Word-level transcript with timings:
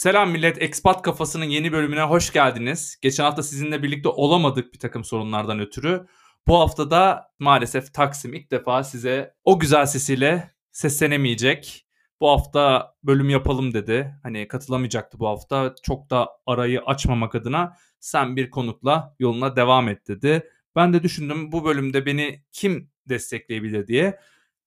Selam 0.00 0.30
millet, 0.30 0.62
Expat 0.62 1.02
Kafası'nın 1.02 1.44
yeni 1.44 1.72
bölümüne 1.72 2.02
hoş 2.02 2.32
geldiniz. 2.32 2.98
Geçen 3.02 3.24
hafta 3.24 3.42
sizinle 3.42 3.82
birlikte 3.82 4.08
olamadık 4.08 4.74
bir 4.74 4.78
takım 4.78 5.04
sorunlardan 5.04 5.60
ötürü. 5.60 6.06
Bu 6.48 6.60
hafta 6.60 6.90
da 6.90 7.30
maalesef 7.38 7.94
Taksim 7.94 8.34
ilk 8.34 8.50
defa 8.50 8.84
size 8.84 9.34
o 9.44 9.58
güzel 9.58 9.86
sesiyle 9.86 10.50
seslenemeyecek. 10.70 11.86
Bu 12.20 12.28
hafta 12.28 12.94
bölüm 13.02 13.30
yapalım 13.30 13.74
dedi. 13.74 14.14
Hani 14.22 14.48
katılamayacaktı 14.48 15.18
bu 15.18 15.28
hafta. 15.28 15.74
Çok 15.82 16.10
da 16.10 16.28
arayı 16.46 16.80
açmamak 16.80 17.34
adına 17.34 17.76
sen 17.98 18.36
bir 18.36 18.50
konukla 18.50 19.14
yoluna 19.18 19.56
devam 19.56 19.88
et 19.88 20.08
dedi. 20.08 20.50
Ben 20.76 20.92
de 20.92 21.02
düşündüm 21.02 21.52
bu 21.52 21.64
bölümde 21.64 22.06
beni 22.06 22.44
kim 22.52 22.90
destekleyebilir 23.08 23.86
diye. 23.86 24.18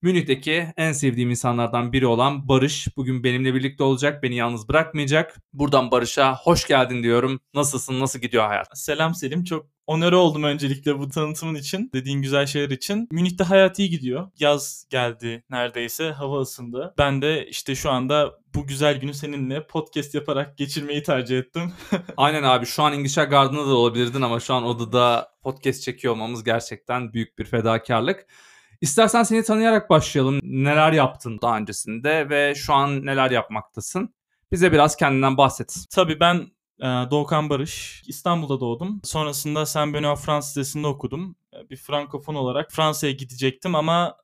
Münih'teki 0.03 0.67
en 0.77 0.91
sevdiğim 0.91 1.29
insanlardan 1.29 1.93
biri 1.93 2.07
olan 2.07 2.47
Barış 2.47 2.87
bugün 2.97 3.23
benimle 3.23 3.53
birlikte 3.53 3.83
olacak. 3.83 4.23
Beni 4.23 4.35
yalnız 4.35 4.69
bırakmayacak. 4.69 5.35
Buradan 5.53 5.91
Barış'a 5.91 6.35
hoş 6.35 6.67
geldin 6.67 7.03
diyorum. 7.03 7.39
Nasılsın? 7.53 7.99
Nasıl 7.99 8.19
gidiyor 8.19 8.47
hayat? 8.47 8.67
Selam 8.73 9.15
Selim. 9.15 9.43
Çok 9.43 9.65
onarı 9.87 10.17
oldum 10.17 10.43
öncelikle 10.43 10.99
bu 10.99 11.09
tanıtımın 11.09 11.55
için. 11.55 11.89
Dediğin 11.93 12.21
güzel 12.21 12.45
şeyler 12.45 12.69
için. 12.69 13.07
Münih'te 13.11 13.43
hayat 13.43 13.79
iyi 13.79 13.89
gidiyor. 13.89 14.31
Yaz 14.39 14.85
geldi 14.89 15.43
neredeyse. 15.49 16.11
Hava 16.11 16.41
ısındı. 16.41 16.93
Ben 16.97 17.21
de 17.21 17.47
işte 17.47 17.75
şu 17.75 17.91
anda 17.91 18.31
bu 18.55 18.67
güzel 18.67 18.99
günü 18.99 19.13
seninle 19.13 19.67
podcast 19.67 20.15
yaparak 20.15 20.57
geçirmeyi 20.57 21.03
tercih 21.03 21.37
ettim. 21.37 21.73
Aynen 22.17 22.43
abi 22.43 22.65
şu 22.65 22.83
an 22.83 22.93
İngilizce 22.93 23.23
Garden'da 23.23 23.67
da 23.67 23.75
olabilirdin 23.75 24.21
ama 24.21 24.39
şu 24.39 24.53
an 24.53 24.63
odada 24.63 25.31
podcast 25.41 25.81
çekiyor 25.81 26.13
olmamız 26.13 26.43
gerçekten 26.43 27.13
büyük 27.13 27.39
bir 27.39 27.45
fedakarlık. 27.45 28.27
İstersen 28.83 29.23
seni 29.23 29.43
tanıyarak 29.43 29.89
başlayalım. 29.89 30.39
Neler 30.43 30.91
yaptın 30.91 31.39
daha 31.41 31.57
öncesinde 31.57 32.29
ve 32.29 32.55
şu 32.55 32.73
an 32.73 33.05
neler 33.05 33.31
yapmaktasın? 33.31 34.15
Bize 34.51 34.71
biraz 34.71 34.95
kendinden 34.95 35.37
bahset. 35.37 35.85
Tabii 35.91 36.19
ben 36.19 36.35
e, 36.79 36.85
Doğukan 36.85 37.49
Barış. 37.49 38.03
İstanbul'da 38.07 38.59
doğdum. 38.59 39.01
Sonrasında 39.03 39.65
Saint 39.65 39.95
Benoît 39.95 40.15
Fransız 40.15 40.57
Lisesi'nde 40.57 40.87
okudum. 40.87 41.35
E, 41.53 41.69
bir 41.69 41.75
frankofon 41.75 42.35
olarak 42.35 42.71
Fransa'ya 42.71 43.13
gidecektim 43.13 43.75
ama 43.75 44.17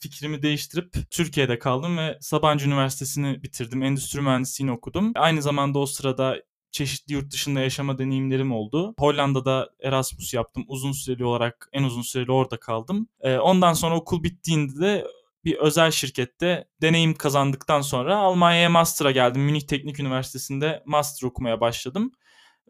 fikrimi 0.00 0.42
değiştirip 0.42 0.94
Türkiye'de 1.10 1.58
kaldım 1.58 1.98
ve 1.98 2.18
Sabancı 2.20 2.66
Üniversitesi'ni 2.66 3.42
bitirdim. 3.42 3.82
Endüstri 3.82 4.20
mühendisliğini 4.20 4.72
okudum. 4.72 5.12
Aynı 5.14 5.42
zamanda 5.42 5.78
o 5.78 5.86
sırada 5.86 6.36
çeşitli 6.74 7.12
yurt 7.12 7.32
dışında 7.32 7.60
yaşama 7.60 7.98
deneyimlerim 7.98 8.52
oldu. 8.52 8.94
Hollanda'da 8.98 9.70
Erasmus 9.82 10.34
yaptım. 10.34 10.64
Uzun 10.68 10.92
süreli 10.92 11.24
olarak 11.24 11.68
en 11.72 11.82
uzun 11.82 12.02
süreli 12.02 12.32
orada 12.32 12.60
kaldım. 12.60 13.08
Ee, 13.20 13.38
ondan 13.38 13.72
sonra 13.72 13.96
okul 13.96 14.22
bittiğinde 14.22 14.80
de 14.80 15.06
bir 15.44 15.56
özel 15.56 15.90
şirkette 15.90 16.68
deneyim 16.82 17.14
kazandıktan 17.14 17.80
sonra 17.80 18.16
Almanya'ya 18.16 18.70
master'a 18.70 19.10
geldim. 19.10 19.42
Münih 19.42 19.60
Teknik 19.60 20.00
Üniversitesi'nde 20.00 20.82
master 20.86 21.26
okumaya 21.26 21.60
başladım. 21.60 22.12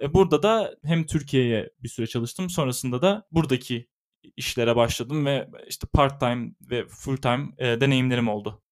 Ee, 0.00 0.14
burada 0.14 0.42
da 0.42 0.74
hem 0.84 1.06
Türkiye'ye 1.06 1.70
bir 1.82 1.88
süre 1.88 2.06
çalıştım. 2.06 2.50
Sonrasında 2.50 3.02
da 3.02 3.26
buradaki 3.32 3.88
işlere 4.36 4.76
başladım 4.76 5.26
ve 5.26 5.48
işte 5.68 5.86
part 5.92 6.20
time 6.20 6.50
ve 6.60 6.86
full 6.88 7.16
time 7.16 7.48
e, 7.58 7.80
deneyimlerim 7.80 8.28
oldu. 8.28 8.62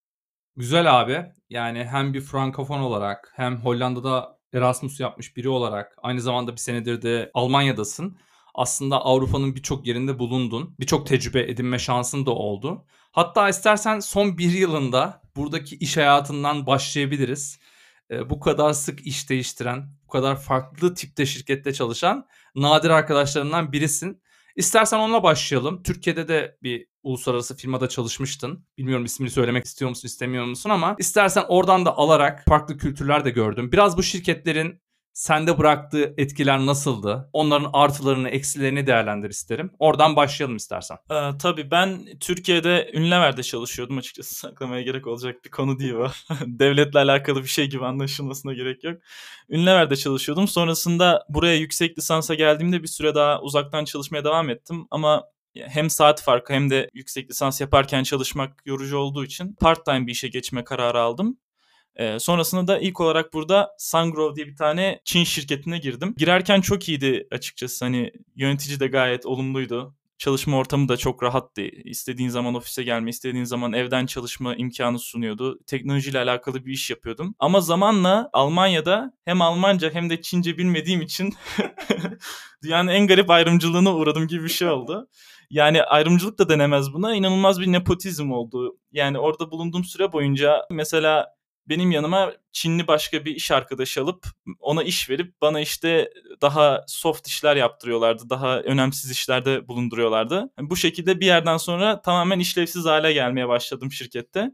Güzel 0.57 1.01
abi. 1.01 1.27
Yani 1.51 1.85
hem 1.85 2.15
bir 2.15 2.21
frankofon 2.21 2.81
olarak 2.81 3.33
hem 3.37 3.57
Hollanda'da 3.61 4.42
Erasmus 4.53 5.01
yapmış 5.01 5.37
biri 5.37 5.49
olarak 5.49 5.97
aynı 6.03 6.21
zamanda 6.21 6.53
bir 6.53 6.57
senedir 6.57 7.03
de 7.03 7.31
Almanya'dasın. 7.35 8.19
Aslında 8.55 9.05
Avrupa'nın 9.05 9.55
birçok 9.57 9.87
yerinde 9.87 10.19
bulundun. 10.19 10.77
Birçok 10.81 11.07
tecrübe 11.07 11.41
edinme 11.41 11.79
şansın 11.79 12.27
da 12.27 12.31
oldu. 12.31 12.85
Hatta 13.13 13.49
istersen 13.49 14.01
son 14.01 14.39
bir 14.39 14.53
yılında 14.53 15.23
buradaki 15.37 15.77
iş 15.77 15.97
hayatından 15.97 16.67
başlayabiliriz. 16.67 17.59
Ee, 18.11 18.31
bu 18.31 18.41
kadar 18.41 18.73
sık 18.73 19.07
iş 19.07 19.31
değiştiren, 19.31 19.89
bu 20.05 20.09
kadar 20.09 20.41
farklı 20.41 20.95
tipte 20.95 21.27
şirkette 21.27 21.73
çalışan 21.73 22.27
nadir 22.55 22.91
arkadaşlarımdan 22.91 23.73
birisin. 23.73 24.23
İstersen 24.57 24.99
onunla 24.99 25.23
başlayalım. 25.23 25.83
Türkiye'de 25.83 26.29
de 26.29 26.59
bir 26.63 26.87
uluslararası 27.03 27.57
firmada 27.57 27.89
çalışmıştın. 27.89 28.67
Bilmiyorum 28.79 29.05
ismini 29.05 29.31
söylemek 29.31 29.65
istiyor 29.65 29.89
musun 29.89 30.09
istemiyor 30.09 30.45
musun 30.45 30.71
ama 30.71 30.97
istersen 30.99 31.45
oradan 31.49 31.87
da 31.87 31.97
alarak 31.97 32.45
farklı 32.49 32.79
kültürler 32.79 33.25
de 33.25 33.31
gördüm. 33.31 33.73
Biraz 33.73 33.97
bu 33.97 34.03
şirketlerin 34.03 34.83
sende 35.13 35.59
bıraktığı 35.59 36.15
etkiler 36.19 36.67
nasıldı? 36.67 37.31
Onların 37.33 37.71
artılarını, 37.73 38.29
eksilerini 38.29 38.87
değerlendir 38.87 39.31
isterim. 39.31 39.71
Oradan 39.79 40.17
başlayalım 40.17 40.57
istersen. 40.57 40.97
Ee, 41.11 41.31
tabii 41.43 41.71
ben 41.71 42.07
Türkiye'de 42.21 42.91
Ünlever'de 42.95 43.43
çalışıyordum 43.43 43.99
açıkçası. 43.99 44.35
Saklamaya 44.43 44.83
gerek 44.83 45.07
olacak 45.07 45.45
bir 45.45 45.51
konu 45.51 45.79
değil 45.79 45.95
bu. 45.95 46.07
Devletle 46.47 46.99
alakalı 46.99 47.43
bir 47.43 47.49
şey 47.49 47.71
gibi 47.71 47.85
anlaşılmasına 47.87 48.55
gerek 48.55 48.85
yok. 48.85 48.99
Ünlever'de 49.49 49.97
çalışıyordum. 49.97 50.49
Sonrasında 50.49 51.27
buraya 51.29 51.57
yüksek 51.57 51.99
lisansa 51.99 52.35
geldiğimde 52.35 52.83
bir 52.83 52.89
süre 52.89 53.15
daha 53.15 53.41
uzaktan 53.43 53.85
çalışmaya 53.85 54.25
devam 54.25 54.51
ettim. 54.51 54.87
Ama 54.91 55.25
hem 55.55 55.91
saat 55.91 56.23
farkı 56.23 56.53
hem 56.53 56.71
de 56.71 56.89
yüksek 56.95 57.31
lisans 57.31 57.61
yaparken 57.61 58.03
çalışmak 58.03 58.67
yorucu 58.67 58.99
olduğu 58.99 59.25
için 59.25 59.57
part 59.61 59.85
time 59.85 60.07
bir 60.07 60.13
işe 60.13 60.29
geçme 60.29 60.65
kararı 60.65 61.01
aldım. 61.01 61.39
E, 61.97 62.19
sonrasında 62.19 62.67
da 62.67 62.79
ilk 62.79 63.01
olarak 63.01 63.33
burada 63.33 63.71
Sungrow 63.79 64.37
diye 64.37 64.47
bir 64.47 64.57
tane 64.57 65.01
Çin 65.05 65.25
şirketine 65.25 65.79
girdim. 65.79 66.15
Girerken 66.17 66.61
çok 66.61 66.89
iyiydi 66.89 67.27
açıkçası. 67.31 67.85
Hani 67.85 68.13
yönetici 68.37 68.81
de 68.81 68.87
gayet 68.87 69.27
olumluydu. 69.27 69.95
Çalışma 70.19 70.57
ortamı 70.57 70.89
da 70.89 70.97
çok 70.97 71.23
rahattı. 71.23 71.63
İstediğin 71.63 72.29
zaman 72.29 72.55
ofise 72.55 72.83
gelme, 72.83 73.11
istediğin 73.11 73.45
zaman 73.45 73.73
evden 73.73 74.07
çalışma 74.07 74.55
imkanı 74.55 74.99
sunuyordu. 74.99 75.59
Teknolojiyle 75.67 76.19
alakalı 76.19 76.67
bir 76.67 76.73
iş 76.73 76.91
yapıyordum. 76.91 77.35
Ama 77.39 77.61
zamanla 77.61 78.31
Almanya'da 78.33 79.13
hem 79.25 79.43
Almanca 79.43 79.91
hem 79.95 80.11
de 80.11 80.23
Çince 80.23 80.59
bilmediğim 80.59 81.01
için 81.01 81.35
dünyanın 82.63 82.89
en 82.89 83.07
garip 83.07 83.31
ayrımcılığına 83.31 83.95
uğradım 83.95 84.29
gibi 84.29 84.45
bir 84.45 84.49
şey 84.49 84.69
oldu. 84.69 85.09
Yani 85.53 85.83
ayrımcılık 85.83 86.39
da 86.39 86.49
denemez 86.49 86.93
buna. 86.93 87.15
İnanılmaz 87.15 87.61
bir 87.61 87.73
nepotizm 87.73 88.33
oldu. 88.33 88.77
Yani 88.93 89.19
orada 89.19 89.51
bulunduğum 89.51 89.85
süre 89.85 90.13
boyunca 90.13 90.67
mesela 90.71 91.35
benim 91.69 91.91
yanıma 91.91 92.33
Çinli 92.53 92.87
başka 92.87 93.25
bir 93.25 93.37
iş 93.37 93.51
arkadaşı 93.51 94.03
alıp 94.03 94.27
ona 94.61 94.83
iş 94.83 95.11
verip 95.11 95.35
bana 95.43 95.61
işte 95.61 96.11
daha 96.43 96.85
soft 96.87 97.27
işler 97.27 97.57
yaptırıyorlardı. 97.57 98.31
Daha 98.31 98.61
önemsiz 98.61 99.11
işlerde 99.11 99.69
bulunduruyorlardı. 99.69 100.51
Bu 100.61 100.77
şekilde 100.77 101.21
bir 101.21 101.27
yerden 101.27 101.57
sonra 101.57 102.03
tamamen 102.03 102.39
işlevsiz 102.39 102.85
hale 102.85 103.13
gelmeye 103.13 103.49
başladım 103.49 103.93
şirkette. 103.93 104.51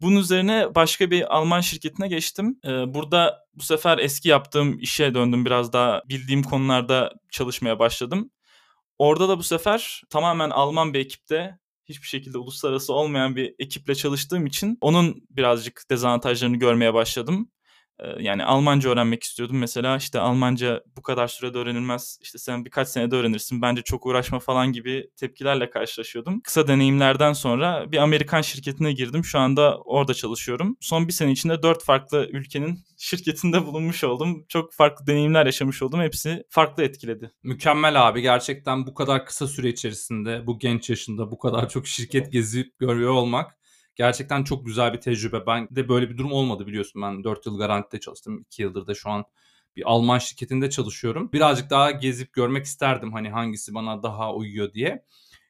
Bunun 0.00 0.16
üzerine 0.16 0.74
başka 0.74 1.10
bir 1.10 1.36
Alman 1.36 1.60
şirketine 1.60 2.08
geçtim. 2.08 2.60
Burada 2.64 3.46
bu 3.54 3.62
sefer 3.62 3.98
eski 3.98 4.28
yaptığım 4.28 4.78
işe 4.78 5.14
döndüm. 5.14 5.44
Biraz 5.44 5.72
daha 5.72 6.02
bildiğim 6.08 6.42
konularda 6.42 7.12
çalışmaya 7.30 7.78
başladım. 7.78 8.30
Orada 9.00 9.28
da 9.28 9.38
bu 9.38 9.42
sefer 9.42 10.02
tamamen 10.10 10.50
Alman 10.50 10.94
bir 10.94 11.00
ekipte 11.00 11.58
hiçbir 11.86 12.06
şekilde 12.06 12.38
uluslararası 12.38 12.92
olmayan 12.92 13.36
bir 13.36 13.54
ekiple 13.58 13.94
çalıştığım 13.94 14.46
için 14.46 14.78
onun 14.80 15.22
birazcık 15.30 15.82
dezavantajlarını 15.90 16.56
görmeye 16.56 16.94
başladım 16.94 17.50
yani 18.20 18.44
Almanca 18.44 18.90
öğrenmek 18.90 19.22
istiyordum. 19.22 19.58
Mesela 19.58 19.96
işte 19.96 20.20
Almanca 20.20 20.82
bu 20.96 21.02
kadar 21.02 21.28
sürede 21.28 21.58
öğrenilmez. 21.58 22.18
İşte 22.22 22.38
sen 22.38 22.64
birkaç 22.64 22.88
senede 22.88 23.16
öğrenirsin. 23.16 23.62
Bence 23.62 23.82
çok 23.82 24.06
uğraşma 24.06 24.38
falan 24.38 24.72
gibi 24.72 25.10
tepkilerle 25.16 25.70
karşılaşıyordum. 25.70 26.40
Kısa 26.40 26.68
deneyimlerden 26.68 27.32
sonra 27.32 27.92
bir 27.92 27.98
Amerikan 27.98 28.42
şirketine 28.42 28.92
girdim. 28.92 29.24
Şu 29.24 29.38
anda 29.38 29.78
orada 29.78 30.14
çalışıyorum. 30.14 30.76
Son 30.80 31.08
bir 31.08 31.12
sene 31.12 31.32
içinde 31.32 31.62
dört 31.62 31.84
farklı 31.84 32.28
ülkenin 32.30 32.78
şirketinde 32.96 33.66
bulunmuş 33.66 34.04
oldum. 34.04 34.44
Çok 34.48 34.72
farklı 34.72 35.06
deneyimler 35.06 35.46
yaşamış 35.46 35.82
oldum. 35.82 36.00
Hepsi 36.00 36.44
farklı 36.48 36.82
etkiledi. 36.82 37.30
Mükemmel 37.42 38.08
abi. 38.08 38.22
Gerçekten 38.22 38.86
bu 38.86 38.94
kadar 38.94 39.26
kısa 39.26 39.46
süre 39.46 39.68
içerisinde, 39.68 40.46
bu 40.46 40.58
genç 40.58 40.90
yaşında 40.90 41.30
bu 41.30 41.38
kadar 41.38 41.68
çok 41.68 41.86
şirket 41.86 42.32
gezip 42.32 42.78
görüyor 42.78 43.12
olmak 43.12 43.59
Gerçekten 44.00 44.44
çok 44.44 44.66
güzel 44.66 44.92
bir 44.92 45.00
tecrübe. 45.00 45.46
Ben 45.46 45.68
de 45.70 45.88
böyle 45.88 46.10
bir 46.10 46.16
durum 46.18 46.32
olmadı 46.32 46.66
biliyorsun. 46.66 47.02
Ben 47.02 47.24
4 47.24 47.46
yıl 47.46 47.58
garantide 47.58 48.00
çalıştım. 48.00 48.40
2 48.40 48.62
yıldır 48.62 48.86
da 48.86 48.94
şu 48.94 49.10
an 49.10 49.24
bir 49.76 49.82
Alman 49.86 50.18
şirketinde 50.18 50.70
çalışıyorum. 50.70 51.30
Birazcık 51.32 51.70
daha 51.70 51.90
gezip 51.90 52.32
görmek 52.32 52.64
isterdim 52.64 53.12
hani 53.12 53.30
hangisi 53.30 53.74
bana 53.74 54.02
daha 54.02 54.34
uyuyor 54.34 54.72
diye. 54.72 55.04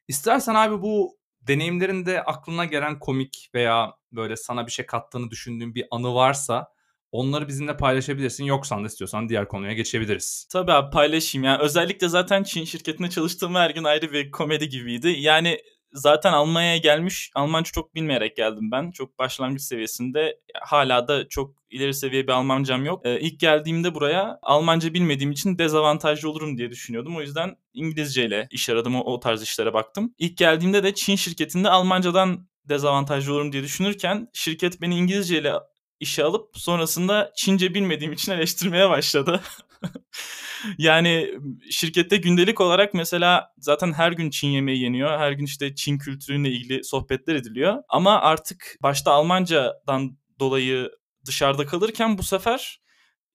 İstersen 0.08 0.54
abi 0.54 0.82
bu 0.82 1.18
deneyimlerinde 1.40 2.22
aklına 2.22 2.64
gelen 2.64 2.98
komik 2.98 3.50
veya 3.54 3.94
böyle 4.12 4.36
sana 4.36 4.66
bir 4.66 4.72
şey 4.72 4.86
kattığını 4.86 5.30
düşündüğün 5.30 5.74
bir 5.74 5.86
anı 5.90 6.14
varsa 6.14 6.66
onları 7.12 7.48
bizimle 7.48 7.76
paylaşabilirsin. 7.76 8.44
Yoksan 8.44 8.82
da 8.82 8.86
istiyorsan 8.86 9.28
diğer 9.28 9.48
konuya 9.48 9.72
geçebiliriz. 9.72 10.48
Tabii 10.52 10.72
abi 10.72 10.90
paylaşayım. 10.90 11.44
Yani 11.44 11.62
özellikle 11.62 12.08
zaten 12.08 12.42
Çin 12.42 12.64
şirketinde 12.64 13.10
çalıştığım 13.10 13.54
her 13.54 13.70
gün 13.70 13.84
ayrı 13.84 14.12
bir 14.12 14.30
komedi 14.30 14.68
gibiydi. 14.68 15.08
Yani 15.18 15.60
zaten 15.92 16.32
Almanya'ya 16.32 16.76
gelmiş 16.76 17.30
Almanca 17.34 17.70
çok 17.72 17.94
bilmeyerek 17.94 18.36
geldim 18.36 18.70
ben. 18.70 18.90
Çok 18.90 19.18
başlangıç 19.18 19.62
seviyesinde. 19.62 20.40
Hala 20.62 21.08
da 21.08 21.28
çok 21.28 21.54
ileri 21.70 21.94
seviye 21.94 22.26
bir 22.26 22.32
Almancam 22.32 22.84
yok. 22.84 23.06
Ee, 23.06 23.20
ilk 23.20 23.40
geldiğimde 23.40 23.94
buraya 23.94 24.38
Almanca 24.42 24.94
bilmediğim 24.94 25.32
için 25.32 25.58
dezavantajlı 25.58 26.30
olurum 26.30 26.58
diye 26.58 26.70
düşünüyordum. 26.70 27.16
O 27.16 27.20
yüzden 27.20 27.56
İngilizceyle 27.74 28.48
iş 28.50 28.68
aradım. 28.68 28.96
O, 28.96 29.00
o 29.00 29.20
tarz 29.20 29.42
işlere 29.42 29.74
baktım. 29.74 30.14
İlk 30.18 30.36
geldiğimde 30.36 30.82
de 30.82 30.94
Çin 30.94 31.16
şirketinde 31.16 31.70
Almancadan 31.70 32.46
dezavantajlı 32.68 33.32
olurum 33.32 33.52
diye 33.52 33.62
düşünürken 33.62 34.28
şirket 34.32 34.80
beni 34.80 34.96
İngilizceyle 34.96 35.52
işe 36.00 36.24
alıp 36.24 36.58
sonrasında 36.58 37.32
Çince 37.36 37.74
bilmediğim 37.74 38.12
için 38.12 38.32
eleştirmeye 38.32 38.90
başladı. 38.90 39.40
yani 40.78 41.30
şirkette 41.70 42.16
gündelik 42.16 42.60
olarak 42.60 42.94
mesela 42.94 43.52
zaten 43.58 43.92
her 43.92 44.12
gün 44.12 44.30
Çin 44.30 44.48
yemeği 44.48 44.82
yeniyor. 44.82 45.18
Her 45.18 45.32
gün 45.32 45.44
işte 45.44 45.74
Çin 45.74 45.98
kültürüyle 45.98 46.50
ilgili 46.50 46.84
sohbetler 46.84 47.34
ediliyor. 47.34 47.82
Ama 47.88 48.20
artık 48.20 48.76
başta 48.82 49.12
Almancadan 49.12 50.18
dolayı 50.40 50.90
dışarıda 51.26 51.66
kalırken 51.66 52.18
bu 52.18 52.22
sefer 52.22 52.80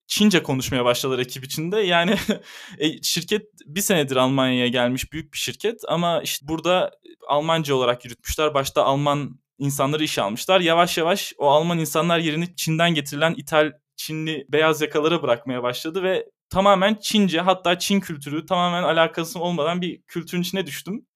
Çince 0.06 0.42
konuşmaya 0.42 0.84
başladılar 0.84 1.18
ekip 1.18 1.44
içinde. 1.44 1.80
Yani 1.80 2.16
e, 2.78 3.02
şirket 3.02 3.42
bir 3.66 3.80
senedir 3.80 4.16
Almanya'ya 4.16 4.68
gelmiş 4.68 5.12
büyük 5.12 5.32
bir 5.32 5.38
şirket 5.38 5.80
ama 5.88 6.22
işte 6.22 6.48
burada 6.48 6.90
Almanca 7.28 7.74
olarak 7.74 8.04
yürütmüşler. 8.04 8.54
Başta 8.54 8.84
Alman 8.84 9.40
insanları 9.58 10.04
iş 10.04 10.18
almışlar. 10.18 10.60
Yavaş 10.60 10.98
yavaş 10.98 11.32
o 11.38 11.50
Alman 11.50 11.78
insanlar 11.78 12.18
yerini 12.18 12.56
Çin'den 12.56 12.94
getirilen 12.94 13.34
İtal 13.36 13.72
Çinli 13.96 14.46
beyaz 14.48 14.80
yakalara 14.80 15.22
bırakmaya 15.22 15.62
başladı 15.62 16.02
ve 16.02 16.26
tamamen 16.50 16.94
Çince 17.00 17.40
hatta 17.40 17.78
Çin 17.78 18.00
kültürü 18.00 18.46
tamamen 18.46 18.82
alakası 18.82 19.40
olmadan 19.40 19.80
bir 19.82 20.02
kültürün 20.02 20.42
içine 20.42 20.66
düştüm. 20.66 21.06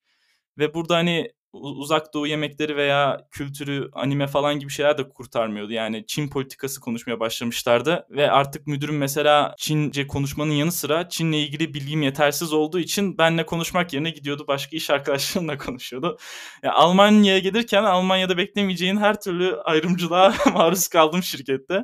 Ve 0.57 0.73
burada 0.73 0.95
hani 0.97 1.31
uzak 1.53 2.13
doğu 2.13 2.27
yemekleri 2.27 2.75
veya 2.75 3.27
kültürü, 3.31 3.89
anime 3.93 4.27
falan 4.27 4.59
gibi 4.59 4.71
şeyler 4.71 4.97
de 4.97 5.09
kurtarmıyordu. 5.09 5.71
Yani 5.71 6.03
Çin 6.07 6.29
politikası 6.29 6.81
konuşmaya 6.81 7.19
başlamışlardı 7.19 8.05
ve 8.09 8.31
artık 8.31 8.67
müdürüm 8.67 8.97
mesela 8.97 9.55
Çince 9.57 10.07
konuşmanın 10.07 10.51
yanı 10.51 10.71
sıra 10.71 11.09
Çin'le 11.09 11.33
ilgili 11.33 11.73
bilgim 11.73 12.01
yetersiz 12.01 12.53
olduğu 12.53 12.79
için 12.79 13.17
benle 13.17 13.45
konuşmak 13.45 13.93
yerine 13.93 14.09
gidiyordu 14.09 14.45
başka 14.47 14.77
iş 14.77 14.89
arkadaşlarımla 14.89 15.57
konuşuyordu. 15.57 16.17
Yani 16.63 16.73
Almanya'ya 16.73 17.39
gelirken 17.39 17.83
Almanya'da 17.83 18.37
beklemeyeceğin 18.37 18.97
her 18.97 19.21
türlü 19.21 19.55
ayrımcılığa 19.55 20.33
maruz 20.53 20.87
kaldım 20.87 21.23
şirkette. 21.23 21.83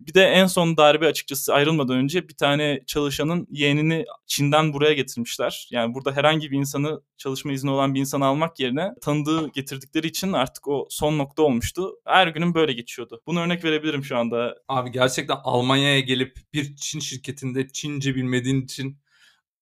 Bir 0.00 0.14
de 0.14 0.24
en 0.24 0.46
son 0.46 0.76
darbe 0.76 1.06
açıkçası 1.06 1.54
ayrılmadan 1.54 1.96
önce 1.96 2.28
bir 2.28 2.36
tane 2.36 2.80
çalışanın 2.86 3.46
yeğenini 3.50 4.04
Çin'den 4.26 4.72
buraya 4.72 4.92
getirmişler. 4.92 5.68
Yani 5.70 5.94
burada 5.94 6.12
herhangi 6.12 6.50
bir 6.50 6.58
insanı 6.58 7.00
çalışma 7.18 7.52
izni 7.52 7.70
olan 7.70 7.94
bir 7.94 8.00
insanı 8.00 8.26
almak 8.26 8.60
yerine 8.60 8.94
tanıdığı 9.00 9.48
getirdikleri 9.48 10.06
için 10.06 10.32
artık 10.32 10.68
o 10.68 10.86
son 10.90 11.18
nokta 11.18 11.42
olmuştu. 11.42 11.92
Her 12.04 12.26
günüm 12.26 12.54
böyle 12.54 12.72
geçiyordu. 12.72 13.22
Bunu 13.26 13.40
örnek 13.40 13.64
verebilirim 13.64 14.04
şu 14.04 14.16
anda. 14.18 14.56
Abi 14.68 14.90
gerçekten 14.90 15.36
Almanya'ya 15.44 16.00
gelip 16.00 16.36
bir 16.52 16.76
Çin 16.76 17.00
şirketinde 17.00 17.68
Çince 17.68 18.14
bilmediğin 18.14 18.62
için 18.62 18.98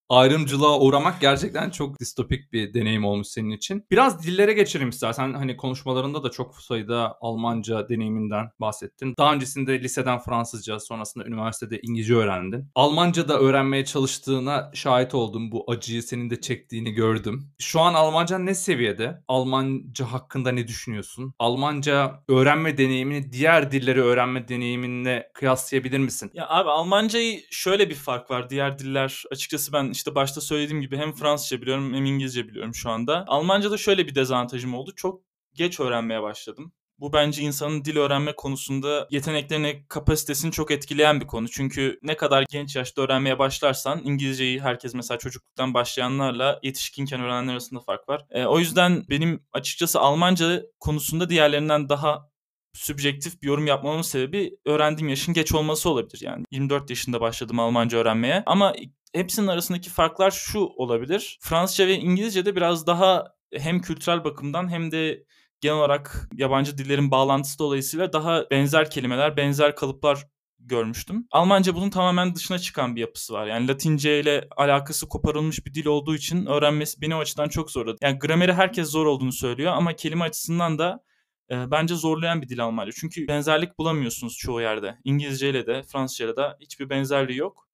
ayrımcılığa 0.09 0.79
uğramak 0.79 1.21
gerçekten 1.21 1.69
çok 1.69 1.99
distopik 1.99 2.53
bir 2.53 2.73
deneyim 2.73 3.05
olmuş 3.05 3.27
senin 3.27 3.49
için. 3.49 3.85
Biraz 3.91 4.23
dillere 4.23 4.53
geçelim 4.53 4.89
istersen. 4.89 5.33
Hani 5.33 5.57
konuşmalarında 5.57 6.23
da 6.23 6.31
çok 6.31 6.61
sayıda 6.61 7.17
Almanca 7.21 7.89
deneyiminden 7.89 8.49
bahsettin. 8.59 9.13
Daha 9.17 9.33
öncesinde 9.33 9.81
liseden 9.83 10.19
Fransızca, 10.19 10.79
sonrasında 10.79 11.25
üniversitede 11.25 11.79
İngilizce 11.83 12.15
öğrendin. 12.15 12.71
Almanca 12.75 13.27
da 13.27 13.39
öğrenmeye 13.39 13.85
çalıştığına 13.85 14.71
şahit 14.73 15.15
oldum. 15.15 15.51
Bu 15.51 15.71
acıyı 15.71 16.03
senin 16.03 16.29
de 16.29 16.41
çektiğini 16.41 16.91
gördüm. 16.91 17.49
Şu 17.59 17.79
an 17.79 17.93
Almanca 17.93 18.39
ne 18.39 18.55
seviyede? 18.55 19.23
Almanca 19.27 20.05
hakkında 20.05 20.51
ne 20.51 20.67
düşünüyorsun? 20.67 21.33
Almanca 21.39 22.23
öğrenme 22.29 22.77
deneyimini 22.77 23.31
diğer 23.31 23.71
dilleri 23.71 24.01
öğrenme 24.01 24.47
deneyiminle 24.47 25.31
kıyaslayabilir 25.33 25.99
misin? 25.99 26.31
Ya 26.33 26.49
abi 26.49 26.69
Almancayı 26.69 27.41
şöyle 27.51 27.89
bir 27.89 27.95
fark 27.95 28.31
var. 28.31 28.49
Diğer 28.49 28.79
diller 28.79 29.23
açıkçası 29.31 29.73
ben 29.73 29.91
işte 29.97 30.15
başta 30.15 30.41
söylediğim 30.41 30.81
gibi 30.81 30.97
hem 30.97 31.13
Fransızca 31.13 31.61
biliyorum 31.61 31.93
hem 31.93 32.05
İngilizce 32.05 32.47
biliyorum 32.47 32.75
şu 32.75 32.89
anda. 32.89 33.25
Almanca'da 33.27 33.77
şöyle 33.77 34.07
bir 34.07 34.15
dezavantajım 34.15 34.73
oldu. 34.73 34.91
Çok 34.95 35.21
geç 35.53 35.79
öğrenmeye 35.79 36.21
başladım. 36.21 36.71
Bu 36.99 37.13
bence 37.13 37.41
insanın 37.41 37.85
dil 37.85 37.97
öğrenme 37.97 38.35
konusunda 38.35 39.07
yeteneklerini, 39.11 39.85
kapasitesini 39.87 40.51
çok 40.51 40.71
etkileyen 40.71 41.21
bir 41.21 41.27
konu. 41.27 41.47
Çünkü 41.49 41.99
ne 42.03 42.17
kadar 42.17 42.45
genç 42.49 42.75
yaşta 42.75 43.01
öğrenmeye 43.01 43.39
başlarsan 43.39 44.01
İngilizceyi 44.03 44.61
herkes 44.61 44.93
mesela 44.93 45.17
çocukluktan 45.17 45.73
başlayanlarla 45.73 46.59
yetişkinken 46.63 47.21
öğrenenler 47.21 47.53
arasında 47.53 47.79
fark 47.79 48.09
var. 48.09 48.25
E, 48.29 48.45
o 48.45 48.59
yüzden 48.59 49.03
benim 49.09 49.43
açıkçası 49.53 49.99
Almanca 49.99 50.63
konusunda 50.79 51.29
diğerlerinden 51.29 51.89
daha 51.89 52.29
sübjektif 52.73 53.41
bir 53.41 53.47
yorum 53.47 53.67
yapmamın 53.67 54.01
sebebi 54.01 54.57
öğrendiğim 54.65 55.09
yaşın 55.09 55.33
geç 55.33 55.53
olması 55.53 55.89
olabilir. 55.89 56.21
Yani 56.21 56.45
24 56.51 56.89
yaşında 56.89 57.21
başladım 57.21 57.59
Almanca 57.59 57.97
öğrenmeye 57.97 58.43
ama 58.45 58.73
hepsinin 59.17 59.47
arasındaki 59.47 59.89
farklar 59.89 60.31
şu 60.31 60.59
olabilir. 60.59 61.39
Fransızca 61.41 61.87
ve 61.87 61.95
İngilizce'de 61.95 62.55
biraz 62.55 62.87
daha 62.87 63.33
hem 63.53 63.81
kültürel 63.81 64.23
bakımdan 64.23 64.71
hem 64.71 64.91
de 64.91 65.23
genel 65.61 65.75
olarak 65.77 66.29
yabancı 66.33 66.77
dillerin 66.77 67.11
bağlantısı 67.11 67.59
dolayısıyla 67.59 68.13
daha 68.13 68.49
benzer 68.51 68.89
kelimeler, 68.89 69.37
benzer 69.37 69.75
kalıplar 69.75 70.27
görmüştüm. 70.59 71.27
Almanca 71.31 71.75
bunun 71.75 71.89
tamamen 71.89 72.35
dışına 72.35 72.59
çıkan 72.59 72.95
bir 72.95 73.01
yapısı 73.01 73.33
var. 73.33 73.47
Yani 73.47 73.67
Latince 73.67 74.19
ile 74.19 74.47
alakası 74.57 75.09
koparılmış 75.09 75.65
bir 75.65 75.73
dil 75.73 75.85
olduğu 75.85 76.15
için 76.15 76.45
öğrenmesi 76.45 77.01
beni 77.01 77.15
o 77.15 77.19
açıdan 77.19 77.49
çok 77.49 77.71
zorladı. 77.71 77.97
Yani 78.01 78.19
grameri 78.19 78.53
herkes 78.53 78.89
zor 78.89 79.05
olduğunu 79.05 79.31
söylüyor 79.31 79.73
ama 79.73 79.95
kelime 79.95 80.25
açısından 80.25 80.79
da 80.79 81.03
e, 81.51 81.71
bence 81.71 81.95
zorlayan 81.95 82.41
bir 82.41 82.49
dil 82.49 82.63
Almanca. 82.63 82.91
Çünkü 82.91 83.27
benzerlik 83.27 83.77
bulamıyorsunuz 83.79 84.37
çoğu 84.37 84.61
yerde. 84.61 84.97
İngilizce 85.03 85.49
ile 85.49 85.67
de 85.67 85.83
Fransızca 85.83 86.25
ile 86.25 86.35
de 86.35 86.57
hiçbir 86.61 86.89
benzerliği 86.89 87.39
yok. 87.39 87.66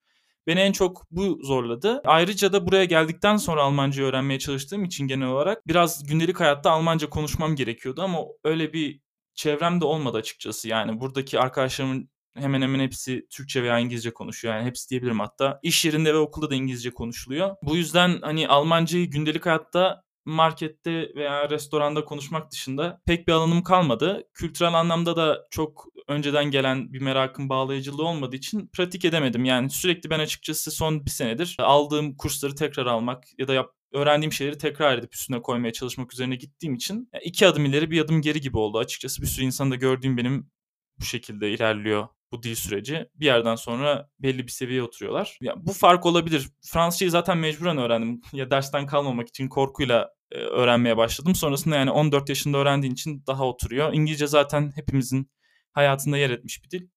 Beni 0.48 0.60
en 0.60 0.72
çok 0.72 1.04
bu 1.12 1.40
zorladı. 1.44 2.02
Ayrıca 2.06 2.54
da 2.54 2.68
buraya 2.68 2.86
geldikten 2.86 3.38
sonra 3.38 3.64
Almanca 3.64 4.04
öğrenmeye 4.04 4.40
çalıştığım 4.40 4.84
için 4.84 5.08
genel 5.08 5.28
olarak 5.28 5.68
biraz 5.68 6.04
gündelik 6.04 6.40
hayatta 6.40 6.72
Almanca 6.72 7.10
konuşmam 7.10 7.56
gerekiyordu 7.56 8.02
ama 8.02 8.20
öyle 8.44 8.74
bir 8.74 9.02
çevrem 9.34 9.82
de 9.82 9.86
olmadı 9.86 10.18
açıkçası. 10.18 10.68
Yani 10.68 11.00
buradaki 11.00 11.40
arkadaşlarımın 11.40 12.10
hemen 12.36 12.62
hemen 12.62 12.80
hepsi 12.80 13.28
Türkçe 13.30 13.64
veya 13.64 13.80
İngilizce 13.80 14.14
konuşuyor. 14.14 14.56
Yani 14.56 14.66
hepsi 14.66 14.90
diyebilirim 14.90 15.20
hatta. 15.20 15.60
İş 15.64 15.86
yerinde 15.86 16.14
ve 16.14 16.18
okulda 16.18 16.50
da 16.50 16.56
İngilizce 16.56 16.92
konuşuluyor. 16.92 17.56
Bu 17.64 17.76
yüzden 17.76 18.20
hani 18.22 18.48
Almancayı 18.48 19.10
gündelik 19.10 19.46
hayatta 19.46 20.04
markette 20.26 21.16
veya 21.16 21.50
restoranda 21.50 22.06
konuşmak 22.06 22.52
dışında 22.52 23.02
pek 23.06 23.28
bir 23.28 23.34
alanım 23.34 23.64
kalmadı. 23.64 24.24
Kültürel 24.34 24.74
anlamda 24.74 25.16
da 25.16 25.48
çok 25.52 25.86
önceden 26.08 26.46
gelen 26.46 26.94
bir 26.94 27.02
merakın 27.02 27.50
bağlayıcılığı 27.50 28.08
olmadığı 28.08 28.36
için 28.36 28.68
pratik 28.68 29.06
edemedim. 29.06 29.46
Yani 29.46 29.70
sürekli 29.70 30.10
ben 30.10 30.20
açıkçası 30.20 30.72
son 30.72 31.06
bir 31.06 31.12
senedir 31.12 31.56
aldığım 31.60 32.18
kursları 32.18 32.56
tekrar 32.56 32.86
almak 32.86 33.24
ya 33.38 33.48
da 33.48 33.54
yap, 33.54 33.72
öğrendiğim 33.94 34.34
şeyleri 34.34 34.58
tekrar 34.58 34.98
edip 34.98 35.16
üstüne 35.16 35.42
koymaya 35.42 35.74
çalışmak 35.74 36.14
üzerine 36.14 36.36
gittiğim 36.36 36.76
için 36.76 37.10
iki 37.24 37.48
adım 37.48 37.66
ileri 37.66 37.92
bir 37.92 38.02
adım 38.02 38.22
geri 38.22 38.42
gibi 38.42 38.58
oldu. 38.58 38.78
Açıkçası 38.78 39.22
bir 39.22 39.28
sürü 39.28 39.46
insanda 39.46 39.76
gördüğüm 39.76 40.18
benim 40.18 40.52
bu 41.00 41.06
şekilde 41.06 41.52
ilerliyor 41.52 42.08
bu 42.34 42.44
dil 42.44 42.56
süreci. 42.56 43.10
Bir 43.16 43.26
yerden 43.26 43.56
sonra 43.56 44.10
belli 44.20 44.44
bir 44.44 44.52
seviyeye 44.52 44.84
oturuyorlar. 44.84 45.38
Ya 45.42 45.54
bu 45.58 45.74
fark 45.74 46.06
olabilir. 46.06 46.50
Fransızcayı 46.62 47.12
zaten 47.12 47.38
mecburen 47.38 47.78
öğrendim. 47.78 48.22
Ya 48.34 48.52
dersten 48.52 48.86
kalmamak 48.86 49.28
için 49.28 49.50
korkuyla 49.50 50.10
e, 50.32 50.38
öğrenmeye 50.38 50.98
başladım. 50.98 51.36
Sonrasında 51.36 51.76
yani 51.76 51.92
14 51.92 52.30
yaşında 52.30 52.58
öğrendiğin 52.58 52.94
için 52.94 53.24
daha 53.28 53.48
oturuyor. 53.48 53.94
İngilizce 53.94 54.28
zaten 54.28 54.72
hepimizin 54.76 55.32
hayatında 55.72 56.18
yer 56.18 56.30
etmiş 56.30 56.64
bir 56.64 56.70
dil. 56.70 56.88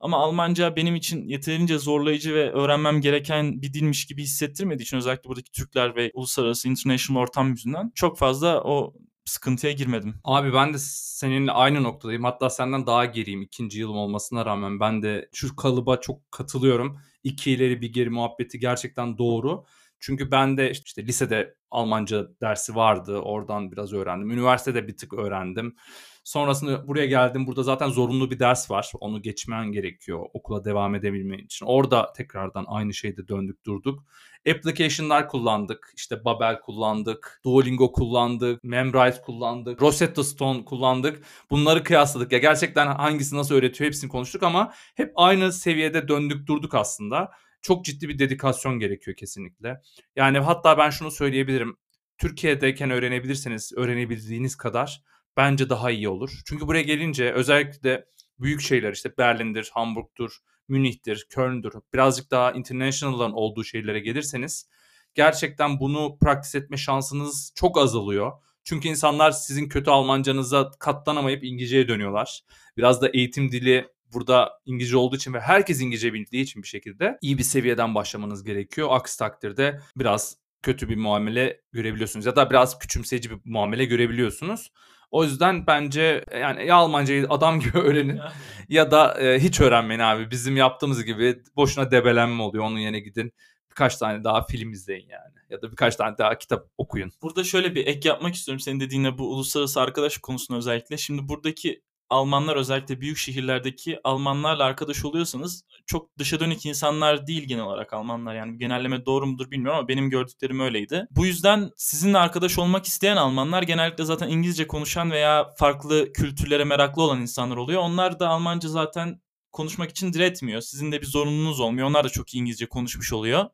Ama 0.00 0.16
Almanca 0.16 0.76
benim 0.76 0.96
için 0.96 1.28
yeterince 1.28 1.78
zorlayıcı 1.78 2.34
ve 2.34 2.52
öğrenmem 2.52 3.00
gereken 3.00 3.62
bir 3.62 3.72
dilmiş 3.72 4.06
gibi 4.06 4.22
hissettirmediği 4.22 4.84
için 4.84 4.96
özellikle 4.96 5.28
buradaki 5.28 5.52
Türkler 5.52 5.96
ve 5.96 6.10
uluslararası 6.14 6.68
international 6.68 7.20
ortam 7.20 7.50
yüzünden 7.50 7.92
çok 7.94 8.18
fazla 8.18 8.62
o 8.64 8.94
sıkıntıya 9.30 9.72
girmedim. 9.72 10.14
Abi 10.24 10.54
ben 10.54 10.74
de 10.74 10.78
seninle 10.80 11.52
aynı 11.52 11.82
noktadayım. 11.82 12.24
Hatta 12.24 12.50
senden 12.50 12.86
daha 12.86 13.04
geriyim 13.04 13.42
ikinci 13.42 13.80
yılım 13.80 13.96
olmasına 13.96 14.46
rağmen. 14.46 14.80
Ben 14.80 15.02
de 15.02 15.28
şu 15.32 15.56
kalıba 15.56 15.96
çok 15.96 16.32
katılıyorum. 16.32 17.00
İki 17.24 17.52
ileri 17.52 17.80
bir 17.82 17.92
geri 17.92 18.10
muhabbeti 18.10 18.58
gerçekten 18.58 19.18
doğru. 19.18 19.64
Çünkü 20.00 20.30
ben 20.30 20.56
de 20.56 20.70
işte 20.70 21.06
lisede 21.06 21.54
Almanca 21.70 22.28
dersi 22.40 22.74
vardı. 22.74 23.18
Oradan 23.18 23.72
biraz 23.72 23.92
öğrendim. 23.92 24.30
Üniversitede 24.30 24.88
bir 24.88 24.96
tık 24.96 25.12
öğrendim. 25.12 25.76
Sonrasında 26.24 26.88
buraya 26.88 27.06
geldim. 27.06 27.46
Burada 27.46 27.62
zaten 27.62 27.88
zorunlu 27.88 28.30
bir 28.30 28.38
ders 28.38 28.70
var. 28.70 28.92
Onu 29.00 29.22
geçmen 29.22 29.72
gerekiyor 29.72 30.26
okula 30.34 30.64
devam 30.64 30.94
edebilmen 30.94 31.38
için. 31.38 31.66
Orada 31.66 32.12
tekrardan 32.12 32.64
aynı 32.68 32.94
şeyde 32.94 33.28
döndük 33.28 33.66
durduk. 33.66 34.04
Application'lar 34.48 35.28
kullandık. 35.28 35.92
İşte 35.96 36.24
Babel 36.24 36.60
kullandık. 36.60 37.40
Duolingo 37.44 37.92
kullandık. 37.92 38.64
Memrise 38.64 39.20
kullandık. 39.22 39.82
Rosetta 39.82 40.24
Stone 40.24 40.64
kullandık. 40.64 41.24
Bunları 41.50 41.84
kıyasladık. 41.84 42.32
Ya 42.32 42.38
gerçekten 42.38 42.86
hangisi 42.86 43.36
nasıl 43.36 43.54
öğretiyor 43.54 43.86
hepsini 43.86 44.10
konuştuk 44.10 44.42
ama 44.42 44.72
hep 44.94 45.12
aynı 45.16 45.52
seviyede 45.52 46.08
döndük 46.08 46.46
durduk 46.46 46.74
aslında. 46.74 47.30
Çok 47.62 47.84
ciddi 47.84 48.08
bir 48.08 48.18
dedikasyon 48.18 48.78
gerekiyor 48.78 49.16
kesinlikle. 49.16 49.80
Yani 50.16 50.38
hatta 50.38 50.78
ben 50.78 50.90
şunu 50.90 51.10
söyleyebilirim. 51.10 51.76
Türkiye'deyken 52.18 52.90
öğrenebilirseniz 52.90 53.72
öğrenebildiğiniz 53.76 54.56
kadar 54.56 55.02
bence 55.36 55.68
daha 55.70 55.90
iyi 55.90 56.08
olur. 56.08 56.40
Çünkü 56.46 56.66
buraya 56.66 56.82
gelince 56.82 57.32
özellikle 57.32 58.04
büyük 58.38 58.60
şeyler 58.60 58.92
işte 58.92 59.16
Berlin'dir, 59.18 59.70
Hamburg'dur, 59.74 60.38
Münih'tir, 60.70 61.26
Köln'dür 61.30 61.72
birazcık 61.94 62.30
daha 62.30 62.52
international'ların 62.52 63.32
olduğu 63.32 63.64
şeylere 63.64 64.00
gelirseniz 64.00 64.66
gerçekten 65.14 65.80
bunu 65.80 66.18
praktis 66.18 66.54
etme 66.54 66.76
şansınız 66.76 67.52
çok 67.54 67.78
azalıyor. 67.78 68.32
Çünkü 68.64 68.88
insanlar 68.88 69.30
sizin 69.30 69.68
kötü 69.68 69.90
Almancanıza 69.90 70.70
katlanamayıp 70.78 71.44
İngilizceye 71.44 71.88
dönüyorlar. 71.88 72.40
Biraz 72.76 73.02
da 73.02 73.08
eğitim 73.08 73.52
dili 73.52 73.88
burada 74.12 74.60
İngilizce 74.66 74.96
olduğu 74.96 75.16
için 75.16 75.34
ve 75.34 75.40
herkes 75.40 75.80
İngilizce 75.80 76.12
bildiği 76.12 76.42
için 76.42 76.62
bir 76.62 76.68
şekilde 76.68 77.18
iyi 77.22 77.38
bir 77.38 77.42
seviyeden 77.42 77.94
başlamanız 77.94 78.44
gerekiyor. 78.44 78.88
Aksi 78.90 79.18
takdirde 79.18 79.80
biraz 79.96 80.36
kötü 80.62 80.88
bir 80.88 80.96
muamele 80.96 81.60
görebiliyorsunuz 81.72 82.26
ya 82.26 82.36
da 82.36 82.50
biraz 82.50 82.78
küçümseyici 82.78 83.30
bir 83.30 83.38
muamele 83.44 83.84
görebiliyorsunuz. 83.84 84.72
O 85.10 85.24
yüzden 85.24 85.66
bence 85.66 86.24
yani 86.40 86.66
ya 86.66 86.76
Almancayı 86.76 87.26
adam 87.28 87.60
gibi 87.60 87.78
öğrenin 87.78 88.20
ya 88.68 88.90
da 88.90 89.20
e, 89.20 89.40
hiç 89.40 89.60
öğrenmeyin 89.60 90.00
abi. 90.00 90.30
Bizim 90.30 90.56
yaptığımız 90.56 91.04
gibi 91.04 91.42
boşuna 91.56 91.90
debelenme 91.90 92.42
oluyor. 92.42 92.64
Onun 92.64 92.78
yerine 92.78 93.00
gidin 93.00 93.32
birkaç 93.70 93.96
tane 93.96 94.24
daha 94.24 94.42
film 94.42 94.72
izleyin 94.72 95.08
yani. 95.08 95.34
Ya 95.50 95.62
da 95.62 95.70
birkaç 95.70 95.96
tane 95.96 96.18
daha 96.18 96.38
kitap 96.38 96.66
okuyun. 96.78 97.12
Burada 97.22 97.44
şöyle 97.44 97.74
bir 97.74 97.86
ek 97.86 98.08
yapmak 98.08 98.34
istiyorum 98.34 98.60
senin 98.60 98.80
dediğine 98.80 99.18
bu 99.18 99.32
uluslararası 99.32 99.80
arkadaş 99.80 100.18
konusunda 100.18 100.58
özellikle. 100.58 100.96
Şimdi 100.96 101.28
buradaki 101.28 101.82
Almanlar 102.10 102.56
özellikle 102.56 103.00
büyük 103.00 103.18
şehirlerdeki 103.18 104.00
Almanlarla 104.04 104.64
arkadaş 104.64 105.04
oluyorsanız 105.04 105.64
çok 105.86 106.18
dışa 106.18 106.40
dönük 106.40 106.66
insanlar 106.66 107.26
değil 107.26 107.44
genel 107.44 107.64
olarak 107.64 107.92
Almanlar. 107.92 108.34
Yani 108.34 108.58
genelleme 108.58 109.06
doğru 109.06 109.26
mudur 109.26 109.50
bilmiyorum 109.50 109.78
ama 109.78 109.88
benim 109.88 110.10
gördüklerim 110.10 110.60
öyleydi. 110.60 111.06
Bu 111.10 111.26
yüzden 111.26 111.70
sizinle 111.76 112.18
arkadaş 112.18 112.58
olmak 112.58 112.86
isteyen 112.86 113.16
Almanlar 113.16 113.62
genellikle 113.62 114.04
zaten 114.04 114.28
İngilizce 114.28 114.66
konuşan 114.66 115.10
veya 115.10 115.50
farklı 115.58 116.12
kültürlere 116.12 116.64
meraklı 116.64 117.02
olan 117.02 117.20
insanlar 117.20 117.56
oluyor. 117.56 117.82
Onlar 117.82 118.20
da 118.20 118.28
Almanca 118.28 118.68
zaten 118.68 119.20
konuşmak 119.52 119.90
için 119.90 120.12
diretmiyor. 120.12 120.60
Sizin 120.60 120.92
de 120.92 121.00
bir 121.00 121.06
zorunluluğunuz 121.06 121.60
olmuyor. 121.60 121.86
Onlar 121.88 122.04
da 122.04 122.08
çok 122.08 122.34
İngilizce 122.34 122.66
konuşmuş 122.66 123.12
oluyor. 123.12 123.44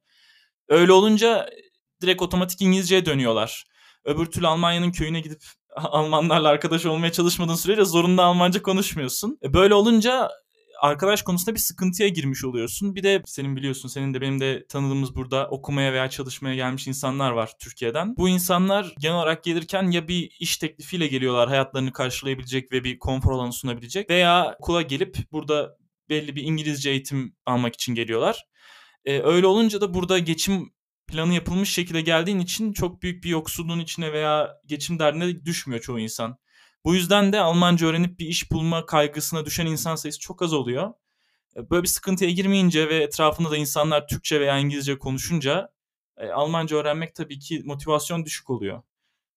Öyle 0.68 0.92
olunca 0.92 1.48
direkt 2.02 2.22
otomatik 2.22 2.62
İngilizceye 2.62 3.06
dönüyorlar. 3.06 3.64
Öbür 4.04 4.26
türlü 4.26 4.46
Almanya'nın 4.46 4.92
köyüne 4.92 5.20
gidip 5.20 5.44
Almanlarla 5.84 6.48
arkadaş 6.48 6.86
olmaya 6.86 7.12
çalışmadığın 7.12 7.54
sürece 7.54 7.84
zorunda 7.84 8.24
Almanca 8.24 8.62
konuşmuyorsun. 8.62 9.38
E, 9.42 9.54
böyle 9.54 9.74
olunca 9.74 10.30
arkadaş 10.80 11.22
konusunda 11.22 11.54
bir 11.54 11.60
sıkıntıya 11.60 12.08
girmiş 12.08 12.44
oluyorsun. 12.44 12.94
Bir 12.94 13.02
de 13.02 13.22
senin 13.26 13.56
biliyorsun 13.56 13.88
senin 13.88 14.14
de 14.14 14.20
benim 14.20 14.40
de 14.40 14.66
tanıdığımız 14.66 15.16
burada 15.16 15.48
okumaya 15.48 15.92
veya 15.92 16.10
çalışmaya 16.10 16.54
gelmiş 16.54 16.86
insanlar 16.86 17.30
var 17.30 17.52
Türkiye'den. 17.60 18.16
Bu 18.16 18.28
insanlar 18.28 18.94
genel 18.98 19.16
olarak 19.16 19.44
gelirken 19.44 19.90
ya 19.90 20.08
bir 20.08 20.36
iş 20.40 20.56
teklifiyle 20.56 21.06
geliyorlar 21.06 21.48
hayatlarını 21.48 21.92
karşılayabilecek 21.92 22.72
ve 22.72 22.84
bir 22.84 22.98
konfor 22.98 23.32
alanı 23.32 23.52
sunabilecek 23.52 24.10
veya 24.10 24.56
okula 24.58 24.82
gelip 24.82 25.16
burada 25.32 25.76
belli 26.08 26.36
bir 26.36 26.42
İngilizce 26.42 26.90
eğitim 26.90 27.36
almak 27.46 27.74
için 27.74 27.94
geliyorlar. 27.94 28.44
Ee, 29.04 29.20
öyle 29.20 29.46
olunca 29.46 29.80
da 29.80 29.94
burada 29.94 30.18
geçim 30.18 30.70
planı 31.08 31.34
yapılmış 31.34 31.72
şekilde 31.72 32.00
geldiğin 32.00 32.38
için 32.38 32.72
çok 32.72 33.02
büyük 33.02 33.24
bir 33.24 33.28
yoksulluğun 33.28 33.78
içine 33.78 34.12
veya 34.12 34.56
geçim 34.66 34.98
derdine 34.98 35.44
düşmüyor 35.44 35.82
çoğu 35.82 36.00
insan. 36.00 36.38
Bu 36.84 36.94
yüzden 36.94 37.32
de 37.32 37.40
Almanca 37.40 37.86
öğrenip 37.86 38.18
bir 38.18 38.26
iş 38.26 38.52
bulma 38.52 38.86
kaygısına 38.86 39.46
düşen 39.46 39.66
insan 39.66 39.96
sayısı 39.96 40.20
çok 40.20 40.42
az 40.42 40.52
oluyor. 40.52 40.92
E, 41.56 41.70
böyle 41.70 41.82
bir 41.82 41.88
sıkıntıya 41.88 42.30
girmeyince 42.30 42.88
ve 42.88 42.96
etrafında 43.02 43.50
da 43.50 43.56
insanlar 43.56 44.08
Türkçe 44.08 44.40
veya 44.40 44.58
İngilizce 44.58 44.98
konuşunca 44.98 45.72
e, 46.16 46.28
Almanca 46.28 46.76
öğrenmek 46.76 47.14
tabii 47.14 47.38
ki 47.38 47.62
motivasyon 47.64 48.24
düşük 48.24 48.50
oluyor. 48.50 48.82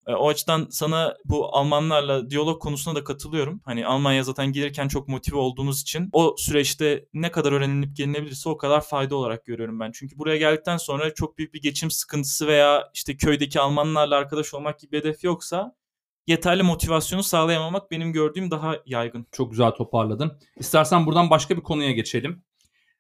E, 0.10 0.14
o 0.14 0.30
açıdan 0.30 0.68
sana 0.72 1.18
bu 1.26 1.56
Almanlarla 1.56 2.30
diyalog 2.30 2.62
konusunda 2.62 3.00
da 3.00 3.04
katılıyorum. 3.04 3.62
Hani 3.66 3.88
Almanya 3.88 4.24
zaten 4.24 4.52
gelirken 4.52 4.88
çok 4.88 5.08
motive 5.08 5.38
olduğunuz 5.38 5.82
için 5.82 6.10
o 6.14 6.36
süreçte 6.38 7.06
ne 7.14 7.32
kadar 7.32 7.52
öğrenilip 7.52 7.96
gelinebilirse 7.96 8.50
o 8.50 8.58
kadar 8.58 8.82
fayda 8.82 9.16
olarak 9.16 9.46
görüyorum 9.46 9.80
ben. 9.80 9.92
Çünkü 9.92 10.18
buraya 10.18 10.38
geldikten 10.38 10.78
sonra 10.78 11.14
çok 11.14 11.38
büyük 11.38 11.54
bir 11.54 11.62
geçim 11.62 11.92
sıkıntısı 11.92 12.48
veya 12.48 12.90
işte 12.94 13.18
köydeki 13.18 13.60
Almanlarla 13.60 14.16
arkadaş 14.16 14.54
olmak 14.54 14.80
gibi 14.80 14.92
bir 14.92 15.00
hedef 15.00 15.24
yoksa 15.24 15.76
yeterli 16.28 16.64
motivasyonu 16.64 17.24
sağlayamamak 17.24 17.92
benim 17.92 18.14
gördüğüm 18.14 18.52
daha 18.52 18.76
yaygın. 18.86 19.28
Çok 19.32 19.52
güzel 19.52 19.72
toparladın. 19.72 20.40
İstersen 20.58 21.06
buradan 21.06 21.30
başka 21.30 21.58
bir 21.58 21.62
konuya 21.64 21.92
geçelim. 21.92 22.44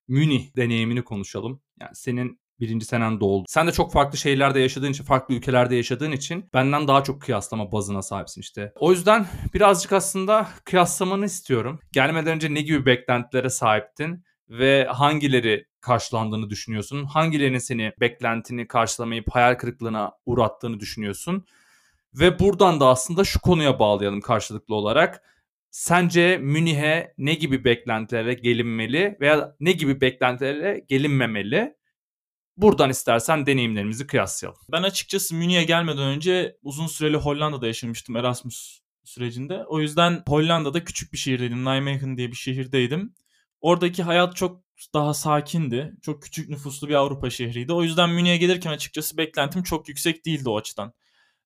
Münih 0.07 0.55
deneyimini 0.55 1.03
konuşalım. 1.03 1.61
Yani 1.79 1.95
senin 1.95 2.39
birinci 2.59 2.85
senen 2.85 3.19
doldu. 3.19 3.45
Sen 3.47 3.67
de 3.67 3.71
çok 3.71 3.91
farklı 3.91 4.17
şehirlerde 4.17 4.59
yaşadığın 4.59 4.91
için, 4.91 5.03
farklı 5.03 5.35
ülkelerde 5.35 5.75
yaşadığın 5.75 6.11
için 6.11 6.49
benden 6.53 6.87
daha 6.87 7.03
çok 7.03 7.21
kıyaslama 7.21 7.71
bazına 7.71 8.01
sahipsin 8.01 8.41
işte. 8.41 8.73
O 8.75 8.91
yüzden 8.91 9.25
birazcık 9.53 9.93
aslında 9.93 10.47
kıyaslamanı 10.65 11.25
istiyorum. 11.25 11.79
Gelmeden 11.91 12.35
önce 12.35 12.53
ne 12.53 12.61
gibi 12.61 12.85
beklentilere 12.85 13.49
sahiptin 13.49 14.23
ve 14.49 14.85
hangileri 14.85 15.65
karşılandığını 15.81 16.49
düşünüyorsun? 16.49 17.05
Hangilerinin 17.05 17.57
seni 17.57 17.91
beklentini 17.99 18.67
karşılamayıp 18.67 19.25
hayal 19.31 19.55
kırıklığına 19.55 20.11
uğrattığını 20.25 20.79
düşünüyorsun? 20.79 21.45
Ve 22.13 22.39
buradan 22.39 22.79
da 22.79 22.87
aslında 22.87 23.23
şu 23.23 23.39
konuya 23.39 23.79
bağlayalım 23.79 24.21
karşılıklı 24.21 24.75
olarak. 24.75 25.23
Sence 25.71 26.37
Münih'e 26.37 27.13
ne 27.17 27.33
gibi 27.33 27.63
beklentilere 27.63 28.33
gelinmeli 28.33 29.17
veya 29.21 29.55
ne 29.59 29.71
gibi 29.71 30.01
beklentilere 30.01 30.85
gelinmemeli? 30.87 31.78
Buradan 32.61 32.89
istersen 32.89 33.45
deneyimlerimizi 33.45 34.07
kıyaslayalım. 34.07 34.59
Ben 34.71 34.83
açıkçası 34.83 35.35
Münih'e 35.35 35.63
gelmeden 35.63 36.03
önce 36.03 36.57
uzun 36.61 36.87
süreli 36.87 37.17
Hollanda'da 37.17 37.67
yaşamıştım 37.67 38.15
Erasmus 38.15 38.79
sürecinde. 39.03 39.65
O 39.67 39.79
yüzden 39.79 40.23
Hollanda'da 40.27 40.83
küçük 40.83 41.13
bir 41.13 41.17
şehirdeydim. 41.17 41.65
Nijmegen 41.65 42.17
diye 42.17 42.31
bir 42.31 42.35
şehirdeydim. 42.35 43.15
Oradaki 43.61 44.03
hayat 44.03 44.35
çok 44.35 44.63
daha 44.93 45.13
sakindi. 45.13 45.93
Çok 46.01 46.23
küçük 46.23 46.49
nüfuslu 46.49 46.89
bir 46.89 46.93
Avrupa 46.93 47.29
şehriydi. 47.29 47.73
O 47.73 47.83
yüzden 47.83 48.09
Münih'e 48.09 48.37
gelirken 48.37 48.71
açıkçası 48.71 49.17
beklentim 49.17 49.63
çok 49.63 49.89
yüksek 49.89 50.25
değildi 50.25 50.49
o 50.49 50.57
açıdan. 50.57 50.93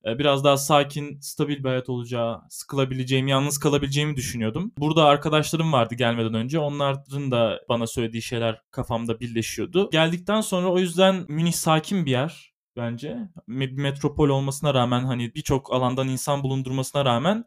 Ee, 0.05 0.19
biraz 0.19 0.43
daha 0.43 0.57
sakin, 0.57 1.19
stabil 1.19 1.63
bir 1.63 1.69
hayat 1.69 1.89
olacağı, 1.89 2.41
sıkılabileceğim, 2.49 3.27
yalnız 3.27 3.57
kalabileceğimi 3.57 4.15
düşünüyordum. 4.15 4.71
Burada 4.77 5.05
arkadaşlarım 5.05 5.73
vardı 5.73 5.95
gelmeden 5.95 6.33
önce. 6.33 6.59
Onların 6.59 7.31
da 7.31 7.61
bana 7.69 7.87
söylediği 7.87 8.21
şeyler 8.21 8.61
kafamda 8.71 9.19
birleşiyordu. 9.19 9.89
Geldikten 9.91 10.41
sonra 10.41 10.67
o 10.67 10.79
yüzden 10.79 11.25
Münih 11.27 11.53
sakin 11.53 12.05
bir 12.05 12.11
yer 12.11 12.53
bence. 12.77 13.17
Metropol 13.47 14.29
olmasına 14.29 14.73
rağmen 14.73 15.03
hani 15.03 15.35
birçok 15.35 15.73
alandan 15.73 16.07
insan 16.07 16.43
bulundurmasına 16.43 17.05
rağmen 17.05 17.45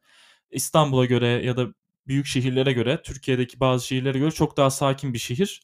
İstanbul'a 0.50 1.04
göre 1.04 1.26
ya 1.26 1.56
da 1.56 1.66
büyük 2.06 2.26
şehirlere 2.26 2.72
göre, 2.72 3.02
Türkiye'deki 3.02 3.60
bazı 3.60 3.86
şehirlere 3.86 4.18
göre 4.18 4.30
çok 4.30 4.56
daha 4.56 4.70
sakin 4.70 5.14
bir 5.14 5.18
şehir. 5.18 5.62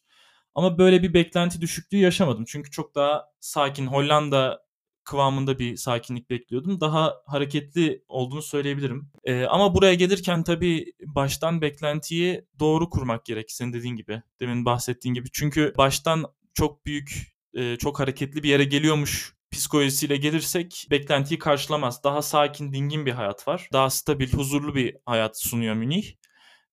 Ama 0.55 0.79
böyle 0.79 1.03
bir 1.03 1.15
beklenti 1.15 1.61
düşüklüğü 1.61 1.99
yaşamadım. 1.99 2.45
Çünkü 2.49 2.71
çok 2.71 2.95
daha 2.95 3.25
sakin. 3.41 3.87
Hollanda 3.87 4.62
kıvamında 5.05 5.59
bir 5.59 5.77
sakinlik 5.77 6.31
bekliyordum. 6.31 6.81
Daha 6.81 7.15
hareketli 7.27 8.05
olduğunu 8.09 8.43
söyleyebilirim. 8.43 9.11
Ee, 9.25 9.45
ama 9.45 9.75
buraya 9.75 9.95
gelirken 9.95 10.43
tabii 10.43 10.93
baştan 11.07 11.63
beklentiyi 11.63 12.45
doğru 12.61 12.91
kurmak 12.91 13.25
gerek 13.25 13.51
senin 13.51 13.73
dediğin 13.73 13.97
gibi. 13.97 14.23
Demin 14.41 14.65
bahsettiğin 14.65 15.15
gibi. 15.15 15.29
Çünkü 15.33 15.75
baştan 15.79 16.25
çok 16.55 16.87
büyük, 16.87 17.35
e, 17.55 17.77
çok 17.77 18.01
hareketli 18.01 18.43
bir 18.43 18.49
yere 18.49 18.65
geliyormuş 18.65 19.35
psikolojisiyle 19.51 20.17
gelirsek 20.17 20.87
beklentiyi 20.91 21.39
karşılamaz. 21.39 22.05
Daha 22.05 22.23
sakin, 22.23 22.73
dingin 22.73 23.07
bir 23.07 23.13
hayat 23.13 23.49
var. 23.49 23.69
Daha 23.73 23.91
stabil, 23.91 24.33
huzurlu 24.33 24.75
bir 24.75 24.97
hayat 25.07 25.41
sunuyor 25.41 25.75
Münih. 25.75 26.15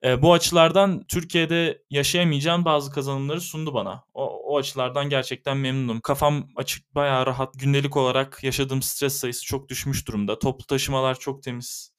E, 0.03 0.21
bu 0.21 0.33
açılardan 0.33 1.03
Türkiye'de 1.07 1.83
yaşayamayacağım 1.89 2.65
bazı 2.65 2.91
kazanımları 2.91 3.41
sundu 3.41 3.73
bana. 3.73 4.03
O, 4.13 4.25
o 4.25 4.57
açılardan 4.57 5.09
gerçekten 5.09 5.57
memnunum. 5.57 6.01
Kafam 6.01 6.47
açık, 6.55 6.95
bayağı 6.95 7.25
rahat. 7.25 7.59
Gündelik 7.59 7.97
olarak 7.97 8.43
yaşadığım 8.43 8.81
stres 8.81 9.13
sayısı 9.13 9.45
çok 9.45 9.69
düşmüş 9.69 10.07
durumda. 10.07 10.39
Toplu 10.39 10.65
taşımalar 10.65 11.19
çok 11.19 11.43
temiz 11.43 11.93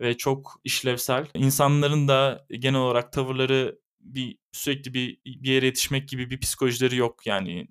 ve 0.00 0.16
çok 0.16 0.60
işlevsel. 0.64 1.26
İnsanların 1.34 2.08
da 2.08 2.46
genel 2.50 2.80
olarak 2.80 3.12
tavırları 3.12 3.78
bir 4.00 4.38
sürekli 4.52 4.94
bir, 4.94 5.18
bir 5.24 5.50
yere 5.50 5.66
yetişmek 5.66 6.08
gibi 6.08 6.30
bir 6.30 6.40
psikolojileri 6.40 6.96
yok. 6.96 7.26
Yani 7.26 7.68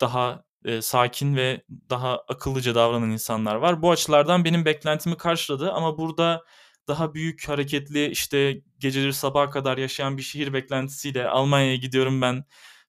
daha 0.00 0.44
e, 0.64 0.82
sakin 0.82 1.36
ve 1.36 1.64
daha 1.90 2.18
akıllıca 2.18 2.74
davranan 2.74 3.10
insanlar 3.10 3.54
var. 3.54 3.82
Bu 3.82 3.90
açılardan 3.90 4.44
benim 4.44 4.64
beklentimi 4.64 5.16
karşıladı 5.16 5.72
ama 5.72 5.98
burada 5.98 6.44
daha 6.88 7.14
büyük 7.14 7.48
hareketli 7.48 8.06
işte 8.10 8.62
geceleri 8.78 9.12
sabaha 9.12 9.50
kadar 9.50 9.78
yaşayan 9.78 10.16
bir 10.16 10.22
şehir 10.22 10.52
beklentisiyle 10.52 11.28
Almanya'ya 11.28 11.76
gidiyorum 11.76 12.22
ben 12.22 12.44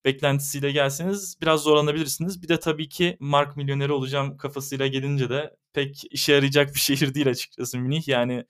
beklentisiyle 0.06 0.72
gelseniz 0.72 1.38
biraz 1.42 1.62
zorlanabilirsiniz. 1.62 2.44
Bir 2.44 2.48
de 2.48 2.60
tabii 2.60 2.90
ki 2.90 3.18
mark 3.20 3.58
milyoneri 3.58 3.92
olacağım 3.92 4.38
kafasıyla 4.38 4.88
gelince 4.88 5.30
de 5.30 5.56
pek 5.74 6.04
işe 6.12 6.34
yarayacak 6.34 6.74
bir 6.75 6.80
şehir 6.80 7.14
değil 7.14 7.30
açıkçası 7.30 7.78
Münih. 7.78 8.08
Yani 8.08 8.46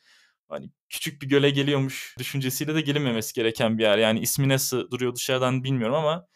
hani 0.50 0.70
küçük 0.90 1.22
bir 1.22 1.28
göle 1.30 1.50
geliyormuş 1.50 2.16
düşüncesiyle 2.20 2.76
de 2.76 2.82
gelinmemesi 2.82 3.34
gereken 3.34 3.78
bir 3.78 3.84
yer. 3.84 3.98
Yani 3.98 4.20
ismi 4.20 4.50
nasıl 4.50 4.92
duruyor 4.92 5.16
dışarıdan 5.16 5.64
bilmiyorum 5.64 5.96
ama 5.96 6.28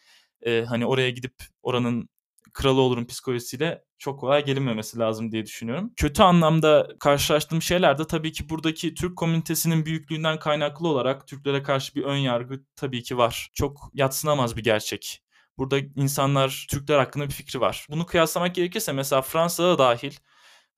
e, 0.42 0.64
hani 0.68 0.86
oraya 0.86 1.10
gidip 1.10 1.34
oranın 1.62 2.08
kralı 2.52 2.80
olurum 2.80 3.06
psikolojisiyle 3.06 3.84
çok 3.98 4.20
kolay 4.20 4.44
gelinmemesi 4.44 4.98
lazım 4.98 5.32
diye 5.32 5.46
düşünüyorum. 5.46 5.92
Kötü 5.96 6.22
anlamda 6.22 6.88
karşılaştığım 7.00 7.62
şeyler 7.62 7.98
de 7.98 8.06
tabii 8.06 8.32
ki 8.32 8.48
buradaki 8.48 8.94
Türk 8.94 9.18
komünitesinin 9.18 9.86
büyüklüğünden 9.86 10.38
kaynaklı 10.38 10.88
olarak 10.88 11.26
Türklere 11.26 11.62
karşı 11.62 11.94
bir 11.94 12.02
ön 12.02 12.16
yargı 12.16 12.64
tabii 12.76 13.02
ki 13.02 13.18
var. 13.18 13.50
Çok 13.54 13.90
yatsınamaz 13.94 14.56
bir 14.56 14.64
gerçek. 14.64 15.22
Burada 15.58 15.78
insanlar 15.96 16.66
Türkler 16.70 16.98
hakkında 16.98 17.26
bir 17.26 17.32
fikri 17.32 17.60
var. 17.60 17.86
Bunu 17.90 18.06
kıyaslamak 18.06 18.54
gerekirse 18.54 18.92
mesela 18.92 19.22
Fransa'da 19.22 19.78
dahil 19.78 20.12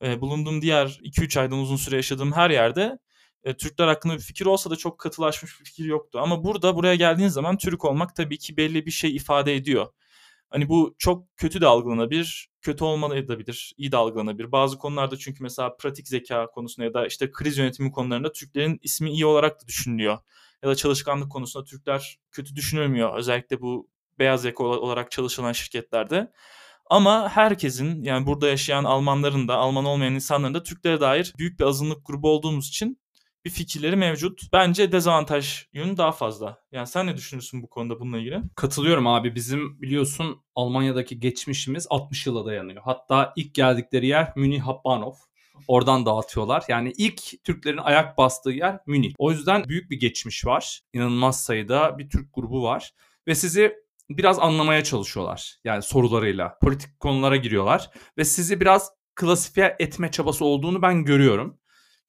bulunduğum 0.02 0.62
diğer 0.62 0.87
2-3 0.87 1.41
aydan 1.41 1.59
uzun 1.59 1.76
süre 1.76 1.97
yaşadığım 1.97 2.33
her 2.33 2.50
yerde 2.50 2.99
e, 3.45 3.57
Türkler 3.57 3.87
hakkında 3.88 4.14
bir 4.14 4.21
fikir 4.21 4.47
olsa 4.47 4.71
da 4.71 4.76
çok 4.76 4.99
katılaşmış 4.99 5.61
bir 5.61 5.64
fikir 5.64 5.85
yoktu. 5.85 6.19
Ama 6.23 6.45
burada 6.45 6.76
buraya 6.76 6.95
geldiğin 6.95 7.29
zaman 7.29 7.57
Türk 7.57 7.85
olmak 7.85 8.17
tabii 8.17 8.38
ki 8.38 8.57
belli 8.57 8.87
bir 8.87 8.91
şey 8.91 9.17
ifade 9.17 9.55
ediyor. 9.55 9.87
Hani 10.53 10.69
bu 10.69 10.95
çok 10.99 11.37
kötü 11.37 11.61
de 11.61 11.67
algılanabilir, 11.67 12.49
kötü 12.61 12.85
olmayabilir, 12.85 13.75
iyi 13.77 13.93
de 13.93 13.97
algılanabilir. 13.97 14.53
Bazı 14.53 14.79
konularda 14.79 15.17
çünkü 15.17 15.43
mesela 15.43 15.77
pratik 15.77 16.09
zeka 16.09 16.47
konusunda 16.47 16.87
ya 16.87 16.95
da 16.95 17.07
işte 17.07 17.31
kriz 17.33 17.59
yönetimi 17.59 17.93
konularında 17.93 18.33
Türklerin 18.33 18.79
ismi 18.83 19.11
iyi 19.11 19.27
olarak 19.27 19.63
da 19.63 19.69
düşünülüyor. 19.69 20.19
Ya 20.63 20.69
da 20.69 20.75
çalışkanlık 20.75 21.33
konusunda 21.33 21.65
Türkler 21.65 22.19
kötü 22.31 22.57
düşünülmüyor. 22.57 23.17
Özellikle 23.17 23.61
bu 23.61 23.89
beyaz 24.19 24.45
yaka 24.45 24.65
olarak 24.65 25.11
çalışılan 25.11 25.53
şirketlerde. 25.53 26.33
Ama 26.91 27.29
herkesin 27.29 28.05
yani 28.05 28.27
burada 28.27 28.49
yaşayan 28.49 28.85
Almanların 28.85 29.49
da 29.49 29.57
Alman 29.57 29.85
olmayan 29.85 30.15
insanların 30.15 30.55
da 30.55 30.63
Türklere 30.63 31.01
dair 31.01 31.35
büyük 31.39 31.61
bir 31.61 31.65
azınlık 31.65 32.07
grubu 32.07 32.31
olduğumuz 32.31 32.69
için 32.69 33.02
bir 33.45 33.51
fikirleri 33.51 33.97
mevcut. 33.97 34.41
Bence 34.53 34.93
dezavantaj 34.93 35.67
yönü 35.73 35.97
daha 35.97 36.13
fazla. 36.13 36.63
Yani 36.73 36.87
sen 36.87 37.07
ne 37.07 37.17
düşünüyorsun 37.17 37.63
bu 37.63 37.69
konuda 37.69 38.01
bununla 38.01 38.19
ilgili? 38.19 38.43
Katılıyorum 38.57 39.07
abi. 39.07 39.35
Bizim 39.35 39.83
biliyorsun 39.83 40.43
Almanya'daki 40.55 41.21
geçmişimiz 41.21 41.87
60 41.91 42.27
yıla 42.27 42.47
dayanıyor. 42.47 42.83
Hatta 42.85 43.33
ilk 43.37 43.55
geldikleri 43.55 44.07
yer 44.07 44.33
Münih 44.37 44.61
Hauptbahnhof. 44.61 45.19
Oradan 45.69 46.07
dağıtıyorlar. 46.07 46.65
Yani 46.69 46.93
ilk 46.97 47.45
Türklerin 47.45 47.79
ayak 47.79 48.19
bastığı 48.19 48.51
yer 48.51 48.79
Münih. 48.87 49.15
O 49.19 49.31
yüzden 49.31 49.69
büyük 49.69 49.91
bir 49.91 50.01
geçmiş 50.01 50.47
var. 50.47 50.81
İnanılmaz 50.93 51.45
sayıda 51.45 51.99
bir 51.99 52.11
Türk 52.11 52.35
grubu 52.35 52.63
var. 52.63 52.95
Ve 53.27 53.35
sizi 53.35 53.77
biraz 54.11 54.39
anlamaya 54.39 54.85
çalışıyorlar. 54.85 55.57
Yani 55.65 55.83
sorularıyla. 55.83 56.59
Politik 56.63 57.01
konulara 57.01 57.37
giriyorlar. 57.37 57.91
Ve 58.19 58.25
sizi 58.25 58.61
biraz 58.61 58.91
klasifiye 59.15 59.77
etme 59.79 60.11
çabası 60.11 60.45
olduğunu 60.45 60.83
ben 60.83 61.05
görüyorum. 61.05 61.59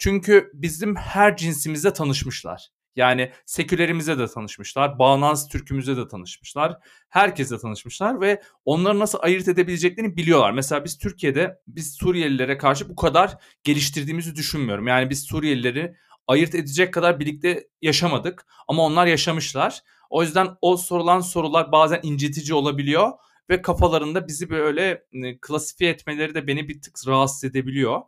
Çünkü 0.03 0.51
bizim 0.53 0.95
her 0.95 1.37
cinsimizle 1.37 1.93
tanışmışlar. 1.93 2.69
Yani 2.95 3.31
sekülerimize 3.45 4.19
de 4.19 4.27
tanışmışlar, 4.27 4.99
bağnaz 4.99 5.47
Türk'ümüze 5.49 5.97
de 5.97 6.07
tanışmışlar, 6.07 6.77
herkesle 7.09 7.57
tanışmışlar 7.57 8.21
ve 8.21 8.41
onları 8.65 8.99
nasıl 8.99 9.19
ayırt 9.21 9.47
edebileceklerini 9.47 10.17
biliyorlar. 10.17 10.51
Mesela 10.51 10.85
biz 10.85 10.97
Türkiye'de 10.97 11.59
biz 11.67 11.93
Suriyelilere 11.93 12.57
karşı 12.57 12.89
bu 12.89 12.95
kadar 12.95 13.37
geliştirdiğimizi 13.63 14.35
düşünmüyorum. 14.35 14.87
Yani 14.87 15.09
biz 15.09 15.23
Suriyelileri 15.23 15.95
ayırt 16.27 16.55
edecek 16.55 16.93
kadar 16.93 17.19
birlikte 17.19 17.67
yaşamadık 17.81 18.45
ama 18.67 18.83
onlar 18.83 19.07
yaşamışlar. 19.07 19.81
O 20.09 20.23
yüzden 20.23 20.47
o 20.61 20.77
sorulan 20.77 21.19
sorular 21.19 21.71
bazen 21.71 21.99
incitici 22.03 22.53
olabiliyor 22.53 23.11
ve 23.49 23.61
kafalarında 23.61 24.27
bizi 24.27 24.49
böyle 24.49 25.05
klasifiye 25.41 25.91
etmeleri 25.91 26.35
de 26.35 26.47
beni 26.47 26.69
bir 26.69 26.81
tık 26.81 27.07
rahatsız 27.07 27.43
edebiliyor. 27.43 28.01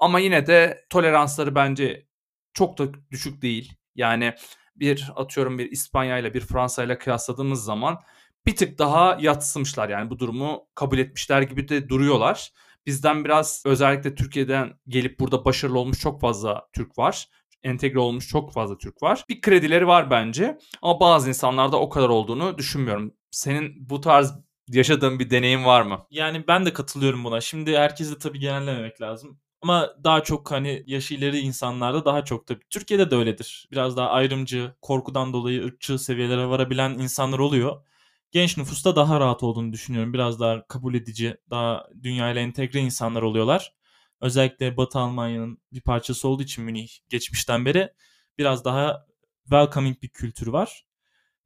Ama 0.00 0.20
yine 0.20 0.46
de 0.46 0.84
toleransları 0.90 1.54
bence 1.54 2.06
çok 2.54 2.78
da 2.78 2.84
düşük 3.10 3.42
değil. 3.42 3.74
Yani 3.94 4.34
bir 4.76 5.12
atıyorum 5.16 5.58
bir 5.58 5.70
İspanya 5.70 6.18
ile 6.18 6.34
bir 6.34 6.40
Fransa 6.40 6.84
ile 6.84 6.98
kıyasladığımız 6.98 7.64
zaman 7.64 7.98
bir 8.46 8.56
tık 8.56 8.78
daha 8.78 9.18
yatsımışlar 9.20 9.88
yani 9.88 10.10
bu 10.10 10.18
durumu 10.18 10.68
kabul 10.74 10.98
etmişler 10.98 11.42
gibi 11.42 11.68
de 11.68 11.88
duruyorlar. 11.88 12.52
Bizden 12.86 13.24
biraz 13.24 13.62
özellikle 13.66 14.14
Türkiye'den 14.14 14.72
gelip 14.88 15.20
burada 15.20 15.44
başarılı 15.44 15.78
olmuş 15.78 16.00
çok 16.00 16.20
fazla 16.20 16.68
Türk 16.72 16.98
var. 16.98 17.28
Entegre 17.62 17.98
olmuş 17.98 18.28
çok 18.28 18.52
fazla 18.52 18.78
Türk 18.78 19.02
var. 19.02 19.24
Bir 19.28 19.40
kredileri 19.40 19.86
var 19.86 20.10
bence 20.10 20.58
ama 20.82 21.00
bazı 21.00 21.28
insanlarda 21.28 21.80
o 21.80 21.88
kadar 21.88 22.08
olduğunu 22.08 22.58
düşünmüyorum. 22.58 23.14
Senin 23.30 23.88
bu 23.90 24.00
tarz 24.00 24.34
yaşadığın 24.68 25.18
bir 25.18 25.30
deneyim 25.30 25.64
var 25.64 25.82
mı? 25.82 26.06
Yani 26.10 26.44
ben 26.48 26.66
de 26.66 26.72
katılıyorum 26.72 27.24
buna. 27.24 27.40
Şimdi 27.40 27.78
herkese 27.78 28.18
tabii 28.18 28.38
genellememek 28.38 29.00
lazım. 29.00 29.40
Ama 29.62 29.94
daha 30.04 30.22
çok 30.22 30.50
hani 30.50 30.82
yaşı 30.86 31.14
ileri 31.14 31.38
insanlarda 31.38 32.04
daha 32.04 32.24
çok 32.24 32.46
tabii. 32.46 32.60
Türkiye'de 32.70 33.10
de 33.10 33.14
öyledir. 33.16 33.68
Biraz 33.72 33.96
daha 33.96 34.10
ayrımcı, 34.10 34.74
korkudan 34.82 35.32
dolayı 35.32 35.64
ırkçı 35.64 35.98
seviyelere 35.98 36.46
varabilen 36.46 36.90
insanlar 36.90 37.38
oluyor. 37.38 37.84
Genç 38.30 38.56
nüfusta 38.58 38.96
daha 38.96 39.20
rahat 39.20 39.42
olduğunu 39.42 39.72
düşünüyorum. 39.72 40.12
Biraz 40.12 40.40
daha 40.40 40.66
kabul 40.66 40.94
edici, 40.94 41.36
daha 41.50 41.88
dünyayla 42.02 42.40
entegre 42.40 42.80
insanlar 42.80 43.22
oluyorlar. 43.22 43.74
Özellikle 44.20 44.76
Batı 44.76 44.98
Almanya'nın 44.98 45.58
bir 45.72 45.80
parçası 45.80 46.28
olduğu 46.28 46.42
için 46.42 46.64
Münih 46.64 46.88
geçmişten 47.08 47.64
beri 47.64 47.92
biraz 48.38 48.64
daha 48.64 49.06
welcoming 49.44 50.02
bir 50.02 50.08
kültürü 50.08 50.52
var. 50.52 50.86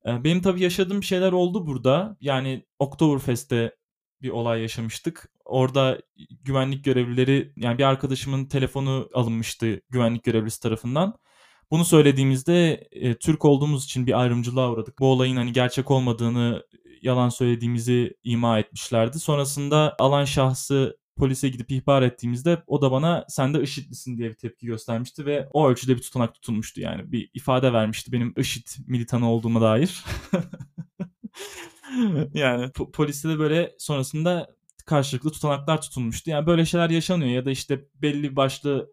Ee, 0.06 0.24
benim 0.24 0.42
tabii 0.42 0.62
yaşadığım 0.62 1.02
şeyler 1.02 1.32
oldu 1.32 1.66
burada. 1.66 2.16
Yani 2.20 2.66
Oktoberfest'te 2.78 3.76
bir 4.22 4.30
olay 4.30 4.62
yaşamıştık. 4.62 5.30
Orada 5.44 6.00
güvenlik 6.42 6.84
görevlileri 6.84 7.52
yani 7.56 7.78
bir 7.78 7.84
arkadaşımın 7.84 8.46
telefonu 8.46 9.08
alınmıştı 9.14 9.80
güvenlik 9.90 10.24
görevlisi 10.24 10.60
tarafından. 10.60 11.18
Bunu 11.70 11.84
söylediğimizde 11.84 12.88
e, 12.92 13.14
Türk 13.14 13.44
olduğumuz 13.44 13.84
için 13.84 14.06
bir 14.06 14.20
ayrımcılığa 14.20 14.70
uğradık. 14.72 14.98
Bu 14.98 15.06
olayın 15.06 15.36
hani 15.36 15.52
gerçek 15.52 15.90
olmadığını, 15.90 16.64
yalan 17.02 17.28
söylediğimizi 17.28 18.14
ima 18.24 18.58
etmişlerdi. 18.58 19.18
Sonrasında 19.18 19.96
alan 19.98 20.24
şahsı 20.24 20.98
polise 21.16 21.48
gidip 21.48 21.70
ihbar 21.72 22.02
ettiğimizde 22.02 22.62
o 22.66 22.82
da 22.82 22.90
bana 22.90 23.24
sen 23.28 23.54
de 23.54 23.62
IŞİD'lisin 23.62 24.18
diye 24.18 24.30
bir 24.30 24.34
tepki 24.34 24.66
göstermişti 24.66 25.26
ve 25.26 25.48
o 25.52 25.68
ölçüde 25.68 25.96
bir 25.96 26.02
tutanak 26.02 26.34
tutulmuştu 26.34 26.80
yani. 26.80 27.12
Bir 27.12 27.30
ifade 27.34 27.72
vermişti 27.72 28.12
benim 28.12 28.34
IŞİD 28.36 28.66
militanı 28.86 29.30
olduğuma 29.30 29.60
dair. 29.60 30.04
yani 32.34 32.64
po- 32.64 32.92
poliste 32.92 33.28
de 33.28 33.38
böyle 33.38 33.74
sonrasında 33.78 34.54
karşılıklı 34.84 35.30
tutanaklar 35.30 35.82
tutulmuştu. 35.82 36.30
Yani 36.30 36.46
böyle 36.46 36.66
şeyler 36.66 36.90
yaşanıyor 36.90 37.30
ya 37.30 37.44
da 37.44 37.50
işte 37.50 37.84
belli 37.94 38.36
başlı 38.36 38.90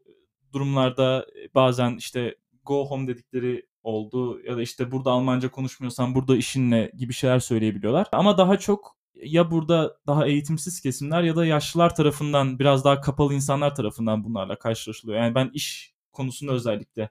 durumlarda 0.54 1.25
bazen 1.56 1.95
işte 1.97 2.36
go 2.65 2.86
home 2.86 3.08
dedikleri 3.08 3.65
oldu 3.84 4.41
ya 4.47 4.58
da 4.58 4.62
işte 4.62 4.91
burada 4.91 5.12
Almanca 5.12 5.51
konuşmuyorsan 5.51 6.15
burada 6.15 6.36
işinle 6.38 6.91
gibi 6.97 7.13
şeyler 7.13 7.39
söyleyebiliyorlar. 7.39 8.08
Ama 8.12 8.38
daha 8.38 8.60
çok 8.60 8.97
ya 9.15 9.51
burada 9.51 9.97
daha 10.08 10.27
eğitimsiz 10.27 10.82
kesimler 10.82 11.23
ya 11.23 11.36
da 11.36 11.45
yaşlılar 11.45 11.95
tarafından 11.95 12.60
biraz 12.60 12.86
daha 12.86 13.01
kapalı 13.01 13.34
insanlar 13.34 13.75
tarafından 13.75 14.23
bunlarla 14.23 14.60
karşılaşılıyor. 14.60 15.19
Yani 15.19 15.36
ben 15.36 15.51
iş 15.54 15.93
konusunda 16.12 16.51
özellikle 16.54 17.10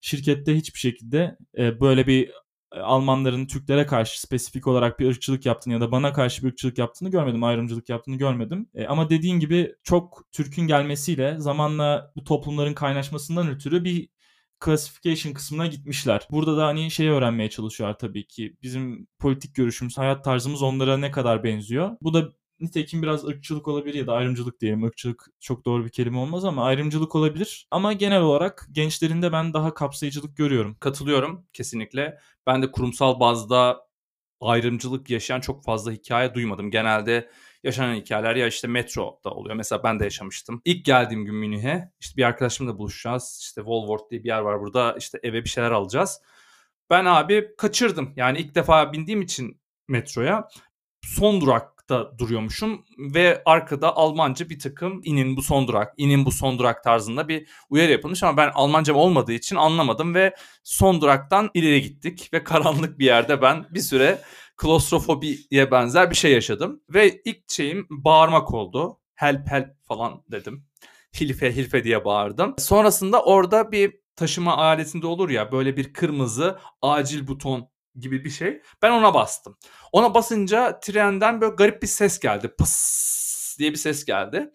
şirkette 0.00 0.56
hiçbir 0.56 0.78
şekilde 0.78 1.38
e, 1.58 1.80
böyle 1.80 2.06
bir 2.06 2.28
e, 2.28 2.32
Almanların 2.82 3.46
Türklere 3.46 3.86
karşı 3.86 4.20
spesifik 4.20 4.66
olarak 4.66 5.00
bir 5.00 5.08
ırkçılık 5.08 5.46
yaptığını 5.46 5.74
ya 5.74 5.80
da 5.80 5.92
bana 5.92 6.12
karşı 6.12 6.42
bir 6.42 6.48
ırkçılık 6.48 6.78
yaptığını 6.78 7.10
görmedim, 7.10 7.44
ayrımcılık 7.44 7.88
yaptığını 7.88 8.16
görmedim. 8.16 8.68
E, 8.74 8.86
ama 8.86 9.10
dediğin 9.10 9.40
gibi 9.40 9.74
çok 9.82 10.24
Türk'ün 10.32 10.66
gelmesiyle 10.66 11.36
zamanla 11.38 12.12
bu 12.16 12.24
toplumların 12.24 12.74
kaynaşmasından 12.74 13.48
ötürü 13.48 13.84
bir 13.84 14.08
classification 14.64 15.32
kısmına 15.32 15.66
gitmişler. 15.66 16.28
Burada 16.30 16.56
da 16.56 16.66
hani 16.66 16.90
şeyi 16.90 17.10
öğrenmeye 17.10 17.50
çalışıyorlar 17.50 17.98
tabii 17.98 18.26
ki. 18.26 18.56
Bizim 18.62 19.06
politik 19.18 19.54
görüşümüz, 19.54 19.98
hayat 19.98 20.24
tarzımız 20.24 20.62
onlara 20.62 20.96
ne 20.96 21.10
kadar 21.10 21.44
benziyor. 21.44 21.90
Bu 22.02 22.14
da 22.14 22.32
nitekim 22.62 23.02
biraz 23.02 23.24
ırkçılık 23.24 23.68
olabilir 23.68 23.94
ya 23.94 24.06
da 24.06 24.12
ayrımcılık 24.12 24.60
diyelim. 24.60 24.84
Irkçılık 24.84 25.26
çok 25.40 25.64
doğru 25.64 25.84
bir 25.84 25.90
kelime 25.90 26.18
olmaz 26.18 26.44
ama 26.44 26.64
ayrımcılık 26.64 27.14
olabilir. 27.14 27.66
Ama 27.70 27.92
genel 27.92 28.20
olarak 28.20 28.68
gençlerinde 28.72 29.32
ben 29.32 29.54
daha 29.54 29.74
kapsayıcılık 29.74 30.36
görüyorum. 30.36 30.76
Katılıyorum 30.80 31.46
kesinlikle. 31.52 32.18
Ben 32.46 32.62
de 32.62 32.72
kurumsal 32.72 33.20
bazda 33.20 33.86
ayrımcılık 34.40 35.10
yaşayan 35.10 35.40
çok 35.40 35.64
fazla 35.64 35.92
hikaye 35.92 36.34
duymadım. 36.34 36.70
Genelde 36.70 37.30
yaşanan 37.64 37.94
hikayeler 37.94 38.36
ya 38.36 38.46
işte 38.46 38.68
metroda 38.68 39.30
oluyor. 39.30 39.56
Mesela 39.56 39.82
ben 39.84 40.00
de 40.00 40.04
yaşamıştım. 40.04 40.62
İlk 40.64 40.84
geldiğim 40.84 41.24
gün 41.24 41.34
Münih'e 41.34 41.92
işte 42.00 42.16
bir 42.16 42.22
arkadaşımla 42.22 42.78
buluşacağız. 42.78 43.38
İşte 43.42 43.60
Wolworth 43.60 44.10
diye 44.10 44.24
bir 44.24 44.28
yer 44.28 44.40
var 44.40 44.60
burada. 44.60 44.96
İşte 44.98 45.18
eve 45.22 45.44
bir 45.44 45.48
şeyler 45.48 45.70
alacağız. 45.70 46.20
Ben 46.90 47.04
abi 47.04 47.48
kaçırdım. 47.58 48.12
Yani 48.16 48.38
ilk 48.38 48.54
defa 48.54 48.92
bindiğim 48.92 49.22
için 49.22 49.60
metroya 49.88 50.48
son 51.02 51.40
durakta 51.92 52.18
duruyormuşum 52.18 52.84
ve 52.98 53.42
arkada 53.44 53.96
Almanca 53.96 54.50
bir 54.50 54.58
takım 54.58 55.00
inin 55.04 55.36
bu 55.36 55.42
son 55.42 55.68
durak, 55.68 55.94
inin 55.96 56.26
bu 56.26 56.32
son 56.32 56.58
durak 56.58 56.84
tarzında 56.84 57.28
bir 57.28 57.48
uyarı 57.70 57.92
yapılmış 57.92 58.22
ama 58.22 58.36
ben 58.36 58.50
Almancam 58.54 58.96
olmadığı 58.96 59.32
için 59.32 59.56
anlamadım 59.56 60.14
ve 60.14 60.34
son 60.64 61.00
duraktan 61.00 61.50
ileri 61.54 61.82
gittik 61.82 62.30
ve 62.32 62.44
karanlık 62.44 62.98
bir 62.98 63.04
yerde 63.04 63.42
ben 63.42 63.66
bir 63.70 63.80
süre 63.80 64.18
klostrofobiye 64.56 65.70
benzer 65.70 66.10
bir 66.10 66.16
şey 66.16 66.32
yaşadım. 66.32 66.80
Ve 66.88 67.20
ilk 67.24 67.50
şeyim 67.50 67.86
bağırmak 67.90 68.54
oldu. 68.54 68.98
Help 69.14 69.50
help 69.50 69.68
falan 69.88 70.22
dedim. 70.30 70.64
Hilfe 71.20 71.56
hilfe 71.56 71.84
diye 71.84 72.04
bağırdım. 72.04 72.54
Sonrasında 72.58 73.22
orada 73.22 73.72
bir 73.72 73.92
taşıma 74.16 74.56
aletinde 74.56 75.06
olur 75.06 75.30
ya 75.30 75.52
böyle 75.52 75.76
bir 75.76 75.92
kırmızı 75.92 76.58
acil 76.82 77.26
buton 77.26 77.68
gibi 78.00 78.24
bir 78.24 78.30
şey. 78.30 78.62
Ben 78.82 78.90
ona 78.90 79.14
bastım. 79.14 79.56
Ona 79.92 80.14
basınca 80.14 80.80
trenden 80.80 81.40
böyle 81.40 81.54
garip 81.54 81.82
bir 81.82 81.86
ses 81.86 82.18
geldi. 82.18 82.54
Pıs 82.58 83.56
diye 83.58 83.70
bir 83.70 83.76
ses 83.76 84.04
geldi. 84.04 84.50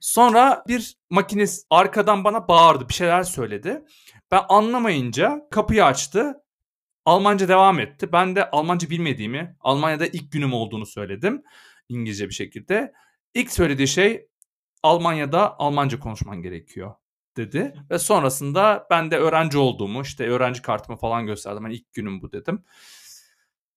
Sonra 0.00 0.64
bir 0.68 0.98
makinist 1.10 1.66
arkadan 1.70 2.24
bana 2.24 2.48
bağırdı. 2.48 2.88
Bir 2.88 2.94
şeyler 2.94 3.22
söyledi. 3.22 3.82
Ben 4.30 4.42
anlamayınca 4.48 5.40
kapıyı 5.50 5.84
açtı. 5.84 6.34
Almanca 7.04 7.48
devam 7.48 7.80
etti. 7.80 8.12
Ben 8.12 8.36
de 8.36 8.50
Almanca 8.50 8.90
bilmediğimi, 8.90 9.56
Almanya'da 9.60 10.06
ilk 10.06 10.32
günüm 10.32 10.52
olduğunu 10.52 10.86
söyledim. 10.86 11.42
İngilizce 11.88 12.28
bir 12.28 12.34
şekilde. 12.34 12.92
İlk 13.34 13.52
söylediği 13.52 13.88
şey 13.88 14.28
Almanya'da 14.82 15.58
Almanca 15.58 15.98
konuşman 15.98 16.42
gerekiyor 16.42 16.94
dedi. 17.38 17.74
Ve 17.90 17.98
sonrasında 17.98 18.86
ben 18.90 19.10
de 19.10 19.18
öğrenci 19.18 19.58
olduğumu 19.58 20.02
işte 20.02 20.28
öğrenci 20.28 20.62
kartımı 20.62 20.98
falan 20.98 21.26
gösterdim. 21.26 21.62
Hani 21.62 21.74
ilk 21.74 21.92
günüm 21.92 22.22
bu 22.22 22.32
dedim. 22.32 22.64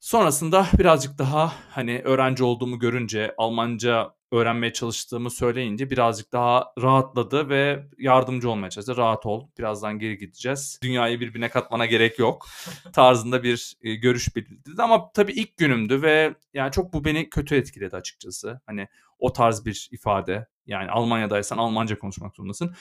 Sonrasında 0.01 0.67
birazcık 0.77 1.17
daha 1.17 1.53
hani 1.69 2.01
öğrenci 2.03 2.43
olduğumu 2.43 2.79
görünce 2.79 3.35
Almanca 3.37 4.13
öğrenmeye 4.31 4.73
çalıştığımı 4.73 5.29
söyleyince 5.29 5.89
birazcık 5.89 6.31
daha 6.31 6.73
rahatladı 6.81 7.49
ve 7.49 7.83
yardımcı 7.97 8.49
olmaya 8.49 8.69
çalıştı. 8.69 8.97
Rahat 8.97 9.25
ol 9.25 9.47
birazdan 9.57 9.99
geri 9.99 10.17
gideceğiz. 10.17 10.79
Dünyayı 10.83 11.19
birbirine 11.19 11.49
katmana 11.49 11.85
gerek 11.85 12.19
yok 12.19 12.47
tarzında 12.93 13.43
bir 13.43 13.77
e, 13.81 13.95
görüş 13.95 14.35
belirtildi. 14.35 14.81
Ama 14.81 15.11
tabii 15.11 15.31
ilk 15.31 15.57
günümdü 15.57 16.01
ve 16.01 16.35
yani 16.53 16.71
çok 16.71 16.93
bu 16.93 17.05
beni 17.05 17.29
kötü 17.29 17.55
etkiledi 17.55 17.95
açıkçası. 17.95 18.61
Hani 18.65 18.87
o 19.19 19.33
tarz 19.33 19.65
bir 19.65 19.89
ifade 19.91 20.47
yani 20.65 20.91
Almanya'daysan 20.91 21.57
Almanca 21.57 21.99
konuşmak 21.99 22.35
zorundasın. 22.35 22.75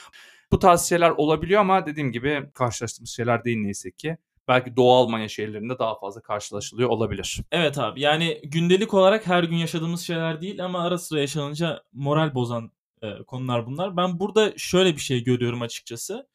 Bu 0.52 0.58
tarz 0.58 0.82
şeyler 0.82 1.10
olabiliyor 1.10 1.60
ama 1.60 1.86
dediğim 1.86 2.12
gibi 2.12 2.50
karşılaştığımız 2.54 3.10
şeyler 3.10 3.44
değil 3.44 3.58
neyse 3.58 3.90
ki 3.90 4.16
belki 4.50 4.76
Doğu 4.76 4.92
Almanya 4.92 5.28
şehirlerinde 5.28 5.78
daha 5.78 5.98
fazla 5.98 6.20
karşılaşılıyor 6.20 6.88
olabilir. 6.88 7.40
Evet 7.52 7.78
abi 7.78 8.00
yani 8.00 8.40
gündelik 8.44 8.94
olarak 8.94 9.26
her 9.26 9.44
gün 9.44 9.56
yaşadığımız 9.56 10.00
şeyler 10.00 10.40
değil 10.40 10.64
ama 10.64 10.82
ara 10.82 10.98
sıra 10.98 11.20
yaşanınca 11.20 11.82
moral 11.92 12.34
bozan 12.34 12.72
e, 13.02 13.22
konular 13.26 13.66
bunlar. 13.66 13.96
Ben 13.96 14.20
burada 14.20 14.52
şöyle 14.56 14.94
bir 14.96 15.00
şey 15.00 15.24
görüyorum 15.24 15.62
açıkçası. 15.62 16.28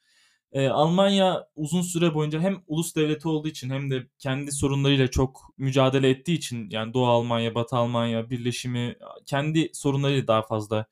E, 0.51 0.67
Almanya 0.67 1.47
uzun 1.55 1.81
süre 1.81 2.13
boyunca 2.13 2.39
hem 2.39 2.63
ulus 2.67 2.95
devleti 2.95 3.27
olduğu 3.27 3.47
için 3.47 3.69
hem 3.69 3.91
de 3.91 4.07
kendi 4.19 4.51
sorunlarıyla 4.51 5.07
çok 5.07 5.41
mücadele 5.57 6.09
ettiği 6.09 6.33
için 6.33 6.69
yani 6.69 6.93
Doğu 6.93 7.07
Almanya, 7.07 7.55
Batı 7.55 7.75
Almanya 7.75 8.29
birleşimi 8.29 8.95
kendi 9.25 9.69
sorunlarıyla 9.73 10.27
daha 10.27 10.41
fazla 10.41 10.85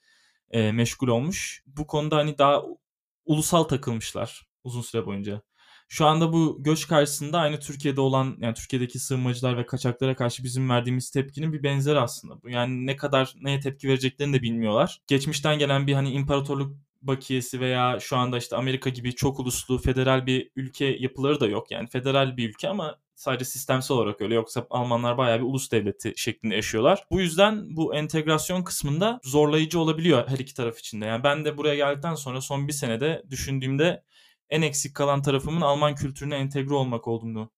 e, 0.51 0.71
meşgul 0.71 1.07
olmuş. 1.07 1.63
Bu 1.67 1.87
konuda 1.87 2.17
hani 2.17 2.37
daha 2.37 2.63
ulusal 3.25 3.63
takılmışlar 3.63 4.47
uzun 4.63 4.81
süre 4.81 5.05
boyunca. 5.05 5.41
Şu 5.93 6.05
anda 6.05 6.33
bu 6.33 6.57
göç 6.59 6.87
karşısında 6.87 7.39
aynı 7.39 7.59
Türkiye'de 7.59 8.01
olan 8.01 8.37
yani 8.39 8.53
Türkiye'deki 8.53 8.99
sığınmacılar 8.99 9.57
ve 9.57 9.65
kaçaklara 9.65 10.15
karşı 10.15 10.43
bizim 10.43 10.69
verdiğimiz 10.69 11.11
tepkinin 11.11 11.53
bir 11.53 11.63
benzeri 11.63 11.99
aslında 11.99 12.43
bu. 12.43 12.49
Yani 12.49 12.85
ne 12.85 12.95
kadar 12.95 13.33
neye 13.41 13.59
tepki 13.59 13.87
vereceklerini 13.87 14.33
de 14.33 14.41
bilmiyorlar. 14.41 15.01
Geçmişten 15.07 15.59
gelen 15.59 15.87
bir 15.87 15.93
hani 15.93 16.11
imparatorluk 16.11 16.75
bakiyesi 17.01 17.59
veya 17.59 17.99
şu 17.99 18.17
anda 18.17 18.37
işte 18.37 18.55
Amerika 18.55 18.89
gibi 18.89 19.15
çok 19.15 19.39
uluslu 19.39 19.77
federal 19.77 20.25
bir 20.25 20.51
ülke 20.55 20.85
yapıları 20.85 21.39
da 21.39 21.47
yok. 21.47 21.71
Yani 21.71 21.87
federal 21.87 22.37
bir 22.37 22.49
ülke 22.49 22.69
ama 22.69 22.99
sadece 23.15 23.45
sistemsel 23.45 23.97
olarak 23.97 24.21
öyle 24.21 24.35
yoksa 24.35 24.67
Almanlar 24.69 25.17
bayağı 25.17 25.39
bir 25.39 25.45
ulus 25.45 25.71
devleti 25.71 26.13
şeklinde 26.15 26.55
yaşıyorlar. 26.55 27.05
Bu 27.11 27.21
yüzden 27.21 27.75
bu 27.75 27.95
entegrasyon 27.95 28.63
kısmında 28.63 29.19
zorlayıcı 29.23 29.79
olabiliyor 29.79 30.27
her 30.27 30.37
iki 30.37 30.53
taraf 30.53 30.79
için 30.79 31.01
de. 31.01 31.05
Yani 31.05 31.23
ben 31.23 31.45
de 31.45 31.57
buraya 31.57 31.75
geldikten 31.75 32.15
sonra 32.15 32.41
son 32.41 32.67
bir 32.67 32.73
senede 32.73 33.23
düşündüğümde 33.29 34.03
en 34.53 34.61
eksik 34.61 34.95
kalan 34.95 35.21
tarafımın 35.21 35.61
Alman 35.61 35.95
kültürüne 35.95 36.35
entegre 36.35 36.73
olmak 36.73 37.07
olduğunu 37.07 37.51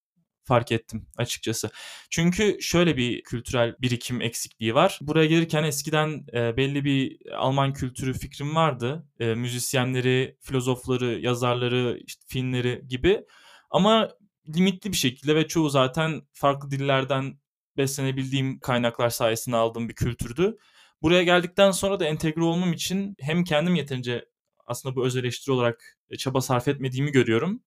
fark 0.43 0.71
ettim 0.71 1.07
açıkçası. 1.17 1.69
Çünkü 2.09 2.57
şöyle 2.61 2.97
bir 2.97 3.23
kültürel 3.23 3.75
birikim 3.81 4.21
eksikliği 4.21 4.75
var. 4.75 4.99
Buraya 5.01 5.25
gelirken 5.25 5.63
eskiden 5.63 6.25
e, 6.33 6.57
belli 6.57 6.85
bir 6.85 7.17
Alman 7.37 7.73
kültürü 7.73 8.13
fikrim 8.13 8.55
vardı. 8.55 9.07
E, 9.19 9.35
müzisyenleri, 9.35 10.37
filozofları, 10.41 11.19
yazarları, 11.19 11.99
işte 12.05 12.23
filmleri 12.27 12.81
gibi. 12.87 13.25
Ama 13.69 14.09
limitli 14.55 14.91
bir 14.91 14.97
şekilde 14.97 15.35
ve 15.35 15.47
çoğu 15.47 15.69
zaten 15.69 16.21
farklı 16.33 16.71
dillerden 16.71 17.39
beslenebildiğim 17.77 18.59
kaynaklar 18.59 19.09
sayesinde 19.09 19.55
aldığım 19.55 19.89
bir 19.89 19.95
kültürdü. 19.95 20.57
Buraya 21.01 21.23
geldikten 21.23 21.71
sonra 21.71 21.99
da 21.99 22.05
entegre 22.05 22.43
olmam 22.43 22.73
için 22.73 23.15
hem 23.19 23.43
kendim 23.43 23.75
yeterince 23.75 24.25
aslında 24.65 24.95
bu 24.95 25.05
öz 25.05 25.15
eleştiri 25.15 25.53
olarak 25.53 25.97
e, 26.09 26.17
çaba 26.17 26.41
sarf 26.41 26.67
etmediğimi 26.67 27.11
görüyorum. 27.11 27.63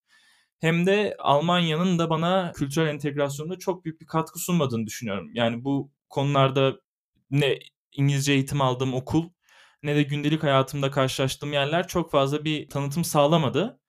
Hem 0.61 0.87
de 0.87 1.17
Almanya'nın 1.19 1.99
da 1.99 2.11
bana 2.11 2.53
kültürel 2.53 2.89
entegrasyonda 2.89 3.59
çok 3.59 3.85
büyük 3.85 4.01
bir 4.01 4.07
katkı 4.07 4.39
sunmadığını 4.39 4.87
düşünüyorum. 4.87 5.31
Yani 5.35 5.65
bu 5.65 5.91
konularda 6.09 6.77
ne 7.31 7.59
İngilizce 7.93 8.33
eğitim 8.33 8.61
aldığım 8.61 8.95
okul 8.95 9.31
ne 9.83 9.97
de 9.97 10.03
gündelik 10.03 10.43
hayatımda 10.43 10.91
karşılaştığım 10.91 11.53
yerler 11.53 11.89
çok 11.89 12.11
fazla 12.11 12.45
bir 12.45 12.69
tanıtım 12.69 13.05
sağlamadı. 13.05 13.81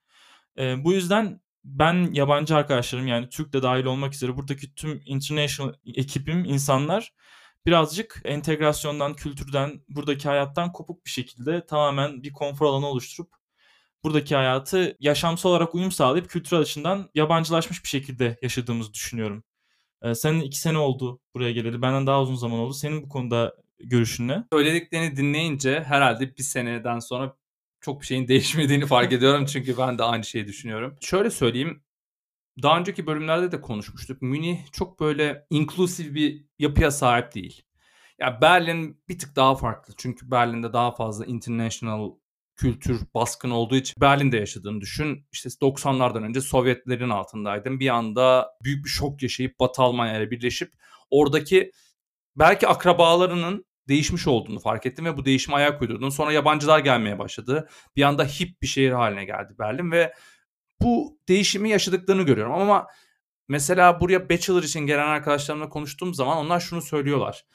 E, 0.57 0.83
bu 0.83 0.93
yüzden 0.93 1.41
ben 1.63 2.13
yabancı 2.13 2.55
arkadaşlarım 2.55 3.07
yani 3.07 3.29
Türk 3.29 3.53
de 3.53 3.63
dahil 3.63 3.85
olmak 3.85 4.13
üzere 4.13 4.37
buradaki 4.37 4.75
tüm 4.75 5.01
international 5.05 5.73
ekibim 5.85 6.45
insanlar 6.45 7.13
birazcık 7.69 8.21
entegrasyondan, 8.25 9.13
kültürden, 9.13 9.81
buradaki 9.89 10.27
hayattan 10.27 10.71
kopuk 10.71 11.05
bir 11.05 11.09
şekilde 11.09 11.65
tamamen 11.65 12.23
bir 12.23 12.33
konfor 12.33 12.65
alanı 12.65 12.87
oluşturup 12.87 13.31
buradaki 14.03 14.35
hayatı 14.35 14.97
yaşamsal 14.99 15.49
olarak 15.49 15.75
uyum 15.75 15.91
sağlayıp 15.91 16.29
kültürel 16.29 16.61
açıdan 16.61 17.09
yabancılaşmış 17.15 17.83
bir 17.83 17.89
şekilde 17.89 18.37
yaşadığımızı 18.41 18.93
düşünüyorum. 18.93 19.43
Ee, 20.01 20.15
senin 20.15 20.41
iki 20.41 20.59
sene 20.59 20.77
oldu 20.77 21.19
buraya 21.33 21.51
geleli. 21.51 21.81
Benden 21.81 22.07
daha 22.07 22.21
uzun 22.21 22.35
zaman 22.35 22.59
oldu. 22.59 22.73
Senin 22.73 23.03
bu 23.03 23.09
konuda 23.09 23.55
görüşün 23.79 24.27
ne? 24.27 24.43
Söylediklerini 24.53 25.17
dinleyince 25.17 25.83
herhalde 25.83 26.37
bir 26.37 26.43
seneden 26.43 26.99
sonra 26.99 27.35
çok 27.81 28.01
bir 28.01 28.05
şeyin 28.05 28.27
değişmediğini 28.27 28.85
fark 28.85 29.13
ediyorum. 29.13 29.45
Çünkü 29.53 29.77
ben 29.77 29.97
de 29.97 30.03
aynı 30.03 30.23
şeyi 30.23 30.47
düşünüyorum. 30.47 30.95
Şöyle 31.01 31.29
söyleyeyim 31.29 31.83
daha 32.63 32.79
önceki 32.79 33.07
bölümlerde 33.07 33.51
de 33.51 33.61
konuşmuştuk. 33.61 34.21
Münih 34.21 34.71
çok 34.71 34.99
böyle 34.99 35.45
inklusif 35.49 36.13
bir 36.15 36.45
yapıya 36.59 36.91
sahip 36.91 37.35
değil. 37.35 37.61
Ya 38.19 38.27
yani 38.27 38.41
Berlin 38.41 39.03
bir 39.09 39.19
tık 39.19 39.35
daha 39.35 39.55
farklı. 39.55 39.93
Çünkü 39.97 40.31
Berlin'de 40.31 40.73
daha 40.73 40.91
fazla 40.91 41.25
international 41.25 42.11
kültür 42.55 43.01
baskın 43.13 43.49
olduğu 43.49 43.75
için 43.75 44.01
Berlin'de 44.01 44.37
yaşadığını 44.37 44.81
düşün. 44.81 45.27
İşte 45.31 45.49
90'lardan 45.49 46.23
önce 46.23 46.41
Sovyetlerin 46.41 47.09
altındaydın. 47.09 47.79
Bir 47.79 47.89
anda 47.89 48.47
büyük 48.63 48.85
bir 48.85 48.89
şok 48.89 49.23
yaşayıp 49.23 49.59
Batı 49.59 49.81
Almanya 49.81 50.17
ile 50.17 50.31
birleşip 50.31 50.73
oradaki 51.09 51.71
belki 52.35 52.67
akrabalarının 52.67 53.65
değişmiş 53.87 54.27
olduğunu 54.27 54.59
fark 54.59 54.85
ettim 54.85 55.05
ve 55.05 55.17
bu 55.17 55.25
değişime 55.25 55.57
ayak 55.57 55.81
uydurdun. 55.81 56.09
Sonra 56.09 56.31
yabancılar 56.31 56.79
gelmeye 56.79 57.19
başladı. 57.19 57.69
Bir 57.95 58.03
anda 58.03 58.25
hip 58.25 58.61
bir 58.61 58.67
şehir 58.67 58.91
haline 58.91 59.25
geldi 59.25 59.53
Berlin 59.59 59.91
ve 59.91 60.13
bu 60.81 61.19
değişimi 61.27 61.69
yaşadıklarını 61.69 62.23
görüyorum. 62.23 62.53
Ama 62.53 62.87
mesela 63.47 63.99
buraya 63.99 64.29
bachelor 64.29 64.63
için 64.63 64.79
gelen 64.79 65.07
arkadaşlarımla 65.07 65.69
konuştuğum 65.69 66.13
zaman 66.13 66.37
onlar 66.37 66.59
şunu 66.59 66.81
söylüyorlar. 66.81 67.45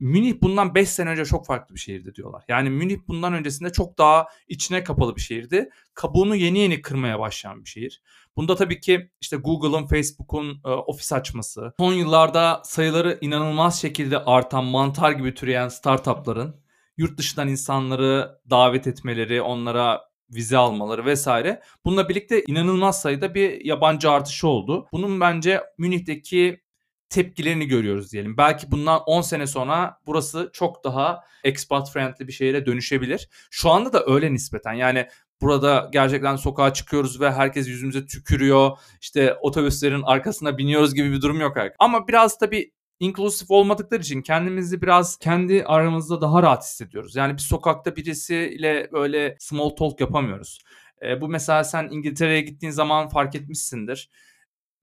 Münih 0.00 0.34
bundan 0.42 0.74
5 0.74 0.88
sene 0.88 1.10
önce 1.10 1.24
çok 1.24 1.46
farklı 1.46 1.74
bir 1.74 1.80
şehirdi 1.80 2.14
diyorlar. 2.14 2.44
Yani 2.48 2.70
Münih 2.70 2.98
bundan 3.08 3.32
öncesinde 3.32 3.72
çok 3.72 3.98
daha 3.98 4.26
içine 4.48 4.84
kapalı 4.84 5.16
bir 5.16 5.20
şehirdi. 5.20 5.70
Kabuğunu 5.94 6.36
yeni 6.36 6.58
yeni 6.58 6.82
kırmaya 6.82 7.18
başlayan 7.18 7.64
bir 7.64 7.68
şehir. 7.68 8.02
Bunda 8.36 8.56
tabii 8.56 8.80
ki 8.80 9.10
işte 9.20 9.36
Google'ın, 9.36 9.86
Facebook'un 9.86 10.60
e, 10.64 10.68
ofis 10.68 11.12
açması, 11.12 11.72
son 11.78 11.92
yıllarda 11.92 12.62
sayıları 12.64 13.18
inanılmaz 13.20 13.80
şekilde 13.80 14.18
artan 14.18 14.64
mantar 14.64 15.12
gibi 15.12 15.34
türeyen 15.34 15.68
startupların 15.68 16.62
yurt 16.96 17.18
dışından 17.18 17.48
insanları 17.48 18.40
davet 18.50 18.86
etmeleri, 18.86 19.42
onlara 19.42 20.00
vize 20.34 20.56
almaları 20.56 21.04
vesaire. 21.04 21.62
Bununla 21.84 22.08
birlikte 22.08 22.42
inanılmaz 22.42 23.00
sayıda 23.00 23.34
bir 23.34 23.64
yabancı 23.64 24.10
artışı 24.10 24.48
oldu. 24.48 24.88
Bunun 24.92 25.20
bence 25.20 25.60
Münih'teki 25.78 26.62
tepkilerini 27.08 27.66
görüyoruz 27.66 28.12
diyelim. 28.12 28.36
Belki 28.36 28.70
bundan 28.70 29.02
10 29.06 29.20
sene 29.20 29.46
sonra 29.46 29.98
burası 30.06 30.50
çok 30.52 30.84
daha 30.84 31.20
expat 31.44 31.92
friendly 31.92 32.26
bir 32.26 32.32
şehire 32.32 32.66
dönüşebilir. 32.66 33.28
Şu 33.50 33.70
anda 33.70 33.92
da 33.92 34.04
öyle 34.06 34.32
nispeten. 34.32 34.72
Yani 34.72 35.06
burada 35.40 35.88
gerçekten 35.92 36.36
sokağa 36.36 36.72
çıkıyoruz 36.72 37.20
ve 37.20 37.32
herkes 37.32 37.68
yüzümüze 37.68 38.06
tükürüyor. 38.06 38.70
İşte 39.00 39.34
otobüslerin 39.34 40.02
arkasına 40.02 40.58
biniyoruz 40.58 40.94
gibi 40.94 41.12
bir 41.12 41.20
durum 41.20 41.40
yok. 41.40 41.56
Ama 41.78 42.08
biraz 42.08 42.38
tabii 42.38 42.72
inklusif 43.00 43.50
olmadıkları 43.50 44.00
için 44.00 44.22
kendimizi 44.22 44.82
biraz 44.82 45.16
kendi 45.16 45.64
aramızda 45.64 46.20
daha 46.20 46.42
rahat 46.42 46.62
hissediyoruz. 46.62 47.16
Yani 47.16 47.32
bir 47.32 47.42
sokakta 47.42 47.96
birisiyle 47.96 48.88
böyle 48.92 49.36
small 49.38 49.68
talk 49.70 50.00
yapamıyoruz. 50.00 50.58
E, 51.02 51.20
bu 51.20 51.28
mesela 51.28 51.64
sen 51.64 51.88
İngiltere'ye 51.90 52.40
gittiğin 52.40 52.72
zaman 52.72 53.08
fark 53.08 53.34
etmişsindir. 53.34 54.10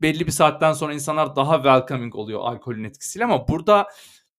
Belli 0.02 0.28
bir 0.28 0.32
saatten 0.32 0.74
sonra 0.74 0.94
insanlar 0.94 1.36
daha 1.36 1.56
welcoming 1.56 2.16
oluyor 2.16 2.40
alkolün 2.44 2.84
etkisiyle 2.84 3.26
ama 3.26 3.48
burada 3.48 3.88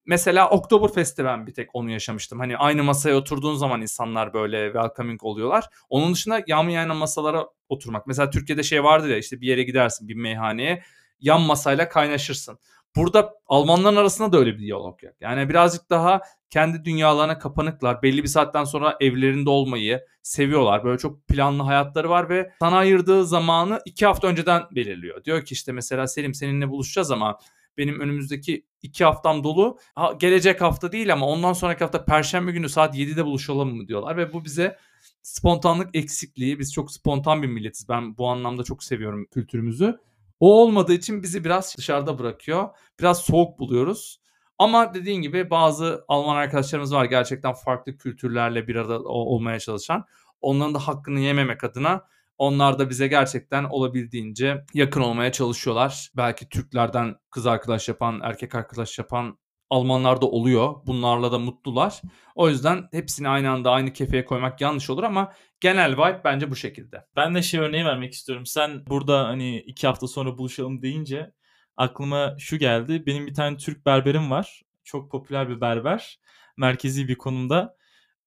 mesela 0.07 0.51
Oktoberfest'te 0.51 1.25
ben 1.25 1.47
bir 1.47 1.55
tek 1.55 1.75
onu 1.75 1.91
yaşamıştım. 1.91 2.39
Hani 2.39 2.57
aynı 2.57 2.85
masaya 2.85 3.17
oturduğun 3.17 3.55
zaman 3.55 3.83
insanlar 3.83 4.35
böyle 4.35 4.67
welcoming 4.67 5.25
oluyorlar. 5.25 5.69
Onun 5.89 6.15
dışında 6.15 6.43
yan 6.47 6.69
yana 6.69 6.95
masalara 6.95 7.47
oturmak. 7.69 8.07
Mesela 8.07 8.31
Türkiye'de 8.31 8.63
şey 8.63 8.85
vardır 8.85 9.09
ya 9.09 9.17
işte 9.17 9.41
bir 9.41 9.47
yere 9.47 9.63
gidersin 9.63 10.09
bir 10.09 10.15
meyhaneye 10.15 10.83
yan 11.21 11.41
masayla 11.41 11.89
kaynaşırsın. 11.89 12.59
Burada 12.97 13.35
Almanların 13.47 13.97
arasında 13.97 14.33
da 14.33 14.39
öyle 14.39 14.55
bir 14.55 14.59
diyalog 14.59 15.03
yok. 15.03 15.15
Yani 15.21 15.49
birazcık 15.49 15.91
daha 15.91 16.21
kendi 16.51 16.85
dünyalarına 16.85 17.39
kapanıklar. 17.39 18.03
Belli 18.03 18.23
bir 18.23 18.29
saatten 18.29 18.65
sonra 18.65 18.97
evlerinde 19.01 19.51
olmayı 19.51 20.07
seviyorlar. 20.23 20.85
Böyle 20.85 20.99
çok 20.99 21.29
planlı 21.29 21.63
hayatları 21.63 22.11
var 22.11 22.29
ve 22.29 22.53
sana 22.61 22.77
ayırdığı 22.77 23.27
zamanı 23.27 23.81
iki 23.85 24.07
hafta 24.07 24.29
önceden 24.29 24.63
belirliyor. 24.71 25.25
Diyor 25.25 25.45
ki 25.45 25.55
işte 25.55 25.73
mesela 25.73 26.07
Selim 26.07 26.35
seninle 26.35 26.69
buluşacağız 26.69 27.11
ama 27.11 27.39
benim 27.79 28.01
önümüzdeki 28.01 28.67
iki 28.83 29.05
haftam 29.05 29.45
dolu. 29.45 29.79
Ha, 29.95 30.13
gelecek 30.19 30.61
hafta 30.61 30.93
değil 30.93 31.13
ama 31.13 31.27
ondan 31.27 31.53
sonraki 31.53 31.85
hafta 31.85 32.05
perşembe 32.05 32.53
günü 32.53 32.69
saat 32.69 32.97
7'de 32.97 33.25
buluşalım 33.25 33.77
mı 33.77 33.89
diyorlar 33.89 34.17
ve 34.17 34.33
bu 34.33 34.45
bize 34.45 34.77
spontanlık 35.23 35.97
eksikliği. 35.97 36.59
Biz 36.59 36.73
çok 36.73 36.93
spontan 36.93 37.43
bir 37.43 37.49
milletiz. 37.49 37.89
Ben 37.89 38.19
bu 38.19 38.29
anlamda 38.29 38.65
çok 38.65 38.85
seviyorum 38.85 39.27
kültürümüzü. 39.31 39.99
O 40.41 40.63
olmadığı 40.63 40.93
için 40.93 41.23
bizi 41.23 41.45
biraz 41.45 41.75
dışarıda 41.79 42.19
bırakıyor. 42.19 42.69
Biraz 43.01 43.19
soğuk 43.21 43.59
buluyoruz. 43.59 44.21
Ama 44.59 44.95
dediğin 44.95 45.23
gibi 45.23 45.51
bazı 45.51 46.05
Alman 46.09 46.37
arkadaşlarımız 46.37 46.95
var 46.95 47.05
gerçekten 47.05 47.53
farklı 47.53 47.97
kültürlerle 47.97 48.69
bir 48.69 48.77
arada 48.77 48.99
olmaya 49.03 49.59
çalışan. 49.59 50.05
Onların 50.41 50.75
da 50.75 50.79
hakkını 50.79 51.21
yememek 51.21 51.65
adına 51.65 52.05
onlar 52.39 52.79
da 52.79 52.91
bize 52.91 53.07
gerçekten 53.07 53.65
olabildiğince 53.65 54.65
yakın 54.75 55.01
olmaya 55.01 55.33
çalışıyorlar. 55.33 56.11
Belki 56.17 56.49
Türklerden 56.49 57.17
kız 57.31 57.47
arkadaş 57.47 57.89
yapan, 57.89 58.21
erkek 58.23 58.55
arkadaş 58.55 58.99
yapan 58.99 59.39
Almanlar 59.71 60.21
da 60.21 60.27
oluyor. 60.27 60.75
Bunlarla 60.87 61.33
da 61.33 61.39
mutlular. 61.39 62.01
O 62.35 62.49
yüzden 62.49 62.89
hepsini 62.93 63.29
aynı 63.29 63.51
anda 63.51 63.71
aynı 63.71 63.93
kefeye 63.93 64.25
koymak 64.25 64.61
yanlış 64.61 64.91
olur 64.91 65.03
ama 65.03 65.33
genel 65.61 65.93
vibe 65.93 66.21
bence 66.25 66.51
bu 66.51 66.57
şekilde. 66.57 67.07
Ben 67.17 67.35
de 67.35 67.43
şey 67.43 67.61
örneği 67.61 67.85
vermek 67.85 68.13
istiyorum. 68.13 68.47
Sen 68.47 68.87
burada 68.87 69.29
hani 69.29 69.59
iki 69.61 69.87
hafta 69.87 70.09
sonra 70.09 70.39
buluşalım 70.39 70.83
deyince 70.83 71.33
aklıma 71.77 72.37
şu 72.39 72.59
geldi. 72.59 73.07
Benim 73.07 73.27
bir 73.27 73.35
tane 73.35 73.57
Türk 73.57 73.87
berberim 73.87 74.31
var. 74.31 74.63
Çok 74.85 75.11
popüler 75.11 75.49
bir 75.49 75.61
berber. 75.61 76.21
Merkezi 76.57 77.09
bir 77.09 77.19
konumda. 77.19 77.77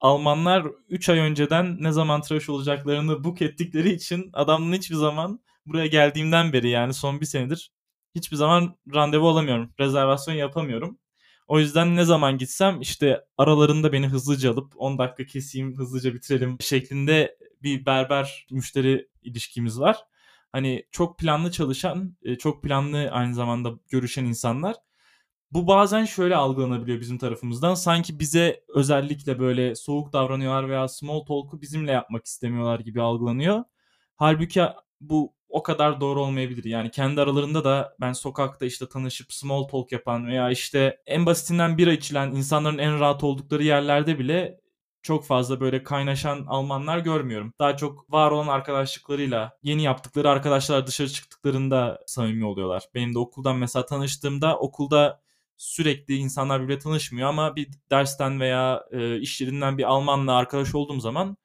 Almanlar 0.02 0.66
3 0.90 1.10
ay 1.10 1.20
önceden 1.20 1.84
ne 1.84 1.92
zaman 1.92 2.22
tıraş 2.22 2.50
olacaklarını 2.50 3.24
book 3.24 3.42
ettikleri 3.42 3.90
için 3.90 4.30
adamın 4.34 4.74
hiçbir 4.74 4.96
zaman 4.96 5.40
buraya 5.66 5.88
geldiğimden 5.88 6.54
beri 6.54 6.70
yani 6.70 6.94
son 6.94 7.22
bir 7.22 7.26
senedir 7.26 7.72
hiçbir 8.16 8.38
zaman 8.38 8.76
randevu 8.94 9.30
alamıyorum. 9.30 9.74
Rezervasyon 9.80 10.36
yapamıyorum. 10.36 11.00
O 11.48 11.60
yüzden 11.60 11.96
ne 11.96 12.06
zaman 12.06 12.38
gitsem 12.38 12.82
işte 12.82 13.26
aralarında 13.38 13.94
beni 13.94 14.08
hızlıca 14.08 14.52
alıp 14.52 14.74
10 14.78 14.98
dakika 14.98 15.26
keseyim 15.26 15.78
hızlıca 15.78 16.14
bitirelim 16.14 16.58
şeklinde 16.62 17.38
bir 17.64 17.86
berber 17.86 18.48
müşteri 18.52 19.08
ilişkimiz 19.22 19.80
var. 19.80 19.98
Hani 20.52 20.86
çok 20.92 21.20
planlı 21.20 21.52
çalışan, 21.52 22.18
e, 22.24 22.36
çok 22.38 22.64
planlı 22.64 23.10
aynı 23.12 23.34
zamanda 23.34 23.72
görüşen 23.90 24.26
insanlar. 24.26 24.76
Bu 25.52 25.68
bazen 25.68 26.06
şöyle 26.06 26.36
algılanabiliyor 26.36 27.00
bizim 27.02 27.18
tarafımızdan. 27.18 27.74
Sanki 27.74 28.20
bize 28.20 28.64
özellikle 28.68 29.40
böyle 29.40 29.76
soğuk 29.76 30.14
davranıyorlar 30.14 30.70
veya 30.70 30.88
small 30.88 31.20
talk'u 31.20 31.62
bizimle 31.62 31.92
yapmak 31.92 32.26
istemiyorlar 32.26 32.80
gibi 32.80 33.02
algılanıyor. 33.02 33.64
Halbuki 34.16 34.64
bu 35.02 35.34
o 35.54 35.64
kadar 35.64 36.02
doğru 36.02 36.22
olmayabilir. 36.22 36.64
Yani 36.64 36.92
kendi 36.92 37.22
aralarında 37.22 37.64
da 37.64 37.96
ben 38.02 38.14
sokakta 38.14 38.66
işte 38.66 38.90
tanışıp 38.90 39.34
small 39.34 39.64
talk 39.64 39.92
yapan 39.92 40.28
veya 40.28 40.52
işte 40.52 41.02
en 41.06 41.26
basitinden 41.26 41.78
bira 41.78 41.92
içilen 41.94 42.32
insanların 42.32 42.78
en 42.78 43.00
rahat 43.00 43.24
oldukları 43.24 43.64
yerlerde 43.64 44.20
bile 44.20 44.60
çok 45.02 45.26
fazla 45.26 45.60
böyle 45.60 45.84
kaynaşan 45.84 46.46
Almanlar 46.48 46.98
görmüyorum. 46.98 47.54
Daha 47.60 47.78
çok 47.78 48.12
var 48.14 48.32
olan 48.32 48.48
arkadaşlıklarıyla 48.48 49.58
yeni 49.64 49.84
yaptıkları 49.84 50.30
arkadaşlar 50.30 50.88
dışarı 50.88 51.10
çıktıklarında 51.10 52.04
samimi 52.08 52.46
oluyorlar. 52.46 52.84
Benim 52.96 53.14
de 53.14 53.20
okuldan 53.20 53.58
mesela 53.58 53.86
tanıştığımda 53.86 54.60
okulda 54.60 55.22
sürekli 55.58 56.16
insanlar 56.16 56.62
birbirle 56.62 56.80
tanışmıyor 56.80 57.30
ama 57.30 57.56
bir 57.56 57.70
dersten 57.92 58.40
veya 58.40 58.86
e, 58.92 59.20
iş 59.20 59.42
yerinden 59.42 59.78
bir 59.78 59.84
Almanla 59.84 60.36
arkadaş 60.36 60.76
olduğum 60.76 61.00
zaman 61.00 61.38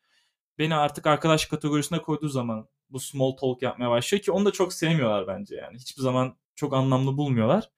beni 0.59 0.75
artık 0.75 1.07
arkadaş 1.07 1.47
kategorisine 1.47 2.03
koyduğu 2.03 2.29
zaman 2.29 2.69
bu 2.91 3.01
small 3.01 3.33
talk 3.33 3.63
yapmaya 3.63 3.91
başlıyor 3.91 4.23
ki 4.23 4.33
onu 4.33 4.45
da 4.45 4.51
çok 4.53 4.73
sevmiyorlar 4.73 5.27
bence 5.27 5.57
yani. 5.57 5.79
Hiçbir 5.79 6.03
zaman 6.03 6.37
çok 6.55 6.75
anlamlı 6.75 7.17
bulmuyorlar. 7.17 7.71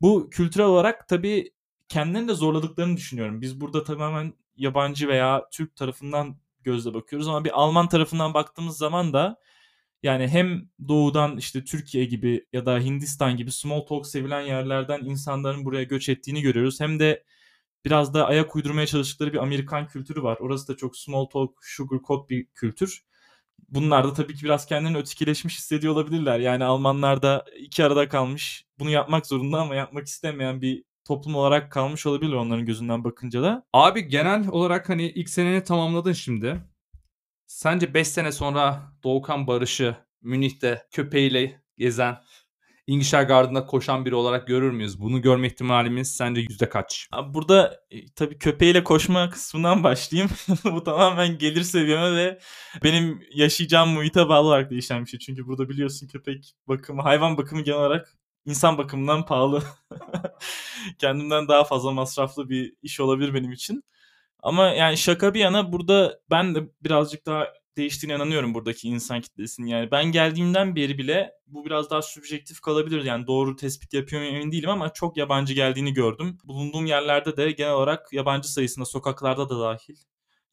Bu 0.00 0.30
kültürel 0.30 0.66
olarak 0.66 1.08
tabii 1.08 1.52
kendilerini 1.88 2.28
de 2.28 2.34
zorladıklarını 2.34 2.96
düşünüyorum. 2.96 3.40
Biz 3.40 3.60
burada 3.60 3.84
tamamen 3.84 4.34
yabancı 4.56 5.08
veya 5.08 5.48
Türk 5.52 5.76
tarafından 5.76 6.36
gözle 6.62 6.94
bakıyoruz 6.94 7.28
ama 7.28 7.44
bir 7.44 7.60
Alman 7.60 7.88
tarafından 7.88 8.34
baktığımız 8.34 8.78
zaman 8.78 9.12
da 9.12 9.40
yani 10.02 10.28
hem 10.28 10.68
doğudan 10.88 11.36
işte 11.38 11.64
Türkiye 11.64 12.04
gibi 12.04 12.46
ya 12.52 12.66
da 12.66 12.78
Hindistan 12.78 13.36
gibi 13.36 13.52
small 13.52 13.80
talk 13.80 14.06
sevilen 14.06 14.40
yerlerden 14.40 15.00
insanların 15.04 15.64
buraya 15.64 15.84
göç 15.84 16.08
ettiğini 16.08 16.42
görüyoruz. 16.42 16.80
Hem 16.80 17.00
de 17.00 17.24
biraz 17.84 18.14
da 18.14 18.26
ayak 18.26 18.56
uydurmaya 18.56 18.86
çalıştıkları 18.86 19.32
bir 19.32 19.38
Amerikan 19.38 19.88
kültürü 19.88 20.22
var. 20.22 20.38
Orası 20.40 20.68
da 20.68 20.76
çok 20.76 20.96
small 20.96 21.24
talk, 21.24 21.54
sugar 21.62 22.00
coat 22.06 22.30
bir 22.30 22.46
kültür. 22.46 23.04
Bunlar 23.68 24.04
da 24.04 24.12
tabii 24.12 24.34
ki 24.34 24.44
biraz 24.44 24.66
kendilerini 24.66 24.98
ötekileşmiş 24.98 25.58
hissediyor 25.58 25.92
olabilirler. 25.92 26.38
Yani 26.38 26.64
Almanlar 26.64 27.22
da 27.22 27.44
iki 27.58 27.84
arada 27.84 28.08
kalmış. 28.08 28.64
Bunu 28.78 28.90
yapmak 28.90 29.26
zorunda 29.26 29.60
ama 29.60 29.74
yapmak 29.74 30.06
istemeyen 30.06 30.62
bir 30.62 30.84
toplum 31.04 31.34
olarak 31.34 31.72
kalmış 31.72 32.06
olabilir 32.06 32.32
onların 32.32 32.66
gözünden 32.66 33.04
bakınca 33.04 33.42
da. 33.42 33.66
Abi 33.72 34.08
genel 34.08 34.48
olarak 34.48 34.88
hani 34.88 35.08
ilk 35.08 35.28
seneni 35.28 35.64
tamamladın 35.64 36.12
şimdi. 36.12 36.60
Sence 37.46 37.94
5 37.94 38.08
sene 38.08 38.32
sonra 38.32 38.92
Doğukan 39.04 39.46
Barış'ı 39.46 39.96
Münih'te 40.22 40.86
köpeğiyle 40.90 41.62
gezen 41.76 42.18
İngiltere 42.86 43.24
Garden'da 43.24 43.66
koşan 43.66 44.04
biri 44.04 44.14
olarak 44.14 44.46
görür 44.46 44.70
müyüz? 44.70 45.00
Bunu 45.00 45.22
görme 45.22 45.46
ihtimalimiz 45.46 46.16
sence 46.16 46.40
yüzde 46.40 46.68
kaç? 46.68 47.08
Abi 47.12 47.34
burada 47.34 47.80
e, 47.90 48.06
tabii 48.06 48.38
köpeğiyle 48.38 48.84
koşma 48.84 49.30
kısmından 49.30 49.84
başlayayım. 49.84 50.30
Bu 50.64 50.84
tamamen 50.84 51.38
gelir 51.38 51.62
seviyeme 51.62 52.16
ve 52.16 52.38
benim 52.84 53.22
yaşayacağım 53.34 53.90
muhite 53.90 54.28
bağlı 54.28 54.48
olarak 54.48 54.70
değişen 54.70 55.04
bir 55.04 55.10
şey. 55.10 55.20
Çünkü 55.20 55.46
burada 55.46 55.68
biliyorsun 55.68 56.08
köpek 56.08 56.54
bakımı, 56.68 57.02
hayvan 57.02 57.36
bakımı 57.38 57.62
genel 57.62 57.78
olarak 57.78 58.08
insan 58.46 58.78
bakımından 58.78 59.26
pahalı. 59.26 59.62
Kendimden 60.98 61.48
daha 61.48 61.64
fazla 61.64 61.90
masraflı 61.92 62.48
bir 62.48 62.74
iş 62.82 63.00
olabilir 63.00 63.34
benim 63.34 63.52
için. 63.52 63.84
Ama 64.40 64.66
yani 64.66 64.96
şaka 64.96 65.34
bir 65.34 65.40
yana 65.40 65.72
burada 65.72 66.20
ben 66.30 66.54
de 66.54 66.60
birazcık 66.82 67.26
daha 67.26 67.46
değiştiğine 67.76 68.16
inanıyorum 68.16 68.54
buradaki 68.54 68.88
insan 68.88 69.20
kitlesinin. 69.20 69.66
Yani 69.66 69.90
ben 69.90 70.04
geldiğimden 70.12 70.76
beri 70.76 70.98
bile 70.98 71.32
bu 71.46 71.64
biraz 71.64 71.90
daha 71.90 72.02
subjektif 72.02 72.60
kalabilir. 72.60 73.04
Yani 73.04 73.26
doğru 73.26 73.56
tespit 73.56 73.94
yapıyor 73.94 74.22
muyum 74.22 74.36
emin 74.36 74.52
değilim 74.52 74.70
ama 74.70 74.92
çok 74.92 75.16
yabancı 75.16 75.54
geldiğini 75.54 75.94
gördüm. 75.94 76.38
Bulunduğum 76.44 76.86
yerlerde 76.86 77.36
de 77.36 77.50
genel 77.50 77.72
olarak 77.72 78.12
yabancı 78.12 78.52
sayısında 78.52 78.84
sokaklarda 78.84 79.48
da 79.48 79.60
dahil 79.60 79.96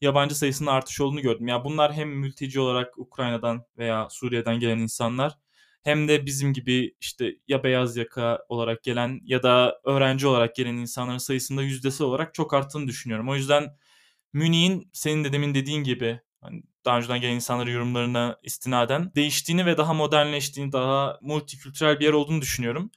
yabancı 0.00 0.34
sayısının 0.34 0.70
artış 0.70 1.00
olduğunu 1.00 1.20
gördüm. 1.20 1.48
Yani 1.48 1.64
bunlar 1.64 1.92
hem 1.92 2.08
mülteci 2.08 2.60
olarak 2.60 2.98
Ukrayna'dan 2.98 3.64
veya 3.78 4.08
Suriye'den 4.10 4.60
gelen 4.60 4.78
insanlar 4.78 5.38
hem 5.84 6.08
de 6.08 6.26
bizim 6.26 6.52
gibi 6.52 6.94
işte 7.00 7.36
ya 7.48 7.64
beyaz 7.64 7.96
yaka 7.96 8.38
olarak 8.48 8.82
gelen 8.82 9.20
ya 9.24 9.42
da 9.42 9.80
öğrenci 9.84 10.26
olarak 10.26 10.54
gelen 10.56 10.76
insanların 10.76 11.18
sayısında 11.18 11.62
yüzdesi 11.62 12.04
olarak 12.04 12.34
çok 12.34 12.54
arttığını 12.54 12.88
düşünüyorum. 12.88 13.28
O 13.28 13.34
yüzden 13.34 13.76
Münih'in 14.32 14.90
senin 14.92 15.24
de 15.24 15.32
demin 15.32 15.54
dediğin 15.54 15.84
gibi 15.84 16.20
hani 16.40 16.62
daha 16.84 16.98
önceden 16.98 17.20
gelen 17.20 17.34
insanların 17.34 17.70
yorumlarına 17.70 18.38
istinaden 18.42 19.12
değiştiğini 19.14 19.66
ve 19.66 19.76
daha 19.76 19.94
modernleştiğini, 19.94 20.72
daha 20.72 21.18
multikültürel 21.22 22.00
bir 22.00 22.04
yer 22.04 22.12
olduğunu 22.12 22.42
düşünüyorum. 22.42 22.90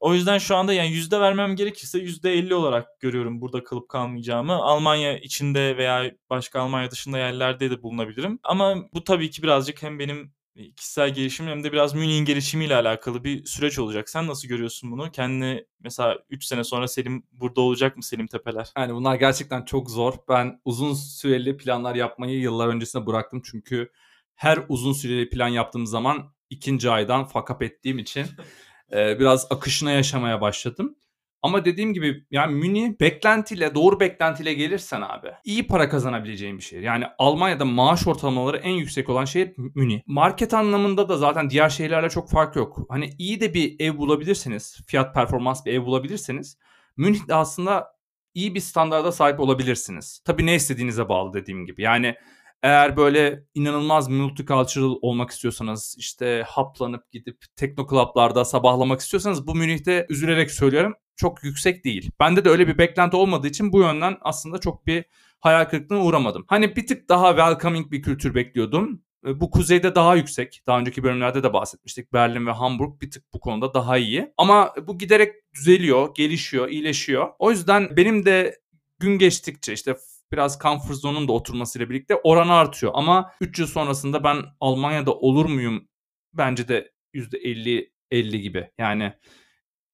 O 0.00 0.14
yüzden 0.14 0.38
şu 0.38 0.56
anda 0.56 0.72
yani 0.72 0.90
yüzde 0.90 1.20
vermem 1.20 1.56
gerekirse 1.56 1.98
yüzde 1.98 2.32
elli 2.32 2.54
olarak 2.54 3.00
görüyorum 3.00 3.40
burada 3.40 3.64
kalıp 3.64 3.88
kalmayacağımı. 3.88 4.52
Almanya 4.54 5.18
içinde 5.18 5.76
veya 5.76 6.12
başka 6.30 6.60
Almanya 6.60 6.90
dışında 6.90 7.18
yerlerde 7.18 7.70
de 7.70 7.82
bulunabilirim. 7.82 8.38
Ama 8.42 8.76
bu 8.94 9.04
tabii 9.04 9.30
ki 9.30 9.42
birazcık 9.42 9.82
hem 9.82 9.98
benim 9.98 10.32
kişisel 10.76 11.14
gelişim 11.14 11.46
hem 11.46 11.64
de 11.64 11.72
biraz 11.72 11.94
Münih'in 11.94 12.24
gelişimiyle 12.24 12.74
alakalı 12.74 13.24
bir 13.24 13.44
süreç 13.44 13.78
olacak. 13.78 14.08
Sen 14.08 14.26
nasıl 14.26 14.48
görüyorsun 14.48 14.90
bunu? 14.92 15.12
Kendini 15.12 15.66
mesela 15.80 16.18
3 16.30 16.44
sene 16.44 16.64
sonra 16.64 16.88
Selim 16.88 17.22
burada 17.32 17.60
olacak 17.60 17.96
mı 17.96 18.02
Selim 18.02 18.26
Tepeler? 18.26 18.72
Yani 18.76 18.94
bunlar 18.94 19.14
gerçekten 19.14 19.64
çok 19.64 19.90
zor. 19.90 20.14
Ben 20.28 20.60
uzun 20.64 20.94
süreli 20.94 21.56
planlar 21.56 21.94
yapmayı 21.94 22.38
yıllar 22.38 22.68
öncesinde 22.68 23.06
bıraktım. 23.06 23.42
Çünkü 23.44 23.90
her 24.34 24.58
uzun 24.68 24.92
süreli 24.92 25.30
plan 25.30 25.48
yaptığım 25.48 25.86
zaman 25.86 26.32
ikinci 26.50 26.90
aydan 26.90 27.24
fakap 27.24 27.62
ettiğim 27.62 27.98
için 27.98 28.26
biraz 28.92 29.46
akışına 29.50 29.90
yaşamaya 29.90 30.40
başladım. 30.40 30.96
Ama 31.42 31.64
dediğim 31.64 31.94
gibi 31.94 32.24
yani 32.30 32.54
Münih 32.54 33.00
beklentiyle 33.00 33.74
doğru 33.74 34.00
beklentiyle 34.00 34.54
gelirsen 34.54 35.00
abi 35.00 35.28
iyi 35.44 35.66
para 35.66 35.88
kazanabileceğin 35.88 36.58
bir 36.58 36.62
şehir. 36.62 36.82
Yani 36.82 37.04
Almanya'da 37.18 37.64
maaş 37.64 38.06
ortalamaları 38.06 38.56
en 38.56 38.72
yüksek 38.72 39.08
olan 39.08 39.24
şehir 39.24 39.54
Münih. 39.56 40.00
Market 40.06 40.54
anlamında 40.54 41.08
da 41.08 41.16
zaten 41.16 41.50
diğer 41.50 41.68
şehirlerle 41.68 42.10
çok 42.10 42.30
fark 42.30 42.56
yok. 42.56 42.78
Hani 42.88 43.10
iyi 43.18 43.40
de 43.40 43.54
bir 43.54 43.76
ev 43.80 43.98
bulabilirseniz, 43.98 44.80
fiyat 44.86 45.14
performans 45.14 45.66
bir 45.66 45.72
ev 45.72 45.84
bulabilirseniz 45.84 46.58
Münih'de 46.96 47.34
aslında 47.34 47.86
iyi 48.34 48.54
bir 48.54 48.60
standarda 48.60 49.12
sahip 49.12 49.40
olabilirsiniz. 49.40 50.22
Tabii 50.24 50.46
ne 50.46 50.54
istediğinize 50.54 51.08
bağlı 51.08 51.32
dediğim 51.32 51.66
gibi. 51.66 51.82
Yani 51.82 52.14
eğer 52.62 52.96
böyle 52.96 53.44
inanılmaz 53.54 54.08
multicultural 54.08 54.96
olmak 55.02 55.30
istiyorsanız 55.30 55.96
işte 55.98 56.44
haplanıp 56.46 57.10
gidip 57.12 57.44
tekno 57.56 57.86
club'larda 57.90 58.44
sabahlamak 58.44 59.00
istiyorsanız 59.00 59.46
bu 59.46 59.54
Münih'te 59.54 60.06
üzülerek 60.08 60.50
söylüyorum 60.50 60.94
çok 61.18 61.44
yüksek 61.44 61.84
değil. 61.84 62.10
Bende 62.20 62.44
de 62.44 62.48
öyle 62.48 62.68
bir 62.68 62.78
beklenti 62.78 63.16
olmadığı 63.16 63.48
için 63.48 63.72
bu 63.72 63.80
yönden 63.80 64.16
aslında 64.20 64.58
çok 64.58 64.86
bir 64.86 65.04
hayal 65.40 65.64
kırıklığına 65.64 66.04
uğramadım. 66.04 66.44
Hani 66.48 66.76
bir 66.76 66.86
tık 66.86 67.08
daha 67.08 67.28
welcoming 67.28 67.90
bir 67.90 68.02
kültür 68.02 68.34
bekliyordum. 68.34 69.02
E, 69.26 69.40
bu 69.40 69.50
kuzeyde 69.50 69.94
daha 69.94 70.16
yüksek. 70.16 70.62
Daha 70.66 70.78
önceki 70.78 71.02
bölümlerde 71.02 71.42
de 71.42 71.52
bahsetmiştik. 71.52 72.12
Berlin 72.12 72.46
ve 72.46 72.50
Hamburg 72.50 73.00
bir 73.02 73.10
tık 73.10 73.32
bu 73.34 73.40
konuda 73.40 73.74
daha 73.74 73.98
iyi. 73.98 74.32
Ama 74.36 74.74
bu 74.86 74.98
giderek 74.98 75.34
düzeliyor, 75.54 76.14
gelişiyor, 76.14 76.68
iyileşiyor. 76.68 77.28
O 77.38 77.50
yüzden 77.50 77.96
benim 77.96 78.26
de 78.26 78.58
gün 78.98 79.18
geçtikçe 79.18 79.72
işte 79.72 79.96
biraz 80.32 80.58
comfort 80.58 80.96
zone'un 80.96 81.28
da 81.28 81.32
oturmasıyla 81.32 81.90
birlikte 81.90 82.14
oranı 82.14 82.52
artıyor. 82.52 82.92
Ama 82.94 83.32
3 83.40 83.58
yıl 83.58 83.66
sonrasında 83.66 84.24
ben 84.24 84.36
Almanya'da 84.60 85.14
olur 85.14 85.46
muyum? 85.46 85.88
Bence 86.32 86.68
de 86.68 86.92
%50 87.14 87.90
50 88.10 88.40
gibi. 88.40 88.70
Yani 88.78 89.12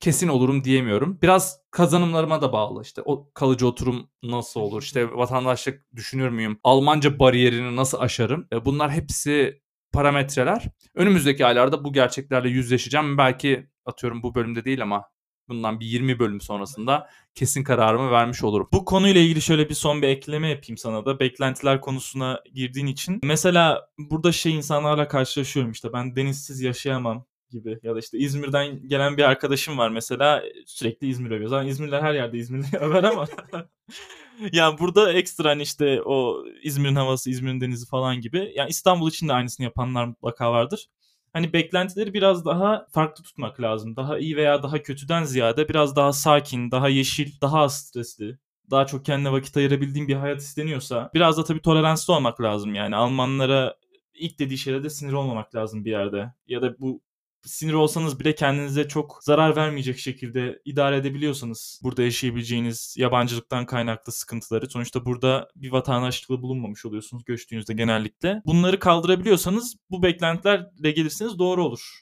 kesin 0.00 0.28
olurum 0.28 0.64
diyemiyorum. 0.64 1.18
Biraz 1.22 1.60
kazanımlarıma 1.70 2.42
da 2.42 2.52
bağlı. 2.52 2.82
İşte 2.82 3.02
o 3.04 3.30
kalıcı 3.34 3.66
oturum 3.66 4.10
nasıl 4.22 4.60
olur? 4.60 4.82
İşte 4.82 5.12
vatandaşlık 5.12 5.84
düşünür 5.96 6.28
müyüm? 6.28 6.58
Almanca 6.64 7.18
bariyerini 7.18 7.76
nasıl 7.76 7.98
aşarım? 8.00 8.48
E, 8.52 8.64
bunlar 8.64 8.90
hepsi 8.90 9.62
parametreler. 9.92 10.64
Önümüzdeki 10.94 11.46
aylarda 11.46 11.84
bu 11.84 11.92
gerçeklerle 11.92 12.48
yüzleşeceğim. 12.48 13.18
Belki 13.18 13.66
atıyorum 13.86 14.22
bu 14.22 14.34
bölümde 14.34 14.64
değil 14.64 14.82
ama 14.82 15.04
bundan 15.48 15.80
bir 15.80 15.86
20 15.86 16.18
bölüm 16.18 16.40
sonrasında 16.40 17.08
kesin 17.34 17.64
kararımı 17.64 18.10
vermiş 18.10 18.44
olurum. 18.44 18.68
Bu 18.72 18.84
konuyla 18.84 19.20
ilgili 19.20 19.42
şöyle 19.42 19.68
bir 19.68 19.74
son 19.74 20.02
bir 20.02 20.08
ekleme 20.08 20.48
yapayım 20.48 20.76
sana 20.76 21.06
da. 21.06 21.20
Beklentiler 21.20 21.80
konusuna 21.80 22.40
girdiğin 22.54 22.86
için. 22.86 23.20
Mesela 23.22 23.88
burada 23.98 24.32
şey 24.32 24.54
insanlarla 24.54 25.08
karşılaşıyorum 25.08 25.72
işte 25.72 25.92
ben 25.92 26.16
denizsiz 26.16 26.60
yaşayamam 26.60 27.26
gibi 27.54 27.78
ya 27.82 27.94
da 27.94 27.98
işte 27.98 28.18
İzmir'den 28.18 28.88
gelen 28.88 29.16
bir 29.16 29.22
arkadaşım 29.22 29.78
var 29.78 29.88
mesela 29.88 30.42
sürekli 30.66 31.08
İzmir 31.08 31.30
övüyor. 31.30 31.50
Zaten 31.50 31.68
İzmirliler 31.68 32.02
her 32.02 32.14
yerde 32.14 32.38
İzmirli 32.38 32.66
över 32.80 33.04
ama 33.04 33.26
yani 34.52 34.78
burada 34.78 35.12
ekstra 35.12 35.50
hani 35.50 35.62
işte 35.62 36.02
o 36.02 36.44
İzmir'in 36.62 36.94
havası, 36.96 37.30
İzmir'in 37.30 37.60
denizi 37.60 37.86
falan 37.86 38.20
gibi. 38.20 38.52
Yani 38.56 38.70
İstanbul 38.70 39.10
için 39.10 39.28
de 39.28 39.32
aynısını 39.32 39.64
yapanlar 39.64 40.04
mutlaka 40.04 40.52
vardır. 40.52 40.88
Hani 41.32 41.52
beklentileri 41.52 42.14
biraz 42.14 42.44
daha 42.44 42.86
farklı 42.90 43.24
tutmak 43.24 43.60
lazım. 43.60 43.96
Daha 43.96 44.18
iyi 44.18 44.36
veya 44.36 44.62
daha 44.62 44.82
kötüden 44.82 45.24
ziyade 45.24 45.68
biraz 45.68 45.96
daha 45.96 46.12
sakin, 46.12 46.70
daha 46.70 46.88
yeşil, 46.88 47.40
daha 47.40 47.60
az 47.60 47.80
stresli, 47.80 48.38
daha 48.70 48.86
çok 48.86 49.04
kendine 49.04 49.32
vakit 49.32 49.56
ayırabildiğin 49.56 50.08
bir 50.08 50.14
hayat 50.14 50.40
isteniyorsa 50.40 51.10
biraz 51.14 51.38
da 51.38 51.44
tabii 51.44 51.60
toleranslı 51.62 52.14
olmak 52.14 52.40
lazım 52.40 52.74
yani. 52.74 52.96
Almanlara 52.96 53.76
ilk 54.14 54.38
dediği 54.38 54.58
şeylerde 54.58 54.90
sinir 54.90 55.12
olmamak 55.12 55.54
lazım 55.54 55.84
bir 55.84 55.90
yerde. 55.90 56.32
Ya 56.46 56.62
da 56.62 56.78
bu 56.78 57.02
sinir 57.44 57.72
olsanız 57.72 58.20
bile 58.20 58.34
kendinize 58.34 58.88
çok 58.88 59.18
zarar 59.22 59.56
vermeyecek 59.56 59.98
şekilde 59.98 60.62
idare 60.64 60.96
edebiliyorsanız 60.96 61.80
burada 61.82 62.02
yaşayabileceğiniz 62.02 62.94
yabancılıktan 62.98 63.66
kaynaklı 63.66 64.12
sıkıntıları 64.12 64.70
sonuçta 64.70 65.04
burada 65.04 65.48
bir 65.56 65.72
vatandaşlıkla 65.72 66.42
bulunmamış 66.42 66.86
oluyorsunuz 66.86 67.24
göçtüğünüzde 67.24 67.74
genellikle. 67.74 68.42
Bunları 68.46 68.78
kaldırabiliyorsanız 68.78 69.76
bu 69.90 70.02
beklentilerle 70.02 70.90
gelirseniz 70.90 71.38
doğru 71.38 71.64
olur. 71.64 72.00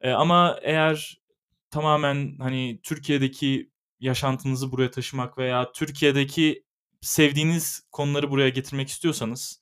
Ee, 0.00 0.10
ama 0.10 0.58
eğer 0.62 1.20
tamamen 1.70 2.36
hani 2.38 2.80
Türkiye'deki 2.82 3.70
yaşantınızı 4.00 4.72
buraya 4.72 4.90
taşımak 4.90 5.38
veya 5.38 5.72
Türkiye'deki 5.72 6.64
sevdiğiniz 7.00 7.82
konuları 7.92 8.30
buraya 8.30 8.48
getirmek 8.48 8.88
istiyorsanız 8.88 9.60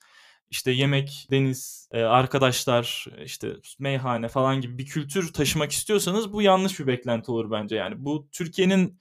işte 0.51 0.71
yemek, 0.71 1.27
deniz, 1.31 1.89
e, 1.93 2.03
arkadaşlar, 2.03 3.07
işte 3.25 3.57
meyhane 3.79 4.29
falan 4.29 4.61
gibi 4.61 4.79
bir 4.79 4.87
kültür 4.87 5.33
taşımak 5.33 5.73
istiyorsanız 5.73 6.33
bu 6.33 6.43
yanlış 6.43 6.81
bir 6.81 6.87
beklenti 6.87 7.31
olur 7.31 7.51
bence 7.51 7.77
yani. 7.77 7.95
Bu 7.99 8.29
Türkiye'nin 8.33 8.99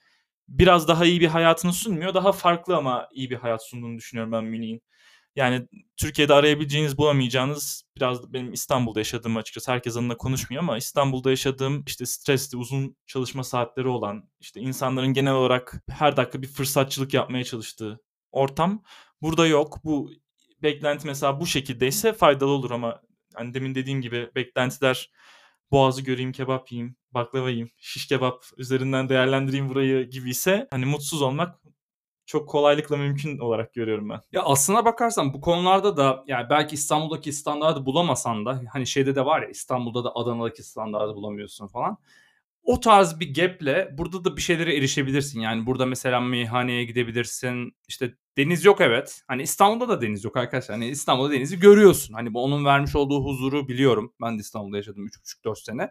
biraz 0.48 0.88
daha 0.88 1.04
iyi 1.06 1.20
bir 1.20 1.26
hayatını 1.26 1.72
sunmuyor. 1.72 2.14
Daha 2.14 2.32
farklı 2.32 2.76
ama 2.76 3.08
iyi 3.12 3.30
bir 3.30 3.36
hayat 3.36 3.66
sunduğunu 3.66 3.98
düşünüyorum 3.98 4.32
ben 4.32 4.44
Münih'in. 4.44 4.82
Yani 5.36 5.68
Türkiye'de 5.96 6.34
arayabileceğiniz, 6.34 6.98
bulamayacağınız 6.98 7.84
biraz 7.96 8.32
benim 8.32 8.52
İstanbul'da 8.52 9.00
yaşadığım 9.00 9.36
açıkçası 9.36 9.72
herkes 9.72 9.96
adına 9.96 10.16
konuşmuyor 10.16 10.62
ama 10.62 10.76
İstanbul'da 10.76 11.30
yaşadığım 11.30 11.84
işte 11.86 12.06
stresli, 12.06 12.58
uzun 12.58 12.96
çalışma 13.06 13.44
saatleri 13.44 13.88
olan, 13.88 14.28
işte 14.40 14.60
insanların 14.60 15.12
genel 15.12 15.32
olarak 15.34 15.82
her 15.90 16.16
dakika 16.16 16.42
bir 16.42 16.46
fırsatçılık 16.46 17.14
yapmaya 17.14 17.44
çalıştığı 17.44 18.00
ortam 18.32 18.82
burada 19.22 19.46
yok. 19.46 19.78
Bu 19.84 20.10
beklenti 20.66 21.06
mesela 21.06 21.40
bu 21.40 21.46
şekildeyse 21.46 22.12
faydalı 22.12 22.50
olur 22.50 22.70
ama 22.70 23.00
hani 23.34 23.54
demin 23.54 23.74
dediğim 23.74 24.00
gibi 24.00 24.30
beklentiler 24.34 25.10
boğazı 25.70 26.02
göreyim, 26.02 26.32
kebap 26.32 26.72
yiyeyim, 26.72 26.96
baklava 27.10 27.48
yiyeyim, 27.48 27.70
şiş 27.78 28.06
kebap 28.06 28.44
üzerinden 28.56 29.08
değerlendireyim 29.08 29.68
burayı 29.68 30.10
gibi 30.10 30.30
ise 30.30 30.68
hani 30.70 30.86
mutsuz 30.86 31.22
olmak 31.22 31.60
çok 32.26 32.48
kolaylıkla 32.48 32.96
mümkün 32.96 33.38
olarak 33.38 33.74
görüyorum 33.74 34.08
ben. 34.08 34.20
Ya 34.32 34.42
aslına 34.42 34.84
bakarsan 34.84 35.34
bu 35.34 35.40
konularda 35.40 35.96
da 35.96 36.24
yani 36.26 36.50
belki 36.50 36.74
İstanbul'daki 36.74 37.32
standartı 37.32 37.86
bulamasan 37.86 38.46
da 38.46 38.62
hani 38.72 38.86
şeyde 38.86 39.14
de 39.14 39.24
var 39.24 39.42
ya 39.42 39.48
İstanbul'da 39.48 40.04
da 40.04 40.14
Adana'daki 40.14 40.62
standartı 40.62 41.14
bulamıyorsun 41.14 41.66
falan 41.66 41.98
o 42.66 42.80
tarz 42.80 43.20
bir 43.20 43.34
gap'le 43.34 43.98
burada 43.98 44.24
da 44.24 44.36
bir 44.36 44.42
şeylere 44.42 44.76
erişebilirsin. 44.76 45.40
Yani 45.40 45.66
burada 45.66 45.86
mesela 45.86 46.20
meyhaneye 46.20 46.84
gidebilirsin. 46.84 47.72
İşte 47.88 48.14
deniz 48.36 48.64
yok 48.64 48.80
evet. 48.80 49.22
Hani 49.28 49.42
İstanbul'da 49.42 49.88
da 49.88 50.02
deniz 50.02 50.24
yok 50.24 50.36
arkadaşlar. 50.36 50.74
Hani 50.74 50.88
İstanbul'da 50.88 51.32
denizi 51.32 51.58
görüyorsun. 51.58 52.14
Hani 52.14 52.34
bu 52.34 52.44
onun 52.44 52.64
vermiş 52.64 52.96
olduğu 52.96 53.24
huzuru 53.24 53.68
biliyorum. 53.68 54.12
Ben 54.22 54.36
de 54.38 54.40
İstanbul'da 54.40 54.76
yaşadım 54.76 55.06
3,5-4 55.06 55.64
sene. 55.64 55.90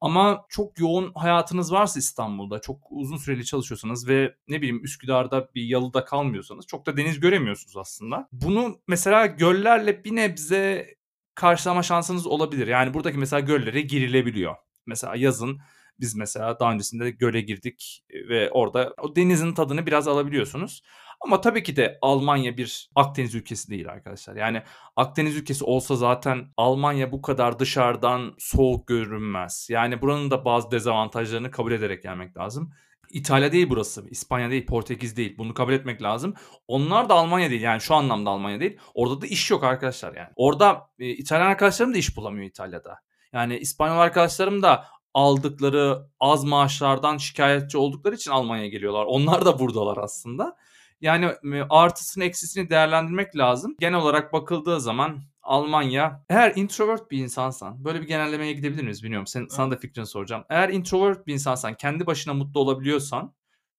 Ama 0.00 0.44
çok 0.48 0.78
yoğun 0.78 1.12
hayatınız 1.14 1.72
varsa 1.72 1.98
İstanbul'da, 1.98 2.60
çok 2.60 2.78
uzun 2.90 3.16
süreli 3.16 3.44
çalışıyorsanız 3.44 4.08
ve 4.08 4.34
ne 4.48 4.56
bileyim 4.56 4.84
Üsküdar'da 4.84 5.48
bir 5.54 5.62
yalıda 5.62 6.04
kalmıyorsanız 6.04 6.66
çok 6.66 6.86
da 6.86 6.96
deniz 6.96 7.20
göremiyorsunuz 7.20 7.76
aslında. 7.76 8.28
Bunu 8.32 8.80
mesela 8.88 9.26
göllerle 9.26 10.04
bir 10.04 10.16
nebze 10.16 10.86
karşılama 11.34 11.82
şansınız 11.82 12.26
olabilir. 12.26 12.66
Yani 12.66 12.94
buradaki 12.94 13.18
mesela 13.18 13.40
göllere 13.40 13.80
girilebiliyor. 13.80 14.54
Mesela 14.86 15.16
yazın 15.16 15.60
biz 16.00 16.14
mesela 16.14 16.60
daha 16.60 16.72
öncesinde 16.72 17.10
göle 17.10 17.40
girdik 17.40 18.04
ve 18.28 18.50
orada 18.50 18.94
o 19.02 19.16
denizin 19.16 19.52
tadını 19.52 19.86
biraz 19.86 20.08
alabiliyorsunuz. 20.08 20.82
Ama 21.20 21.40
tabii 21.40 21.62
ki 21.62 21.76
de 21.76 21.98
Almanya 22.02 22.56
bir 22.56 22.90
Akdeniz 22.94 23.34
ülkesi 23.34 23.70
değil 23.70 23.88
arkadaşlar. 23.88 24.36
Yani 24.36 24.62
Akdeniz 24.96 25.36
ülkesi 25.36 25.64
olsa 25.64 25.96
zaten 25.96 26.48
Almanya 26.56 27.12
bu 27.12 27.22
kadar 27.22 27.58
dışarıdan 27.58 28.34
soğuk 28.38 28.86
görünmez. 28.86 29.68
Yani 29.70 30.02
buranın 30.02 30.30
da 30.30 30.44
bazı 30.44 30.70
dezavantajlarını 30.70 31.50
kabul 31.50 31.72
ederek 31.72 32.02
gelmek 32.02 32.36
lazım. 32.36 32.72
İtalya 33.10 33.52
değil 33.52 33.70
burası. 33.70 34.08
İspanya 34.10 34.50
değil, 34.50 34.66
Portekiz 34.66 35.16
değil. 35.16 35.38
Bunu 35.38 35.54
kabul 35.54 35.72
etmek 35.72 36.02
lazım. 36.02 36.34
Onlar 36.68 37.08
da 37.08 37.14
Almanya 37.14 37.50
değil. 37.50 37.62
Yani 37.62 37.80
şu 37.80 37.94
anlamda 37.94 38.30
Almanya 38.30 38.60
değil. 38.60 38.78
Orada 38.94 39.20
da 39.20 39.26
iş 39.26 39.50
yok 39.50 39.64
arkadaşlar 39.64 40.14
yani. 40.14 40.28
Orada 40.36 40.90
e, 40.98 41.08
İtalyan 41.08 41.46
arkadaşlarım 41.46 41.94
da 41.94 41.98
iş 41.98 42.16
bulamıyor 42.16 42.46
İtalya'da. 42.46 42.98
Yani 43.32 43.58
İspanyol 43.58 43.98
arkadaşlarım 43.98 44.62
da 44.62 44.84
aldıkları 45.16 46.06
az 46.20 46.44
maaşlardan 46.44 47.16
şikayetçi 47.16 47.78
oldukları 47.78 48.14
için 48.14 48.30
Almanya'ya 48.30 48.68
geliyorlar. 48.68 49.04
Onlar 49.04 49.46
da 49.46 49.58
buradalar 49.58 49.96
aslında. 49.96 50.56
Yani 51.00 51.30
artısını 51.70 52.24
eksisini 52.24 52.70
değerlendirmek 52.70 53.36
lazım. 53.36 53.76
Genel 53.80 53.98
olarak 53.98 54.32
bakıldığı 54.32 54.80
zaman 54.80 55.18
Almanya 55.42 56.24
eğer 56.28 56.52
introvert 56.56 57.10
bir 57.10 57.18
insansan 57.18 57.84
böyle 57.84 58.00
bir 58.00 58.06
genellemeye 58.06 58.52
gidebilir 58.52 58.82
miyiz 58.82 59.02
bilmiyorum. 59.02 59.26
Sen, 59.26 59.46
sana 59.50 59.70
da 59.70 59.76
fikrini 59.76 60.06
soracağım. 60.06 60.44
Eğer 60.48 60.68
introvert 60.68 61.26
bir 61.26 61.32
insansan 61.32 61.74
kendi 61.74 62.06
başına 62.06 62.34
mutlu 62.34 62.60
olabiliyorsan 62.60 63.34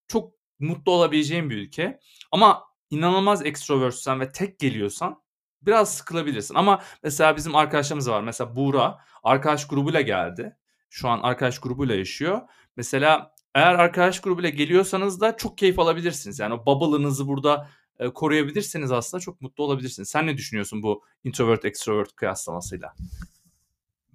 çok 0.07 0.33
mutlu 0.59 0.91
olabileceğin 0.91 1.49
bir 1.49 1.57
ülke. 1.57 1.99
Ama 2.31 2.63
inanılmaz 2.89 3.45
extrovertsen 3.45 4.19
ve 4.19 4.31
tek 4.31 4.59
geliyorsan 4.59 5.21
biraz 5.61 5.95
sıkılabilirsin. 5.95 6.55
Ama 6.55 6.81
mesela 7.03 7.35
bizim 7.35 7.55
arkadaşlarımız 7.55 8.09
var. 8.09 8.21
Mesela 8.21 8.55
Buğra 8.55 8.99
arkadaş 9.23 9.67
grubuyla 9.67 10.01
geldi 10.01 10.57
şu 10.89 11.09
an 11.09 11.19
arkadaş 11.19 11.59
grubuyla 11.59 11.95
yaşıyor. 11.95 12.41
Mesela 12.77 13.35
eğer 13.55 13.73
arkadaş 13.75 14.21
grubuyla 14.21 14.49
geliyorsanız 14.49 15.21
da 15.21 15.37
çok 15.37 15.57
keyif 15.57 15.79
alabilirsiniz. 15.79 16.39
Yani 16.39 16.53
o 16.53 16.65
bubble'ınızı 16.65 17.27
burada 17.27 17.69
e, 17.99 18.09
koruyabilirseniz 18.09 18.91
aslında 18.91 19.21
çok 19.21 19.41
mutlu 19.41 19.63
olabilirsiniz. 19.63 20.09
Sen 20.09 20.27
ne 20.27 20.37
düşünüyorsun 20.37 20.83
bu 20.83 21.03
introvert 21.23 21.65
extrovert 21.65 22.15
kıyaslamasıyla? 22.15 22.93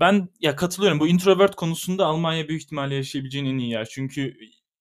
Ben 0.01 0.29
ya 0.41 0.57
katılıyorum. 0.57 1.01
Bu 1.01 1.09
introvert 1.09 1.55
konusunda 1.55 2.07
Almanya 2.07 2.49
büyük 2.49 2.63
ihtimalle 2.63 2.95
yaşayabileceğin 2.95 3.45
en 3.45 3.59
iyi 3.59 3.71
yer. 3.71 3.85
Çünkü 3.85 4.37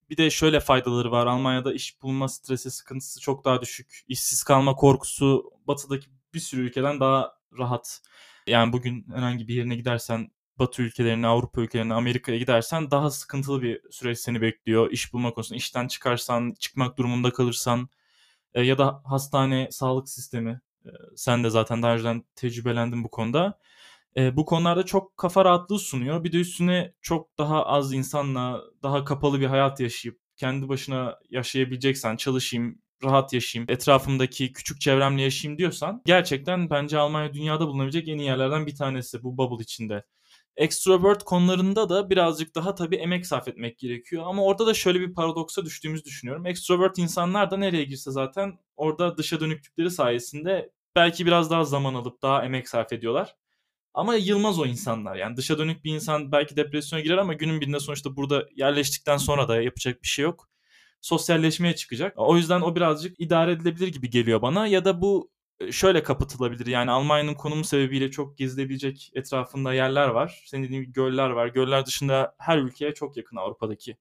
bir 0.09 0.17
de 0.17 0.29
şöyle 0.29 0.59
faydaları 0.59 1.11
var. 1.11 1.27
Almanya'da 1.27 1.73
iş 1.73 2.01
bulma 2.01 2.27
stresi, 2.27 2.71
sıkıntısı 2.71 3.19
çok 3.21 3.45
daha 3.45 3.61
düşük. 3.61 4.01
İşsiz 4.07 4.43
kalma 4.43 4.75
korkusu 4.75 5.51
batıdaki 5.67 6.07
bir 6.33 6.39
sürü 6.39 6.61
ülkeden 6.61 6.99
daha 6.99 7.35
rahat. 7.57 8.01
Yani 8.47 8.73
bugün 8.73 9.05
herhangi 9.15 9.47
bir 9.47 9.55
yerine 9.55 9.75
gidersen 9.75 10.31
Batı 10.61 10.81
ülkelerine, 10.81 11.27
Avrupa 11.27 11.61
ülkelerine, 11.61 11.93
Amerika'ya 11.93 12.37
gidersen 12.37 12.91
daha 12.91 13.09
sıkıntılı 13.11 13.61
bir 13.61 13.81
süreç 13.91 14.19
seni 14.19 14.41
bekliyor. 14.41 14.91
İş 14.91 15.13
bulma 15.13 15.33
konusunda 15.33 15.57
işten 15.57 15.87
çıkarsan, 15.87 16.53
çıkmak 16.59 16.97
durumunda 16.97 17.31
kalırsan 17.31 17.89
e, 18.53 18.61
ya 18.61 18.77
da 18.77 19.01
hastane, 19.05 19.67
sağlık 19.71 20.09
sistemi. 20.09 20.61
E, 20.85 20.89
sen 21.15 21.43
de 21.43 21.49
zaten 21.49 21.83
daha 21.83 21.93
önceden 21.93 22.23
tecrübelendin 22.35 23.03
bu 23.03 23.11
konuda. 23.11 23.59
E, 24.17 24.37
bu 24.37 24.45
konularda 24.45 24.83
çok 24.85 25.17
kafa 25.17 25.45
rahatlığı 25.45 25.79
sunuyor. 25.79 26.23
Bir 26.23 26.31
de 26.31 26.37
üstüne 26.37 26.93
çok 27.01 27.37
daha 27.37 27.65
az 27.65 27.93
insanla 27.93 28.61
daha 28.83 29.05
kapalı 29.05 29.39
bir 29.41 29.45
hayat 29.45 29.79
yaşayıp 29.79 30.19
kendi 30.37 30.69
başına 30.69 31.19
yaşayabileceksen, 31.29 32.15
çalışayım, 32.15 32.79
rahat 33.03 33.33
yaşayayım, 33.33 33.71
etrafımdaki 33.71 34.53
küçük 34.53 34.81
çevremle 34.81 35.21
yaşayayım 35.21 35.57
diyorsan 35.57 36.01
gerçekten 36.05 36.69
bence 36.69 36.97
Almanya 36.97 37.33
dünyada 37.33 37.67
bulunabilecek 37.67 38.07
en 38.07 38.17
iyi 38.17 38.25
yerlerden 38.25 38.67
bir 38.67 38.75
tanesi 38.75 39.23
bu 39.23 39.37
bubble 39.37 39.63
içinde. 39.63 40.03
Extrovert 40.57 41.23
konularında 41.23 41.89
da 41.89 42.09
birazcık 42.09 42.55
daha 42.55 42.75
tabii 42.75 42.95
emek 42.95 43.25
sarf 43.27 43.47
etmek 43.47 43.79
gerekiyor. 43.79 44.23
Ama 44.25 44.43
orada 44.43 44.67
da 44.67 44.73
şöyle 44.73 44.99
bir 45.01 45.13
paradoksa 45.13 45.65
düştüğümüzü 45.65 46.05
düşünüyorum. 46.05 46.45
Extrovert 46.45 46.97
insanlar 46.97 47.51
da 47.51 47.57
nereye 47.57 47.83
girse 47.83 48.11
zaten 48.11 48.59
orada 48.77 49.17
dışa 49.17 49.39
dönüklükleri 49.39 49.91
sayesinde 49.91 50.71
belki 50.95 51.25
biraz 51.25 51.51
daha 51.51 51.63
zaman 51.63 51.93
alıp 51.93 52.21
daha 52.21 52.45
emek 52.45 52.69
sarf 52.69 52.93
ediyorlar. 52.93 53.35
Ama 53.93 54.15
yılmaz 54.15 54.59
o 54.59 54.65
insanlar. 54.65 55.15
Yani 55.15 55.37
dışa 55.37 55.57
dönük 55.57 55.83
bir 55.83 55.93
insan 55.95 56.31
belki 56.31 56.55
depresyona 56.55 57.01
girer 57.03 57.17
ama 57.17 57.33
günün 57.33 57.61
birinde 57.61 57.79
sonuçta 57.79 58.15
burada 58.15 58.47
yerleştikten 58.55 59.17
sonra 59.17 59.47
da 59.47 59.61
yapacak 59.61 60.03
bir 60.03 60.07
şey 60.07 60.23
yok. 60.23 60.49
Sosyalleşmeye 61.01 61.75
çıkacak. 61.75 62.13
O 62.17 62.37
yüzden 62.37 62.61
o 62.61 62.75
birazcık 62.75 63.19
idare 63.19 63.51
edilebilir 63.51 63.87
gibi 63.87 64.09
geliyor 64.09 64.41
bana. 64.41 64.67
Ya 64.67 64.85
da 64.85 65.01
bu 65.01 65.31
şöyle 65.71 66.03
kapatılabilir. 66.03 66.65
Yani 66.65 66.91
Almanya'nın 66.91 67.33
konumu 67.33 67.63
sebebiyle 67.63 68.11
çok 68.11 68.37
gezilebilecek 68.37 69.11
etrafında 69.15 69.73
yerler 69.73 70.07
var. 70.07 70.43
Senin 70.45 70.63
dediğin 70.63 70.81
gibi 70.81 70.93
göller 70.93 71.29
var. 71.29 71.47
Göller 71.47 71.85
dışında 71.85 72.35
her 72.37 72.57
ülkeye 72.57 72.93
çok 72.93 73.17
yakın 73.17 73.37
Avrupa'daki. 73.37 73.97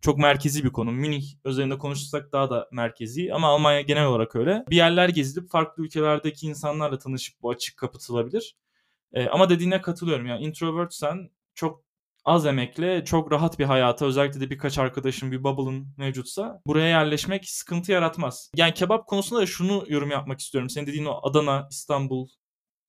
Çok 0.00 0.18
merkezi 0.18 0.64
bir 0.64 0.70
konu. 0.70 0.92
Münih 0.92 1.24
üzerinde 1.44 1.78
konuşursak 1.78 2.32
daha 2.32 2.50
da 2.50 2.68
merkezi 2.72 3.34
ama 3.34 3.48
Almanya 3.48 3.80
genel 3.80 4.06
olarak 4.06 4.36
öyle. 4.36 4.64
Bir 4.70 4.76
yerler 4.76 5.08
gezilip 5.08 5.50
farklı 5.50 5.84
ülkelerdeki 5.84 6.46
insanlarla 6.46 6.98
tanışıp 6.98 7.42
bu 7.42 7.50
açık 7.50 7.76
kapatılabilir. 7.76 8.56
E, 9.12 9.28
ama 9.28 9.50
dediğine 9.50 9.82
katılıyorum. 9.82 10.26
Yani 10.26 10.44
introvertsen 10.44 11.30
çok 11.54 11.84
az 12.24 12.46
emekle 12.46 13.04
çok 13.04 13.32
rahat 13.32 13.58
bir 13.58 13.64
hayata 13.64 14.06
özellikle 14.06 14.40
de 14.40 14.50
birkaç 14.50 14.78
arkadaşın 14.78 15.32
bir 15.32 15.44
bubble'ın 15.44 15.88
mevcutsa 15.98 16.60
buraya 16.66 16.88
yerleşmek 16.88 17.48
sıkıntı 17.48 17.92
yaratmaz. 17.92 18.50
Yani 18.56 18.74
kebap 18.74 19.06
konusunda 19.06 19.42
da 19.42 19.46
şunu 19.46 19.84
yorum 19.88 20.10
yapmak 20.10 20.40
istiyorum. 20.40 20.70
Senin 20.70 20.86
dediğin 20.86 21.04
o 21.04 21.20
Adana, 21.22 21.68
İstanbul 21.70 22.28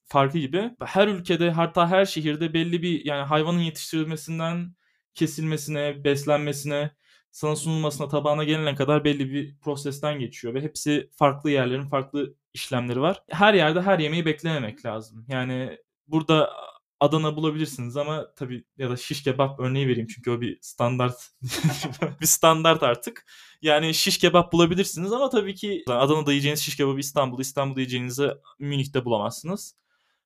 farkı 0.06 0.38
gibi. 0.38 0.72
Her 0.86 1.08
ülkede 1.08 1.52
hatta 1.52 1.90
her 1.90 2.06
şehirde 2.06 2.54
belli 2.54 2.82
bir 2.82 3.06
yani 3.06 3.24
hayvanın 3.24 3.60
yetiştirilmesinden 3.60 4.76
kesilmesine, 5.14 6.04
beslenmesine, 6.04 6.92
sana 7.32 7.56
sunulmasına, 7.56 8.08
tabağına 8.08 8.44
gelene 8.44 8.76
kadar 8.76 9.04
belli 9.04 9.32
bir 9.32 9.58
prosesten 9.58 10.20
geçiyor 10.20 10.54
ve 10.54 10.62
hepsi 10.62 11.10
farklı 11.16 11.52
yerlerin 11.52 11.90
farklı 11.90 12.36
işlemleri 12.54 13.02
var. 13.02 13.24
Her 13.30 13.54
yerde 13.54 13.82
her 13.82 14.00
yemeği 14.00 14.26
beklememek 14.26 14.86
lazım. 14.86 15.26
Yani 15.30 15.78
burada 16.08 16.50
Adana 17.06 17.36
bulabilirsiniz 17.36 17.98
ama 17.98 18.34
tabii 18.36 18.66
ya 18.78 18.90
da 18.90 18.98
şiş 18.98 19.24
kebap 19.24 19.60
örneği 19.60 19.88
vereyim 19.88 20.08
çünkü 20.08 20.32
o 20.32 20.42
bir 20.42 20.58
standart 20.62 21.30
bir 22.22 22.26
standart 22.26 22.84
artık. 22.84 23.26
Yani 23.62 23.94
şiş 23.94 24.18
kebap 24.18 24.54
bulabilirsiniz 24.54 25.14
ama 25.14 25.30
tabii 25.30 25.56
ki 25.56 25.84
Adana'da 25.88 26.32
yiyeceğiniz 26.32 26.62
şiş 26.62 26.78
kebabı 26.78 27.00
İstanbul'da, 27.00 27.42
İstanbul'da 27.42 27.80
yiyeceğinizi 27.80 28.30
Münih'te 28.60 29.06
bulamazsınız. 29.06 29.76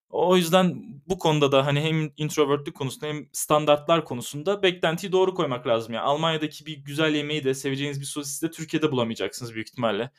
O 0.10 0.38
yüzden 0.38 0.84
bu 1.08 1.18
konuda 1.20 1.52
da 1.52 1.66
hani 1.66 1.82
hem 1.82 2.12
introvertlik 2.18 2.76
konusunda 2.76 3.08
hem 3.08 3.28
standartlar 3.32 4.06
konusunda 4.06 4.64
beklentiyi 4.64 5.12
doğru 5.12 5.34
koymak 5.34 5.68
lazım. 5.68 5.94
Yani 5.94 6.04
Almanya'daki 6.04 6.66
bir 6.66 6.78
güzel 6.78 7.16
yemeği 7.16 7.44
de 7.44 7.54
seveceğiniz 7.54 8.00
bir 8.00 8.06
sosisi 8.06 8.48
de 8.48 8.52
Türkiye'de 8.52 8.92
bulamayacaksınız 8.92 9.54
büyük 9.54 9.70
ihtimalle. 9.70 10.12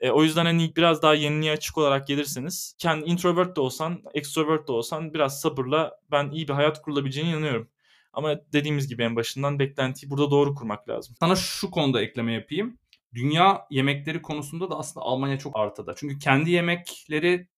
E, 0.00 0.10
o 0.10 0.22
yüzden 0.22 0.44
hani 0.44 0.76
biraz 0.76 1.02
daha 1.02 1.14
yeniliğe 1.14 1.52
açık 1.52 1.78
olarak 1.78 2.06
gelirseniz 2.06 2.74
kendi 2.78 3.04
introvert 3.10 3.56
de 3.56 3.60
olsan, 3.60 4.02
extrovert 4.14 4.68
de 4.68 4.72
olsan 4.72 5.14
biraz 5.14 5.40
sabırla 5.40 5.98
ben 6.10 6.30
iyi 6.30 6.48
bir 6.48 6.52
hayat 6.52 6.82
kurulabileceğine 6.82 7.30
inanıyorum. 7.30 7.68
Ama 8.12 8.40
dediğimiz 8.52 8.88
gibi 8.88 9.02
en 9.02 9.16
başından 9.16 9.58
beklentiyi 9.58 10.10
burada 10.10 10.30
doğru 10.30 10.54
kurmak 10.54 10.88
lazım. 10.88 11.16
Sana 11.20 11.36
şu 11.36 11.70
konuda 11.70 12.02
ekleme 12.02 12.32
yapayım. 12.32 12.78
Dünya 13.14 13.66
yemekleri 13.70 14.22
konusunda 14.22 14.70
da 14.70 14.78
aslında 14.78 15.06
Almanya 15.06 15.38
çok 15.38 15.56
artıda. 15.56 15.94
Çünkü 15.96 16.18
kendi 16.18 16.50
yemekleri 16.50 17.48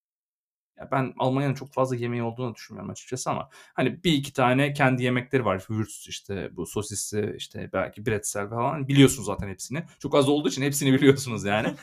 ya 0.79 0.89
ben 0.93 1.15
Almanya'nın 1.19 1.55
çok 1.55 1.73
fazla 1.73 1.97
yemeği 1.97 2.23
olduğunu 2.23 2.55
düşünmüyorum 2.55 2.91
açıkçası 2.91 3.31
ama 3.31 3.49
hani 3.75 4.05
bir 4.05 4.13
iki 4.13 4.33
tane 4.33 4.73
kendi 4.73 5.03
yemekleri 5.03 5.45
var. 5.45 5.59
Würst 5.59 6.09
işte 6.09 6.49
bu 6.53 6.67
sosisi 6.67 7.35
işte 7.37 7.71
belki 7.73 8.07
bretzel 8.07 8.49
falan 8.49 8.89
biliyorsunuz 8.89 9.27
zaten 9.27 9.49
hepsini. 9.49 9.85
Çok 9.99 10.15
az 10.15 10.29
olduğu 10.29 10.49
için 10.49 10.63
hepsini 10.63 10.93
biliyorsunuz 10.95 11.45
yani. 11.45 11.75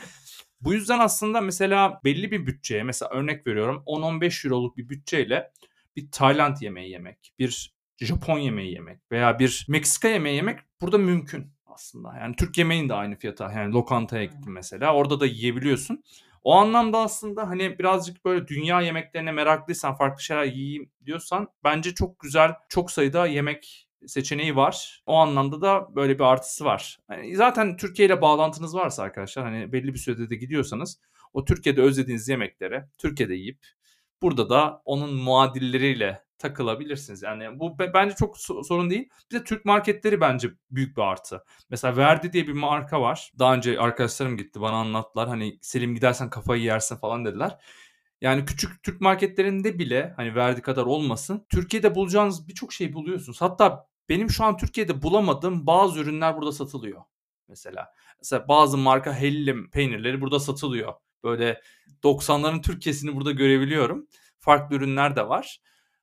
Bu 0.60 0.74
yüzden 0.74 0.98
aslında 0.98 1.40
mesela 1.40 2.00
belli 2.04 2.30
bir 2.30 2.46
bütçeye 2.46 2.82
mesela 2.82 3.10
örnek 3.10 3.46
veriyorum 3.46 3.82
10-15 3.86 4.46
euroluk 4.46 4.76
bir 4.76 4.88
bütçeyle 4.88 5.52
bir 5.96 6.10
Tayland 6.10 6.56
yemeği 6.60 6.90
yemek, 6.90 7.34
bir 7.38 7.74
Japon 8.00 8.38
yemeği 8.38 8.72
yemek 8.72 8.98
veya 9.12 9.38
bir 9.38 9.66
Meksika 9.68 10.08
yemeği 10.08 10.36
yemek 10.36 10.60
burada 10.80 10.98
mümkün 10.98 11.52
aslında. 11.66 12.14
Yani 12.20 12.36
Türk 12.36 12.58
yemeğin 12.58 12.88
de 12.88 12.94
aynı 12.94 13.16
fiyata. 13.16 13.52
Yani 13.52 13.72
lokantaya 13.72 14.24
gittin 14.24 14.52
mesela 14.52 14.94
orada 14.94 15.20
da 15.20 15.26
yiyebiliyorsun. 15.26 16.04
O 16.44 16.54
anlamda 16.54 16.98
aslında 16.98 17.48
hani 17.48 17.78
birazcık 17.78 18.24
böyle 18.24 18.48
dünya 18.48 18.80
yemeklerine 18.80 19.32
meraklıysan, 19.32 19.94
farklı 19.94 20.22
şeyler 20.22 20.44
yiyeyim 20.44 20.90
diyorsan 21.06 21.48
bence 21.64 21.94
çok 21.94 22.20
güzel, 22.20 22.54
çok 22.68 22.90
sayıda 22.90 23.26
yemek 23.26 23.88
seçeneği 24.06 24.56
var. 24.56 25.02
O 25.06 25.14
anlamda 25.14 25.60
da 25.60 25.96
böyle 25.96 26.14
bir 26.18 26.24
artısı 26.24 26.64
var. 26.64 26.98
Yani 27.10 27.36
zaten 27.36 27.76
Türkiye 27.76 28.06
ile 28.06 28.20
bağlantınız 28.20 28.74
varsa 28.74 29.02
arkadaşlar 29.02 29.44
hani 29.44 29.72
belli 29.72 29.94
bir 29.94 29.98
sürede 29.98 30.30
de 30.30 30.36
gidiyorsanız 30.36 30.98
o 31.32 31.44
Türkiye'de 31.44 31.82
özlediğiniz 31.82 32.28
yemeklere 32.28 32.88
Türkiye'de 32.98 33.34
yiyip 33.34 33.58
burada 34.22 34.50
da 34.50 34.82
onun 34.84 35.14
muadilleriyle 35.14 36.24
takılabilirsiniz. 36.38 37.22
Yani 37.22 37.60
bu 37.60 37.78
bence 37.78 38.14
çok 38.14 38.38
sorun 38.38 38.90
değil. 38.90 39.08
Bir 39.30 39.40
de 39.40 39.44
Türk 39.44 39.64
marketleri 39.64 40.20
bence 40.20 40.50
büyük 40.70 40.96
bir 40.96 41.02
artı. 41.02 41.44
Mesela 41.70 41.96
Verdi 41.96 42.32
diye 42.32 42.46
bir 42.46 42.52
marka 42.52 43.00
var. 43.00 43.32
Daha 43.38 43.54
önce 43.54 43.78
arkadaşlarım 43.78 44.36
gitti 44.36 44.60
bana 44.60 44.76
anlattılar. 44.76 45.28
Hani 45.28 45.58
Selim 45.62 45.94
gidersen 45.94 46.30
kafayı 46.30 46.62
yersin 46.62 46.96
falan 46.96 47.24
dediler. 47.24 47.58
Yani 48.20 48.44
küçük 48.44 48.82
Türk 48.82 49.00
marketlerinde 49.00 49.78
bile 49.78 50.14
hani 50.16 50.34
Verdi 50.34 50.62
kadar 50.62 50.82
olmasın. 50.86 51.46
Türkiye'de 51.48 51.94
bulacağınız 51.94 52.48
birçok 52.48 52.72
şey 52.72 52.92
buluyorsunuz. 52.92 53.40
Hatta 53.40 53.86
benim 54.08 54.30
şu 54.30 54.44
an 54.44 54.56
Türkiye'de 54.56 55.02
bulamadığım 55.02 55.66
bazı 55.66 56.00
ürünler 56.00 56.36
burada 56.36 56.52
satılıyor. 56.52 57.02
Mesela. 57.48 57.92
Mesela 58.18 58.48
bazı 58.48 58.78
marka 58.78 59.14
hellim 59.14 59.70
peynirleri 59.70 60.20
burada 60.20 60.40
satılıyor. 60.40 60.92
Böyle 61.24 61.60
90'ların 62.02 62.62
Türkiye'sini 62.62 63.16
burada 63.16 63.32
görebiliyorum. 63.32 64.06
Farklı 64.38 64.76
ürünler 64.76 65.16
de 65.16 65.28
var. 65.28 65.60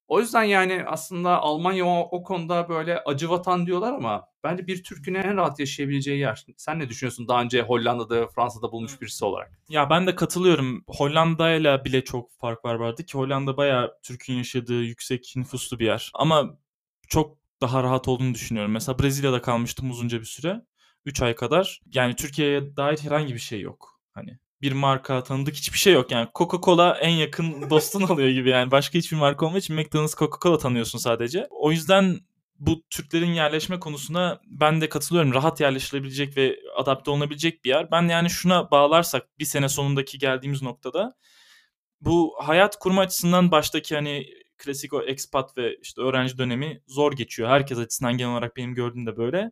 O 0.09 0.19
yüzden 0.19 0.43
yani 0.43 0.83
aslında 0.87 1.39
Almanya 1.39 1.85
o, 1.85 2.07
o 2.11 2.23
konuda 2.23 2.69
böyle 2.69 2.99
acı 2.99 3.29
vatan 3.29 3.65
diyorlar 3.65 3.93
ama 3.93 4.27
bence 4.43 4.67
bir 4.67 4.83
Türk'ün 4.83 5.13
en 5.13 5.37
rahat 5.37 5.59
yaşayabileceği 5.59 6.19
yer. 6.19 6.45
Sen 6.57 6.79
ne 6.79 6.89
düşünüyorsun 6.89 7.27
daha 7.27 7.41
önce 7.41 7.61
Hollanda'da, 7.61 8.27
Fransa'da 8.27 8.71
bulmuş 8.71 9.01
birisi 9.01 9.25
olarak? 9.25 9.59
Ya 9.69 9.89
ben 9.89 10.07
de 10.07 10.15
katılıyorum. 10.15 10.83
Hollanda'yla 10.87 11.85
bile 11.85 12.03
çok 12.03 12.31
fark 12.31 12.65
var 12.65 12.75
vardı 12.75 13.03
ki 13.05 13.17
Hollanda 13.17 13.57
bayağı 13.57 13.93
Türk'ün 14.03 14.33
yaşadığı 14.33 14.83
yüksek 14.83 15.33
nüfuslu 15.35 15.79
bir 15.79 15.85
yer. 15.85 16.11
Ama 16.13 16.57
çok 17.07 17.37
daha 17.61 17.83
rahat 17.83 18.07
olduğunu 18.07 18.33
düşünüyorum. 18.33 18.71
Mesela 18.71 18.99
Brezilya'da 18.99 19.41
kalmıştım 19.41 19.89
uzunca 19.91 20.19
bir 20.19 20.25
süre. 20.25 20.61
3 21.05 21.21
ay 21.21 21.35
kadar. 21.35 21.81
Yani 21.93 22.15
Türkiye'ye 22.15 22.75
dair 22.77 22.97
herhangi 22.97 23.33
bir 23.33 23.39
şey 23.39 23.61
yok. 23.61 24.01
Hani 24.13 24.39
bir 24.61 24.71
marka 24.71 25.23
tanıdık 25.23 25.55
hiçbir 25.55 25.77
şey 25.77 25.93
yok. 25.93 26.11
Yani 26.11 26.27
Coca-Cola 26.35 26.97
en 26.97 27.09
yakın 27.09 27.69
dostun 27.69 28.01
oluyor 28.01 28.29
gibi 28.29 28.49
yani. 28.49 28.71
Başka 28.71 28.97
hiçbir 28.97 29.17
marka 29.17 29.45
olmadığı 29.45 29.59
için 29.59 29.75
McDonald's 29.75 30.13
Coca-Cola 30.13 30.59
tanıyorsun 30.59 30.99
sadece. 30.99 31.47
O 31.49 31.71
yüzden 31.71 32.19
bu 32.59 32.83
Türklerin 32.89 33.33
yerleşme 33.33 33.79
konusuna 33.79 34.41
ben 34.45 34.81
de 34.81 34.89
katılıyorum. 34.89 35.33
Rahat 35.33 35.61
yerleşilebilecek 35.61 36.37
ve 36.37 36.59
adapte 36.75 37.11
olunabilecek 37.11 37.65
bir 37.65 37.69
yer. 37.69 37.91
Ben 37.91 38.07
yani 38.07 38.29
şuna 38.29 38.71
bağlarsak 38.71 39.39
bir 39.39 39.45
sene 39.45 39.69
sonundaki 39.69 40.17
geldiğimiz 40.17 40.61
noktada 40.61 41.15
bu 42.01 42.35
hayat 42.39 42.79
kurma 42.79 43.01
açısından 43.01 43.51
baştaki 43.51 43.95
hani 43.95 44.25
klasik 44.57 44.93
o 44.93 45.01
expat 45.01 45.57
ve 45.57 45.77
işte 45.81 46.01
öğrenci 46.01 46.37
dönemi 46.37 46.81
zor 46.87 47.13
geçiyor. 47.13 47.49
Herkes 47.49 47.77
açısından 47.77 48.17
genel 48.17 48.31
olarak 48.31 48.57
benim 48.57 48.75
gördüğüm 48.75 49.05
de 49.05 49.17
böyle. 49.17 49.51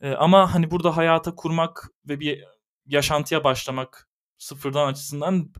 Ee, 0.00 0.10
ama 0.10 0.54
hani 0.54 0.70
burada 0.70 0.96
hayata 0.96 1.34
kurmak 1.34 1.88
ve 2.08 2.20
bir 2.20 2.44
yaşantıya 2.86 3.44
başlamak 3.44 4.08
sıfırdan 4.42 4.86
açısından 4.86 5.52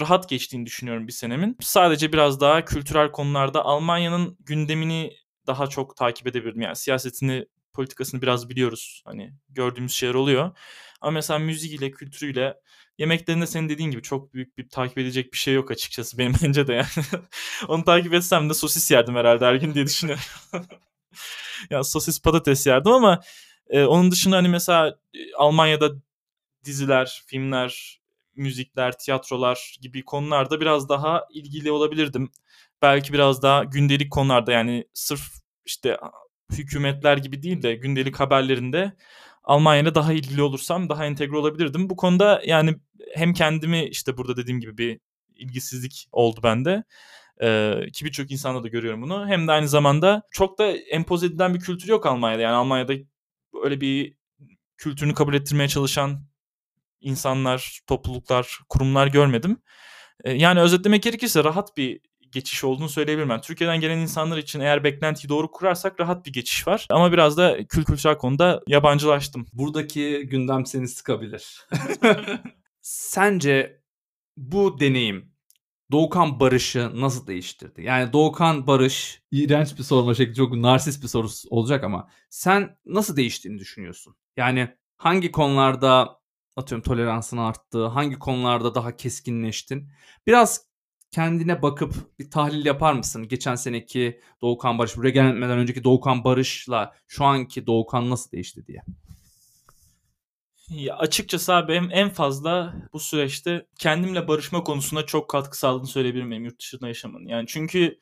rahat 0.00 0.28
geçtiğini 0.28 0.66
düşünüyorum 0.66 1.06
bir 1.06 1.12
senemin. 1.12 1.56
Sadece 1.60 2.12
biraz 2.12 2.40
daha 2.40 2.64
kültürel 2.64 3.12
konularda 3.12 3.64
Almanya'nın 3.64 4.36
gündemini 4.40 5.12
daha 5.46 5.66
çok 5.66 5.96
takip 5.96 6.26
edebilirim. 6.26 6.60
Yani 6.60 6.76
siyasetini, 6.76 7.46
politikasını 7.72 8.22
biraz 8.22 8.48
biliyoruz. 8.48 9.02
Hani 9.04 9.32
gördüğümüz 9.48 9.92
şeyler 9.92 10.14
oluyor. 10.14 10.56
Ama 11.00 11.10
mesela 11.10 11.38
müziğiyle, 11.38 11.90
kültürüyle, 11.90 12.54
yemeklerinde 12.98 13.46
senin 13.46 13.68
dediğin 13.68 13.90
gibi 13.90 14.02
çok 14.02 14.34
büyük 14.34 14.58
bir 14.58 14.68
takip 14.68 14.98
edecek 14.98 15.32
bir 15.32 15.38
şey 15.38 15.54
yok 15.54 15.70
açıkçası 15.70 16.18
benim 16.18 16.32
bence 16.42 16.66
de 16.66 16.72
yani. 16.74 16.86
Onu 17.68 17.84
takip 17.84 18.14
etsem 18.14 18.50
de 18.50 18.54
sosis 18.54 18.90
yerdim 18.90 19.14
herhalde 19.14 19.44
her 19.44 19.54
gün 19.54 19.74
diye 19.74 19.86
düşünüyorum. 19.86 20.24
yani 21.70 21.84
sosis 21.84 22.22
patates 22.22 22.66
yerdim 22.66 22.92
ama 22.92 23.20
e, 23.68 23.84
onun 23.84 24.10
dışında 24.10 24.36
hani 24.36 24.48
mesela 24.48 24.98
e, 25.14 25.34
Almanya'da 25.34 25.90
diziler, 26.64 27.22
filmler, 27.26 27.97
müzikler, 28.38 28.98
tiyatrolar 28.98 29.76
gibi 29.80 30.04
konularda 30.04 30.60
biraz 30.60 30.88
daha 30.88 31.24
ilgili 31.30 31.72
olabilirdim. 31.72 32.30
Belki 32.82 33.12
biraz 33.12 33.42
daha 33.42 33.64
gündelik 33.64 34.12
konularda 34.12 34.52
yani 34.52 34.84
sırf 34.94 35.22
işte 35.66 35.96
hükümetler 36.52 37.16
gibi 37.16 37.42
değil 37.42 37.62
de 37.62 37.74
gündelik 37.74 38.20
haberlerinde 38.20 38.92
Almanya'yla 39.44 39.94
daha 39.94 40.12
ilgili 40.12 40.42
olursam 40.42 40.88
daha 40.88 41.06
entegre 41.06 41.36
olabilirdim. 41.36 41.90
Bu 41.90 41.96
konuda 41.96 42.42
yani 42.46 42.74
hem 43.14 43.32
kendimi 43.32 43.84
işte 43.84 44.16
burada 44.16 44.36
dediğim 44.36 44.60
gibi 44.60 44.78
bir 44.78 45.00
ilgisizlik 45.34 46.08
oldu 46.12 46.40
bende. 46.42 46.84
Ee, 47.42 47.80
ki 47.92 48.04
birçok 48.04 48.30
insanda 48.30 48.62
da 48.62 48.68
görüyorum 48.68 49.02
bunu. 49.02 49.28
Hem 49.28 49.48
de 49.48 49.52
aynı 49.52 49.68
zamanda 49.68 50.22
çok 50.30 50.58
da 50.58 50.66
empoze 50.66 51.26
edilen 51.26 51.54
bir 51.54 51.60
kültür 51.60 51.88
yok 51.88 52.06
Almanya'da. 52.06 52.42
Yani 52.42 52.54
Almanya'da 52.54 52.92
öyle 53.64 53.80
bir 53.80 54.14
kültürünü 54.76 55.14
kabul 55.14 55.34
ettirmeye 55.34 55.68
çalışan 55.68 56.24
insanlar, 57.00 57.80
topluluklar, 57.86 58.58
kurumlar 58.68 59.06
görmedim. 59.06 59.62
Yani 60.24 60.60
özetlemek 60.60 61.02
gerekirse 61.02 61.44
rahat 61.44 61.76
bir 61.76 62.00
geçiş 62.32 62.64
olduğunu 62.64 62.88
söyleyebilirim 62.88 63.28
ben. 63.28 63.40
Türkiye'den 63.40 63.80
gelen 63.80 63.98
insanlar 63.98 64.38
için 64.38 64.60
eğer 64.60 64.84
beklentiyi 64.84 65.28
doğru 65.28 65.50
kurarsak 65.50 66.00
rahat 66.00 66.26
bir 66.26 66.32
geçiş 66.32 66.66
var. 66.66 66.86
Ama 66.90 67.12
biraz 67.12 67.36
da 67.36 67.66
kültürel 67.66 68.18
konuda 68.18 68.62
yabancılaştım. 68.66 69.46
Buradaki 69.52 70.26
gündem 70.30 70.66
seni 70.66 70.88
sıkabilir. 70.88 71.66
Sence 72.80 73.82
bu 74.36 74.80
deneyim 74.80 75.32
Doğukan 75.92 76.40
Barış'ı 76.40 77.00
nasıl 77.00 77.26
değiştirdi? 77.26 77.82
Yani 77.82 78.12
Doğukan 78.12 78.66
Barış 78.66 79.22
iğrenç 79.30 79.78
bir 79.78 79.82
sorma 79.82 80.14
şekli 80.14 80.34
çok 80.34 80.52
narsist 80.52 81.02
bir 81.02 81.08
soru 81.08 81.28
olacak 81.50 81.84
ama 81.84 82.08
sen 82.30 82.76
nasıl 82.86 83.16
değiştiğini 83.16 83.58
düşünüyorsun? 83.58 84.16
Yani 84.36 84.68
hangi 84.96 85.32
konularda 85.32 86.17
atıyorum 86.58 86.84
toleransın 86.84 87.36
arttı, 87.36 87.86
hangi 87.86 88.18
konularda 88.18 88.74
daha 88.74 88.96
keskinleştin? 88.96 89.88
Biraz 90.26 90.68
kendine 91.10 91.62
bakıp 91.62 92.18
bir 92.18 92.30
tahlil 92.30 92.66
yapar 92.66 92.92
mısın? 92.92 93.28
Geçen 93.28 93.54
seneki 93.54 94.20
Doğukan 94.42 94.78
Barış, 94.78 94.96
buraya 94.96 95.10
gelmeden 95.10 95.58
önceki 95.58 95.84
Doğukan 95.84 96.24
Barış'la 96.24 96.94
şu 97.06 97.24
anki 97.24 97.66
Doğukan 97.66 98.10
nasıl 98.10 98.30
değişti 98.30 98.66
diye. 98.66 98.82
Ya 100.68 100.96
açıkçası 100.96 101.54
abi 101.54 101.72
en, 101.72 101.88
en 101.88 102.10
fazla 102.10 102.74
bu 102.92 103.00
süreçte 103.00 103.66
kendimle 103.78 104.28
barışma 104.28 104.64
konusunda 104.64 105.06
çok 105.06 105.30
katkı 105.30 105.58
sağladığını 105.58 105.88
söyleyebilirim 105.88 106.30
benim 106.30 106.44
yurt 106.44 106.60
dışında 106.60 106.88
yaşamanın. 106.88 107.26
Yani 107.26 107.46
çünkü 107.46 107.98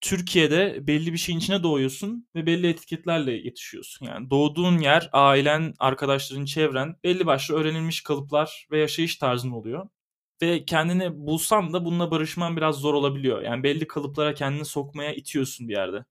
Türkiye'de 0.00 0.86
belli 0.86 1.12
bir 1.12 1.18
şeyin 1.18 1.38
içine 1.38 1.62
doğuyorsun 1.62 2.28
ve 2.34 2.46
belli 2.46 2.68
etiketlerle 2.68 3.32
yetişiyorsun. 3.32 4.06
Yani 4.06 4.30
doğduğun 4.30 4.78
yer, 4.78 5.10
ailen, 5.12 5.74
arkadaşların, 5.78 6.44
çevren 6.44 6.96
belli 7.04 7.26
başlı 7.26 7.54
öğrenilmiş 7.54 8.02
kalıplar 8.02 8.66
ve 8.70 8.78
yaşayış 8.78 9.16
tarzın 9.16 9.50
oluyor. 9.50 9.88
Ve 10.42 10.64
kendini 10.64 11.26
bulsan 11.26 11.72
da 11.72 11.84
bununla 11.84 12.10
barışman 12.10 12.56
biraz 12.56 12.76
zor 12.76 12.94
olabiliyor. 12.94 13.42
Yani 13.42 13.62
belli 13.62 13.86
kalıplara 13.86 14.34
kendini 14.34 14.64
sokmaya 14.64 15.14
itiyorsun 15.14 15.68
bir 15.68 15.72
yerde. 15.72 16.04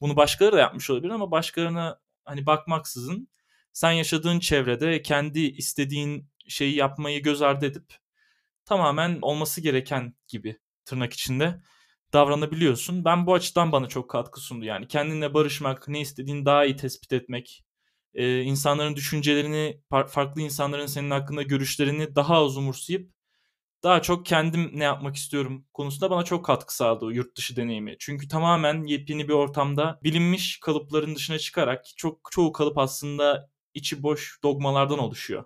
Bunu 0.00 0.16
başkaları 0.16 0.56
da 0.56 0.60
yapmış 0.60 0.90
olabilir 0.90 1.10
ama 1.10 1.30
başkalarına 1.30 2.00
hani 2.24 2.46
bakmaksızın 2.46 3.28
sen 3.72 3.92
yaşadığın 3.92 4.40
çevrede 4.40 5.02
kendi 5.02 5.40
istediğin 5.40 6.28
şeyi 6.48 6.76
yapmayı 6.76 7.22
göz 7.22 7.42
ardı 7.42 7.66
edip 7.66 7.94
tamamen 8.64 9.18
olması 9.22 9.60
gereken 9.60 10.14
gibi 10.28 10.58
tırnak 10.84 11.12
içinde 11.12 11.60
davranabiliyorsun. 12.12 13.04
Ben 13.04 13.26
bu 13.26 13.34
açıdan 13.34 13.72
bana 13.72 13.88
çok 13.88 14.10
katkı 14.10 14.40
sundu. 14.40 14.64
Yani 14.64 14.88
kendinle 14.88 15.34
barışmak, 15.34 15.88
ne 15.88 16.00
istediğini 16.00 16.44
daha 16.46 16.64
iyi 16.64 16.76
tespit 16.76 17.12
etmek, 17.12 17.64
e, 18.14 18.42
insanların 18.42 18.96
düşüncelerini, 18.96 19.80
farklı 20.08 20.40
insanların 20.40 20.86
senin 20.86 21.10
hakkında 21.10 21.42
görüşlerini 21.42 22.14
daha 22.14 22.36
az 22.36 22.56
umursayıp 22.56 23.12
daha 23.82 24.02
çok 24.02 24.26
kendim 24.26 24.70
ne 24.74 24.84
yapmak 24.84 25.16
istiyorum 25.16 25.66
konusunda 25.74 26.10
bana 26.10 26.24
çok 26.24 26.44
katkı 26.44 26.76
sağladı 26.76 27.12
yurt 27.12 27.36
dışı 27.36 27.56
deneyimi. 27.56 27.96
Çünkü 27.98 28.28
tamamen 28.28 28.84
yepyeni 28.84 29.28
bir 29.28 29.32
ortamda 29.32 30.00
bilinmiş 30.02 30.60
kalıpların 30.60 31.14
dışına 31.14 31.38
çıkarak 31.38 31.84
çok 31.96 32.20
çoğu 32.32 32.52
kalıp 32.52 32.78
aslında 32.78 33.50
içi 33.74 34.02
boş 34.02 34.38
dogmalardan 34.42 34.98
oluşuyor. 34.98 35.44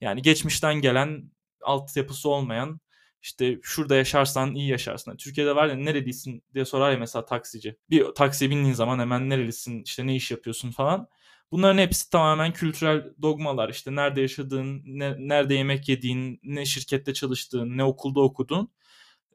Yani 0.00 0.22
geçmişten 0.22 0.74
gelen 0.74 1.30
altyapısı 1.62 2.28
olmayan 2.28 2.80
işte 3.22 3.58
şurada 3.62 3.96
yaşarsan 3.96 4.54
iyi 4.54 4.68
yaşarsın. 4.68 5.16
Türkiye'de 5.16 5.56
var 5.56 5.68
ya 5.68 5.74
nerelisin 5.74 6.42
diye 6.54 6.64
sorar 6.64 6.92
ya 6.92 6.98
mesela 6.98 7.24
taksici. 7.24 7.76
Bir 7.90 8.04
taksiye 8.04 8.50
bindiğin 8.50 8.74
zaman 8.74 8.98
hemen 8.98 9.30
nerelisin 9.30 9.82
işte 9.82 10.06
ne 10.06 10.16
iş 10.16 10.30
yapıyorsun 10.30 10.70
falan. 10.70 11.08
Bunların 11.50 11.78
hepsi 11.78 12.10
tamamen 12.10 12.52
kültürel 12.52 13.12
dogmalar. 13.22 13.68
İşte 13.68 13.94
nerede 13.94 14.20
yaşadığın, 14.20 14.82
ne, 14.86 15.16
nerede 15.28 15.54
yemek 15.54 15.88
yediğin, 15.88 16.40
ne 16.42 16.64
şirkette 16.64 17.14
çalıştığın, 17.14 17.76
ne 17.76 17.84
okulda 17.84 18.20
okudun. 18.20 18.70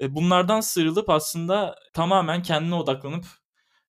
E, 0.02 0.16
bunlardan 0.16 0.62
sıyrılıp 0.62 1.10
aslında 1.10 1.76
tamamen 1.94 2.44
kendine 2.44 2.76
odaklanıp 2.76 3.26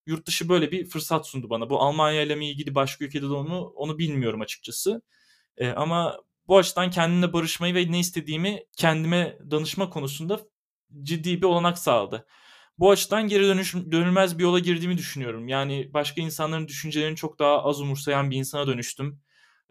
yurt 0.06 0.26
dışı 0.26 0.48
böyle 0.48 0.70
bir 0.70 0.86
fırsat 0.86 1.26
sundu 1.26 1.50
bana. 1.50 1.70
Bu 1.70 1.80
Almanya 1.82 2.22
ile 2.22 2.34
mi 2.36 2.48
ilgili 2.50 2.74
başka 2.74 3.04
ülkede 3.04 3.22
de 3.28 3.32
onu 3.32 3.64
onu 3.66 3.98
bilmiyorum 3.98 4.40
açıkçası. 4.40 5.02
E, 5.56 5.70
ama 5.70 6.20
bu 6.48 6.58
açıdan 6.58 6.90
kendimle 6.90 7.32
barışmayı 7.32 7.74
ve 7.74 7.92
ne 7.92 7.98
istediğimi 7.98 8.60
kendime 8.76 9.38
danışma 9.50 9.90
konusunda 9.90 10.40
ciddi 11.02 11.42
bir 11.42 11.46
olanak 11.46 11.78
sağladı. 11.78 12.26
Bu 12.78 12.90
açıdan 12.90 13.28
geri 13.28 13.44
dönüş, 13.44 13.74
dönülmez 13.74 14.38
bir 14.38 14.42
yola 14.42 14.58
girdiğimi 14.58 14.98
düşünüyorum. 14.98 15.48
Yani 15.48 15.90
başka 15.94 16.20
insanların 16.22 16.68
düşüncelerini 16.68 17.16
çok 17.16 17.38
daha 17.38 17.64
az 17.64 17.80
umursayan 17.80 18.30
bir 18.30 18.36
insana 18.36 18.66
dönüştüm. 18.66 19.20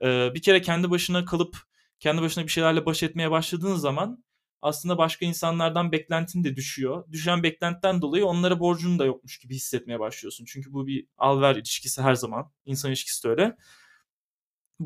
Ee, 0.02 0.32
bir 0.34 0.42
kere 0.42 0.62
kendi 0.62 0.92
başına 0.92 1.26
kalıp 1.26 1.58
kendi 2.00 2.22
başına 2.22 2.44
bir 2.44 2.50
şeylerle 2.52 2.86
baş 2.86 3.04
etmeye 3.04 3.32
başladığın 3.32 3.76
zaman 3.76 4.24
aslında 4.62 4.98
başka 4.98 5.26
insanlardan 5.26 5.92
beklentin 5.92 6.44
de 6.44 6.56
düşüyor. 6.56 7.06
Düşen 7.12 7.44
beklentiden 7.44 8.02
dolayı 8.02 8.26
onlara 8.26 8.60
borcun 8.60 9.00
da 9.00 9.06
yokmuş 9.06 9.40
gibi 9.40 9.56
hissetmeye 9.56 10.00
başlıyorsun. 10.00 10.46
Çünkü 10.46 10.74
bu 10.74 10.88
bir 10.88 11.08
al-ver 11.18 11.56
ilişkisi 11.56 12.02
her 12.02 12.16
zaman. 12.16 12.52
İnsan 12.66 12.92
ilişkisi 12.92 13.24
de 13.24 13.30
öyle. 13.30 13.56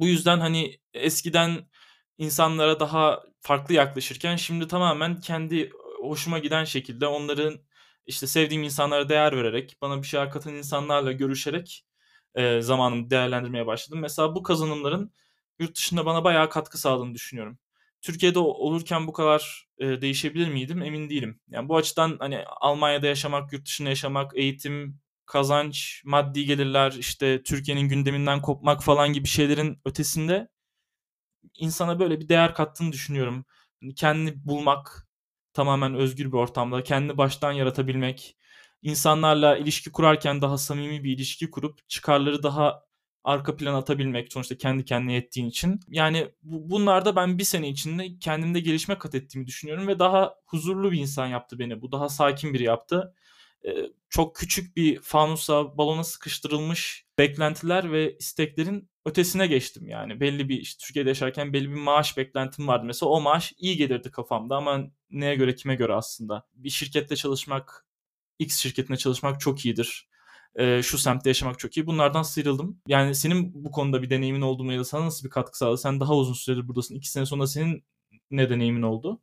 Bu 0.02 0.08
yüzden 0.08 0.40
hani 0.40 0.80
eskiden 0.94 1.70
insanlara 2.18 2.80
daha 2.80 3.24
farklı 3.42 3.74
yaklaşırken 3.76 4.36
şimdi 4.36 4.68
tamamen 4.68 5.20
kendi 5.22 5.70
hoşuma 6.02 6.40
giden 6.40 6.64
şekilde 6.64 7.08
onların 7.08 7.60
işte 8.06 8.28
sevdiğim 8.28 8.64
insanlara 8.64 9.10
değer 9.10 9.38
vererek, 9.38 9.78
bana 9.82 10.02
bir 10.02 10.08
şeyler 10.08 10.32
katan 10.32 10.54
insanlarla 10.54 11.12
görüşerek 11.12 11.86
e, 12.36 12.62
zamanımı 12.62 13.10
değerlendirmeye 13.10 13.66
başladım. 13.68 14.00
Mesela 14.00 14.36
bu 14.36 14.44
kazanımların 14.44 15.14
yurt 15.60 15.76
dışında 15.76 16.06
bana 16.06 16.24
bayağı 16.24 16.50
katkı 16.50 16.78
sağladığını 16.78 17.16
düşünüyorum. 17.16 17.60
Türkiye'de 18.02 18.40
olurken 18.40 19.08
bu 19.08 19.14
kadar 19.14 19.68
e, 19.80 20.02
değişebilir 20.02 20.48
miydim 20.48 20.82
emin 20.84 21.10
değilim. 21.10 21.40
Yani 21.50 21.70
bu 21.70 21.78
açıdan 21.78 22.18
hani 22.20 22.44
Almanya'da 22.48 23.08
yaşamak, 23.08 23.54
yurt 23.54 23.66
dışında 23.66 23.90
yaşamak, 23.90 24.32
eğitim, 24.38 25.00
kazanç, 25.28 26.02
maddi 26.06 26.46
gelirler, 26.46 26.92
işte 26.92 27.44
Türkiye'nin 27.44 27.90
gündeminden 27.90 28.42
kopmak 28.42 28.84
falan 28.84 29.14
gibi 29.14 29.28
şeylerin 29.28 29.82
ötesinde 29.86 30.50
insana 31.58 32.00
böyle 32.00 32.20
bir 32.20 32.30
değer 32.30 32.54
kattığını 32.56 32.92
düşünüyorum. 32.92 33.46
Hani 33.82 33.96
kendini 33.96 34.46
bulmak, 34.46 35.08
tamamen 35.54 35.96
özgür 35.96 36.26
bir 36.26 36.38
ortamda 36.38 36.84
kendini 36.84 37.18
baştan 37.18 37.52
yaratabilmek, 37.52 38.38
insanlarla 38.82 39.58
ilişki 39.58 39.92
kurarken 39.92 40.42
daha 40.42 40.58
samimi 40.58 41.04
bir 41.04 41.16
ilişki 41.16 41.52
kurup 41.52 41.90
çıkarları 41.90 42.44
daha 42.44 42.84
arka 43.24 43.56
plan 43.56 43.74
atabilmek 43.74 44.34
sonuçta 44.34 44.58
kendi 44.58 44.86
kendine 44.86 45.14
yettiğin 45.14 45.48
için. 45.48 45.80
Yani 45.88 46.32
bu, 46.44 46.70
bunlarda 46.70 47.16
ben 47.16 47.38
bir 47.38 47.44
sene 47.44 47.70
içinde 47.70 48.20
kendimde 48.20 48.60
gelişme 48.60 48.98
kat 48.98 49.16
ettiğimi 49.16 49.48
düşünüyorum 49.48 49.88
ve 49.88 50.00
daha 50.00 50.36
huzurlu 50.46 50.92
bir 50.92 51.00
insan 51.00 51.28
yaptı 51.28 51.60
beni. 51.60 51.82
Bu 51.82 51.92
daha 51.92 52.10
sakin 52.10 52.54
biri 52.54 52.64
yaptı. 52.64 53.14
Çok 54.10 54.36
küçük 54.36 54.78
bir 54.78 55.02
fanusa, 55.02 55.78
balona 55.78 56.04
sıkıştırılmış 56.04 57.06
beklentiler 57.20 57.92
ve 57.92 58.18
isteklerin 58.18 58.90
ötesine 59.06 59.48
geçtim 59.48 59.90
yani. 59.90 60.20
Belli 60.20 60.50
bir 60.50 60.58
işte 60.60 60.86
Türkiye'de 60.86 61.10
yaşarken 61.10 61.54
belli 61.54 61.70
bir 61.70 61.76
maaş 61.76 62.18
beklentim 62.18 62.68
vardı. 62.68 62.86
Mesela 62.86 63.10
o 63.10 63.22
maaş 63.22 63.54
iyi 63.58 63.78
gelirdi 63.78 64.12
kafamda 64.12 64.56
ama 64.56 64.92
neye 65.12 65.36
göre 65.36 65.56
kime 65.56 65.76
göre 65.76 65.94
aslında. 65.94 66.48
Bir 66.54 66.70
şirkette 66.70 67.16
çalışmak, 67.16 67.86
X 68.40 68.58
şirketinde 68.58 68.98
çalışmak 68.98 69.40
çok 69.40 69.66
iyidir. 69.66 70.08
Ee, 70.56 70.82
şu 70.84 70.98
semtte 70.98 71.30
yaşamak 71.30 71.60
çok 71.60 71.78
iyi. 71.78 71.88
Bunlardan 71.88 72.24
sıyrıldım. 72.24 72.82
Yani 72.88 73.16
senin 73.16 73.64
bu 73.66 73.72
konuda 73.72 74.02
bir 74.02 74.10
deneyimin 74.10 74.42
oldu 74.42 74.64
mu 74.64 74.74
ya 74.74 74.80
da 74.80 74.84
sana 74.86 75.06
nasıl 75.06 75.26
bir 75.26 75.30
katkı 75.30 75.58
sağladı? 75.58 75.78
Sen 75.78 76.00
daha 76.00 76.16
uzun 76.16 76.34
süredir 76.34 76.68
buradasın. 76.68 76.96
İki 76.96 77.12
sene 77.12 77.26
sonra 77.26 77.48
senin 77.48 77.84
ne 78.32 78.50
deneyimin 78.50 78.82
oldu? 78.82 79.22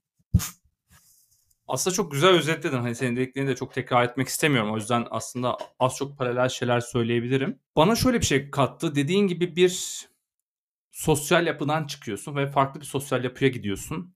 Aslında 1.69 1.95
çok 1.97 2.13
güzel 2.13 2.31
özetledin. 2.31 2.77
Hani 2.77 2.95
senin 2.95 3.17
dediklerini 3.17 3.51
de 3.51 3.57
çok 3.57 3.75
tekrar 3.75 4.05
etmek 4.05 4.29
istemiyorum. 4.29 4.73
O 4.73 4.77
yüzden 4.77 5.07
aslında 5.11 5.57
az 5.81 5.97
çok 5.97 6.19
paralel 6.19 6.49
şeyler 6.49 6.81
söyleyebilirim. 6.81 7.59
Bana 7.77 7.97
şöyle 7.97 8.21
bir 8.21 8.27
şey 8.27 8.51
kattı. 8.51 8.95
Dediğin 8.95 9.27
gibi 9.27 9.57
bir 9.57 10.05
sosyal 10.93 11.47
yapıdan 11.47 11.87
çıkıyorsun 11.87 12.37
ve 12.37 12.47
farklı 12.47 12.81
bir 12.81 12.87
sosyal 12.87 13.25
yapıya 13.25 13.51
gidiyorsun 13.51 14.15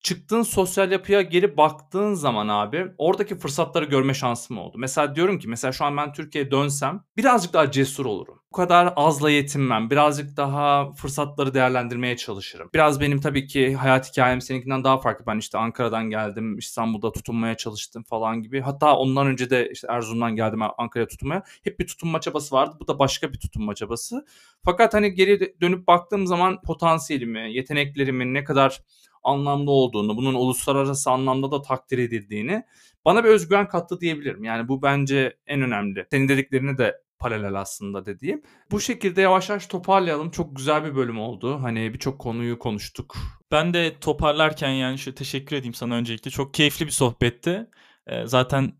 çıktığın 0.00 0.42
sosyal 0.42 0.92
yapıya 0.92 1.22
geri 1.22 1.56
baktığın 1.56 2.14
zaman 2.14 2.48
abi 2.48 2.86
oradaki 2.98 3.38
fırsatları 3.38 3.84
görme 3.84 4.14
şansım 4.14 4.58
oldu. 4.58 4.78
Mesela 4.78 5.14
diyorum 5.14 5.38
ki 5.38 5.48
mesela 5.48 5.72
şu 5.72 5.84
an 5.84 5.96
ben 5.96 6.12
Türkiye'ye 6.12 6.50
dönsem 6.50 7.04
birazcık 7.16 7.52
daha 7.52 7.70
cesur 7.70 8.06
olurum. 8.06 8.39
Bu 8.52 8.56
kadar 8.56 8.92
azla 8.96 9.30
yetinmem. 9.30 9.90
Birazcık 9.90 10.36
daha 10.36 10.92
fırsatları 10.92 11.54
değerlendirmeye 11.54 12.16
çalışırım. 12.16 12.70
Biraz 12.74 13.00
benim 13.00 13.20
tabii 13.20 13.46
ki 13.46 13.74
hayat 13.74 14.10
hikayem 14.10 14.40
seninkinden 14.40 14.84
daha 14.84 14.98
farklı. 14.98 15.26
Ben 15.26 15.38
işte 15.38 15.58
Ankara'dan 15.58 16.10
geldim, 16.10 16.58
İstanbul'da 16.58 17.12
tutunmaya 17.12 17.56
çalıştım 17.56 18.02
falan 18.02 18.42
gibi. 18.42 18.60
Hatta 18.60 18.96
ondan 18.96 19.26
önce 19.26 19.50
de 19.50 19.70
işte 19.72 19.86
Erzurum'dan 19.90 20.36
geldim 20.36 20.60
Ankara'ya 20.78 21.08
tutunmaya. 21.08 21.42
Hep 21.64 21.80
bir 21.80 21.86
tutunma 21.86 22.20
çabası 22.20 22.54
vardı. 22.54 22.76
Bu 22.80 22.88
da 22.88 22.98
başka 22.98 23.32
bir 23.32 23.38
tutunma 23.38 23.74
çabası. 23.74 24.26
Fakat 24.64 24.94
hani 24.94 25.14
geri 25.14 25.60
dönüp 25.60 25.86
baktığım 25.86 26.26
zaman 26.26 26.60
potansiyelimi, 26.62 27.52
yeteneklerimi 27.54 28.34
ne 28.34 28.44
kadar 28.44 28.80
anlamlı 29.22 29.70
olduğunu, 29.70 30.16
bunun 30.16 30.34
uluslararası 30.34 31.10
anlamda 31.10 31.50
da 31.50 31.62
takdir 31.62 31.98
edildiğini 31.98 32.62
bana 33.04 33.24
bir 33.24 33.28
özgüven 33.28 33.68
kattı 33.68 34.00
diyebilirim. 34.00 34.44
Yani 34.44 34.68
bu 34.68 34.82
bence 34.82 35.36
en 35.46 35.62
önemli. 35.62 36.06
Senin 36.10 36.28
dediklerini 36.28 36.78
de 36.78 37.00
paralel 37.20 37.54
aslında 37.54 38.06
dediğim. 38.06 38.42
Bu 38.70 38.80
şekilde 38.80 39.20
yavaş 39.20 39.48
yavaş 39.48 39.66
toparlayalım. 39.66 40.30
Çok 40.30 40.56
güzel 40.56 40.84
bir 40.84 40.94
bölüm 40.94 41.20
oldu. 41.20 41.62
Hani 41.62 41.94
birçok 41.94 42.18
konuyu 42.18 42.58
konuştuk. 42.58 43.16
Ben 43.50 43.74
de 43.74 44.00
toparlarken 44.00 44.70
yani 44.70 44.98
şöyle 44.98 45.14
teşekkür 45.14 45.56
edeyim 45.56 45.74
sana 45.74 45.94
öncelikle. 45.94 46.30
Çok 46.30 46.54
keyifli 46.54 46.86
bir 46.86 46.90
sohbetti. 46.90 47.66
Ee, 48.06 48.26
zaten 48.26 48.72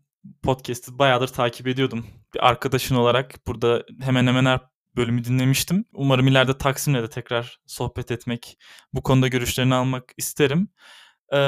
podcast'ı 0.43 0.99
bayağıdır 0.99 1.27
takip 1.27 1.67
ediyordum. 1.67 2.05
Bir 2.33 2.47
arkadaşın 2.47 2.95
olarak 2.95 3.47
burada 3.47 3.85
hemen 4.01 4.27
hemen 4.27 4.45
her 4.45 4.59
bölümü 4.95 5.23
dinlemiştim. 5.23 5.85
Umarım 5.93 6.27
ileride 6.27 6.57
Taksim'le 6.57 6.93
de 6.93 7.09
tekrar 7.09 7.59
sohbet 7.65 8.11
etmek, 8.11 8.57
bu 8.93 9.03
konuda 9.03 9.27
görüşlerini 9.27 9.75
almak 9.75 10.13
isterim. 10.17 10.67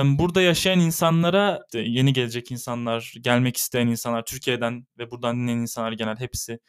Burada 0.04 0.42
yaşayan 0.42 0.80
insanlara, 0.80 1.60
yeni 1.74 2.14
gelecek 2.14 2.52
insanlar, 2.52 3.14
gelmek 3.22 3.58
isteyen 3.58 3.88
insanlar, 3.88 4.26
Türkiye'den 4.26 4.88
ve 4.98 5.12
buradan 5.12 5.38
dinleyen 5.38 5.58
insanlar 5.58 5.92
genel 5.92 6.20
hepsini 6.20 6.60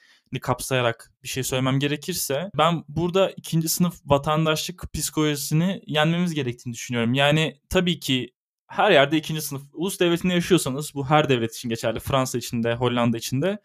kapsayarak 0.40 1.12
bir 1.22 1.28
şey 1.28 1.42
söylemem 1.42 1.78
gerekirse 1.78 2.50
ben 2.58 2.84
burada 2.88 3.30
ikinci 3.30 3.68
sınıf 3.68 3.94
vatandaşlık 4.04 4.92
psikolojisini 4.94 5.82
yenmemiz 5.86 6.34
gerektiğini 6.34 6.74
düşünüyorum. 6.74 7.14
Yani 7.14 7.60
tabii 7.68 8.00
ki 8.00 8.34
her 8.66 8.90
yerde 8.90 9.16
ikinci 9.16 9.42
sınıf 9.42 9.62
ulus 9.72 10.00
devletinde 10.00 10.34
yaşıyorsanız 10.34 10.94
bu 10.94 11.10
her 11.10 11.28
devlet 11.28 11.54
için 11.54 11.68
geçerli. 11.68 12.00
Fransa 12.00 12.38
için 12.38 12.62
de 12.62 12.74
Hollanda 12.74 13.18
için 13.18 13.42
de 13.42 13.58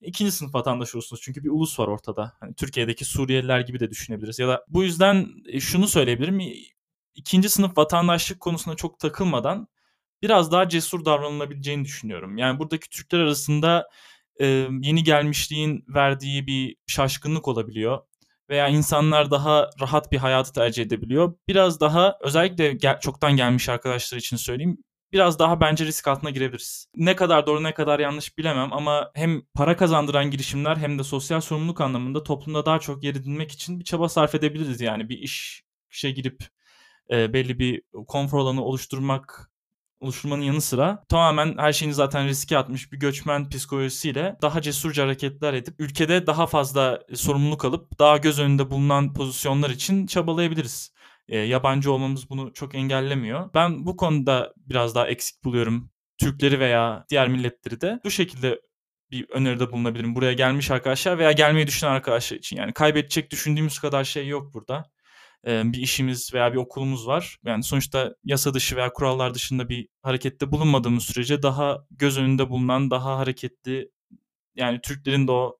ikinci 0.00 0.32
sınıf 0.32 0.54
vatandaş 0.54 0.94
olursunuz. 0.94 1.22
Çünkü 1.22 1.44
bir 1.44 1.48
ulus 1.48 1.78
var 1.78 1.88
ortada. 1.88 2.32
Hani 2.40 2.54
Türkiye'deki 2.54 3.04
Suriyeliler 3.04 3.60
gibi 3.60 3.80
de 3.80 3.90
düşünebiliriz. 3.90 4.38
Ya 4.38 4.48
da 4.48 4.64
bu 4.68 4.82
yüzden 4.82 5.28
e, 5.46 5.60
şunu 5.60 5.88
söyleyebilirim 5.88 6.40
ikinci 7.14 7.48
sınıf 7.48 7.78
vatandaşlık 7.78 8.40
konusuna 8.40 8.74
çok 8.76 8.98
takılmadan 8.98 9.68
biraz 10.22 10.52
daha 10.52 10.68
cesur 10.68 11.04
davranılabileceğini 11.04 11.84
düşünüyorum. 11.84 12.38
Yani 12.38 12.58
buradaki 12.58 12.90
Türkler 12.90 13.18
arasında 13.20 13.88
e, 14.40 14.46
yeni 14.82 15.04
gelmişliğin 15.04 15.84
verdiği 15.88 16.46
bir 16.46 16.76
şaşkınlık 16.86 17.48
olabiliyor 17.48 18.00
veya 18.50 18.68
insanlar 18.68 19.30
daha 19.30 19.70
rahat 19.80 20.12
bir 20.12 20.18
hayatı 20.18 20.52
tercih 20.52 20.82
edebiliyor. 20.82 21.34
Biraz 21.48 21.80
daha 21.80 22.18
özellikle 22.20 22.72
gel- 22.72 23.00
çoktan 23.00 23.36
gelmiş 23.36 23.68
arkadaşlar 23.68 24.18
için 24.18 24.36
söyleyeyim. 24.36 24.78
Biraz 25.12 25.38
daha 25.38 25.60
bence 25.60 25.84
risk 25.84 26.08
altına 26.08 26.30
girebiliriz. 26.30 26.86
Ne 26.96 27.16
kadar 27.16 27.46
doğru 27.46 27.62
ne 27.62 27.74
kadar 27.74 28.00
yanlış 28.00 28.38
bilemem 28.38 28.72
ama 28.72 29.10
hem 29.14 29.42
para 29.54 29.76
kazandıran 29.76 30.30
girişimler 30.30 30.76
hem 30.76 30.98
de 30.98 31.04
sosyal 31.04 31.40
sorumluluk 31.40 31.80
anlamında 31.80 32.22
toplumda 32.22 32.66
daha 32.66 32.78
çok 32.78 33.04
yer 33.04 33.14
edinmek 33.14 33.52
için 33.52 33.80
bir 33.80 33.84
çaba 33.84 34.08
sarf 34.08 34.34
edebiliriz. 34.34 34.80
Yani 34.80 35.08
bir 35.08 35.18
iş 35.18 35.62
işe 35.90 36.10
girip 36.10 36.44
e, 37.10 37.32
belli 37.32 37.58
bir 37.58 37.82
konfor 38.06 38.38
alanı 38.38 38.64
oluşturmak 38.64 39.52
oluşturmanın 40.02 40.42
yanı 40.42 40.60
sıra 40.60 41.04
tamamen 41.08 41.58
her 41.58 41.72
şeyini 41.72 41.94
zaten 41.94 42.28
riske 42.28 42.58
atmış 42.58 42.92
bir 42.92 42.98
göçmen 42.98 43.48
psikolojisiyle 43.48 44.36
daha 44.42 44.62
cesurca 44.62 45.04
hareketler 45.04 45.54
edip 45.54 45.74
ülkede 45.80 46.26
daha 46.26 46.46
fazla 46.46 47.00
sorumluluk 47.14 47.64
alıp 47.64 47.98
daha 47.98 48.16
göz 48.16 48.38
önünde 48.38 48.70
bulunan 48.70 49.14
pozisyonlar 49.14 49.70
için 49.70 50.06
çabalayabiliriz. 50.06 50.92
E, 51.28 51.38
yabancı 51.38 51.92
olmamız 51.92 52.30
bunu 52.30 52.52
çok 52.52 52.74
engellemiyor. 52.74 53.50
Ben 53.54 53.86
bu 53.86 53.96
konuda 53.96 54.54
biraz 54.56 54.94
daha 54.94 55.06
eksik 55.06 55.44
buluyorum 55.44 55.90
Türkleri 56.18 56.60
veya 56.60 57.04
diğer 57.10 57.28
milletleri 57.28 57.80
de. 57.80 58.00
Bu 58.04 58.10
şekilde 58.10 58.60
bir 59.10 59.30
öneride 59.30 59.72
bulunabilirim. 59.72 60.14
Buraya 60.14 60.32
gelmiş 60.32 60.70
arkadaşlar 60.70 61.18
veya 61.18 61.32
gelmeyi 61.32 61.66
düşünen 61.66 61.90
arkadaşlar 61.90 62.36
için. 62.36 62.56
Yani 62.56 62.72
kaybedecek 62.72 63.30
düşündüğümüz 63.30 63.78
kadar 63.78 64.04
şey 64.04 64.28
yok 64.28 64.54
burada 64.54 64.91
bir 65.46 65.78
işimiz 65.78 66.34
veya 66.34 66.52
bir 66.52 66.58
okulumuz 66.58 67.06
var. 67.06 67.38
Yani 67.44 67.62
sonuçta 67.62 68.14
yasa 68.24 68.54
dışı 68.54 68.76
veya 68.76 68.92
kurallar 68.92 69.34
dışında 69.34 69.68
bir 69.68 69.88
harekette 70.02 70.52
bulunmadığımız 70.52 71.04
sürece 71.04 71.42
daha 71.42 71.86
göz 71.90 72.18
önünde 72.18 72.50
bulunan, 72.50 72.90
daha 72.90 73.18
hareketli 73.18 73.90
yani 74.56 74.80
Türklerin 74.80 75.28
de 75.28 75.32
o 75.32 75.58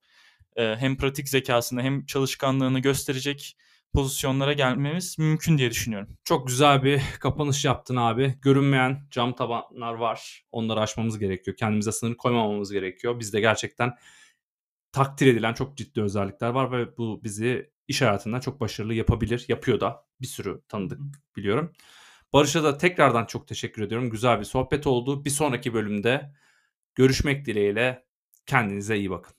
hem 0.55 0.97
pratik 0.97 1.29
zekasını 1.29 1.81
hem 1.81 2.05
çalışkanlığını 2.05 2.79
gösterecek 2.79 3.57
pozisyonlara 3.93 4.53
gelmemiz 4.53 5.19
mümkün 5.19 5.57
diye 5.57 5.71
düşünüyorum. 5.71 6.17
Çok 6.23 6.47
güzel 6.47 6.83
bir 6.83 7.01
kapanış 7.19 7.65
yaptın 7.65 7.95
abi. 7.95 8.35
Görünmeyen 8.41 9.07
cam 9.11 9.35
tabanlar 9.35 9.93
var. 9.93 10.45
Onları 10.51 10.79
aşmamız 10.79 11.19
gerekiyor. 11.19 11.57
Kendimize 11.57 11.91
sınır 11.91 12.15
koymamamız 12.15 12.71
gerekiyor. 12.71 13.19
Bizde 13.19 13.39
gerçekten 13.39 13.93
takdir 14.91 15.27
edilen 15.27 15.53
çok 15.53 15.77
ciddi 15.77 16.01
özellikler 16.01 16.49
var 16.49 16.71
ve 16.71 16.97
bu 16.97 17.23
bizi 17.23 17.72
iş 17.87 18.01
hayatında 18.01 18.41
çok 18.41 18.59
başarılı 18.61 18.93
yapabilir. 18.93 19.45
Yapıyor 19.47 19.79
da 19.79 20.05
bir 20.21 20.27
sürü 20.27 20.61
tanıdık 20.67 20.99
biliyorum. 21.35 21.73
Barış'a 22.33 22.63
da 22.63 22.77
tekrardan 22.77 23.25
çok 23.25 23.47
teşekkür 23.47 23.81
ediyorum. 23.81 24.09
Güzel 24.09 24.39
bir 24.39 24.45
sohbet 24.45 24.87
oldu. 24.87 25.25
Bir 25.25 25.29
sonraki 25.29 25.73
bölümde 25.73 26.33
görüşmek 26.95 27.45
dileğiyle 27.45 28.05
kendinize 28.45 28.97
iyi 28.97 29.09
bakın. 29.11 29.35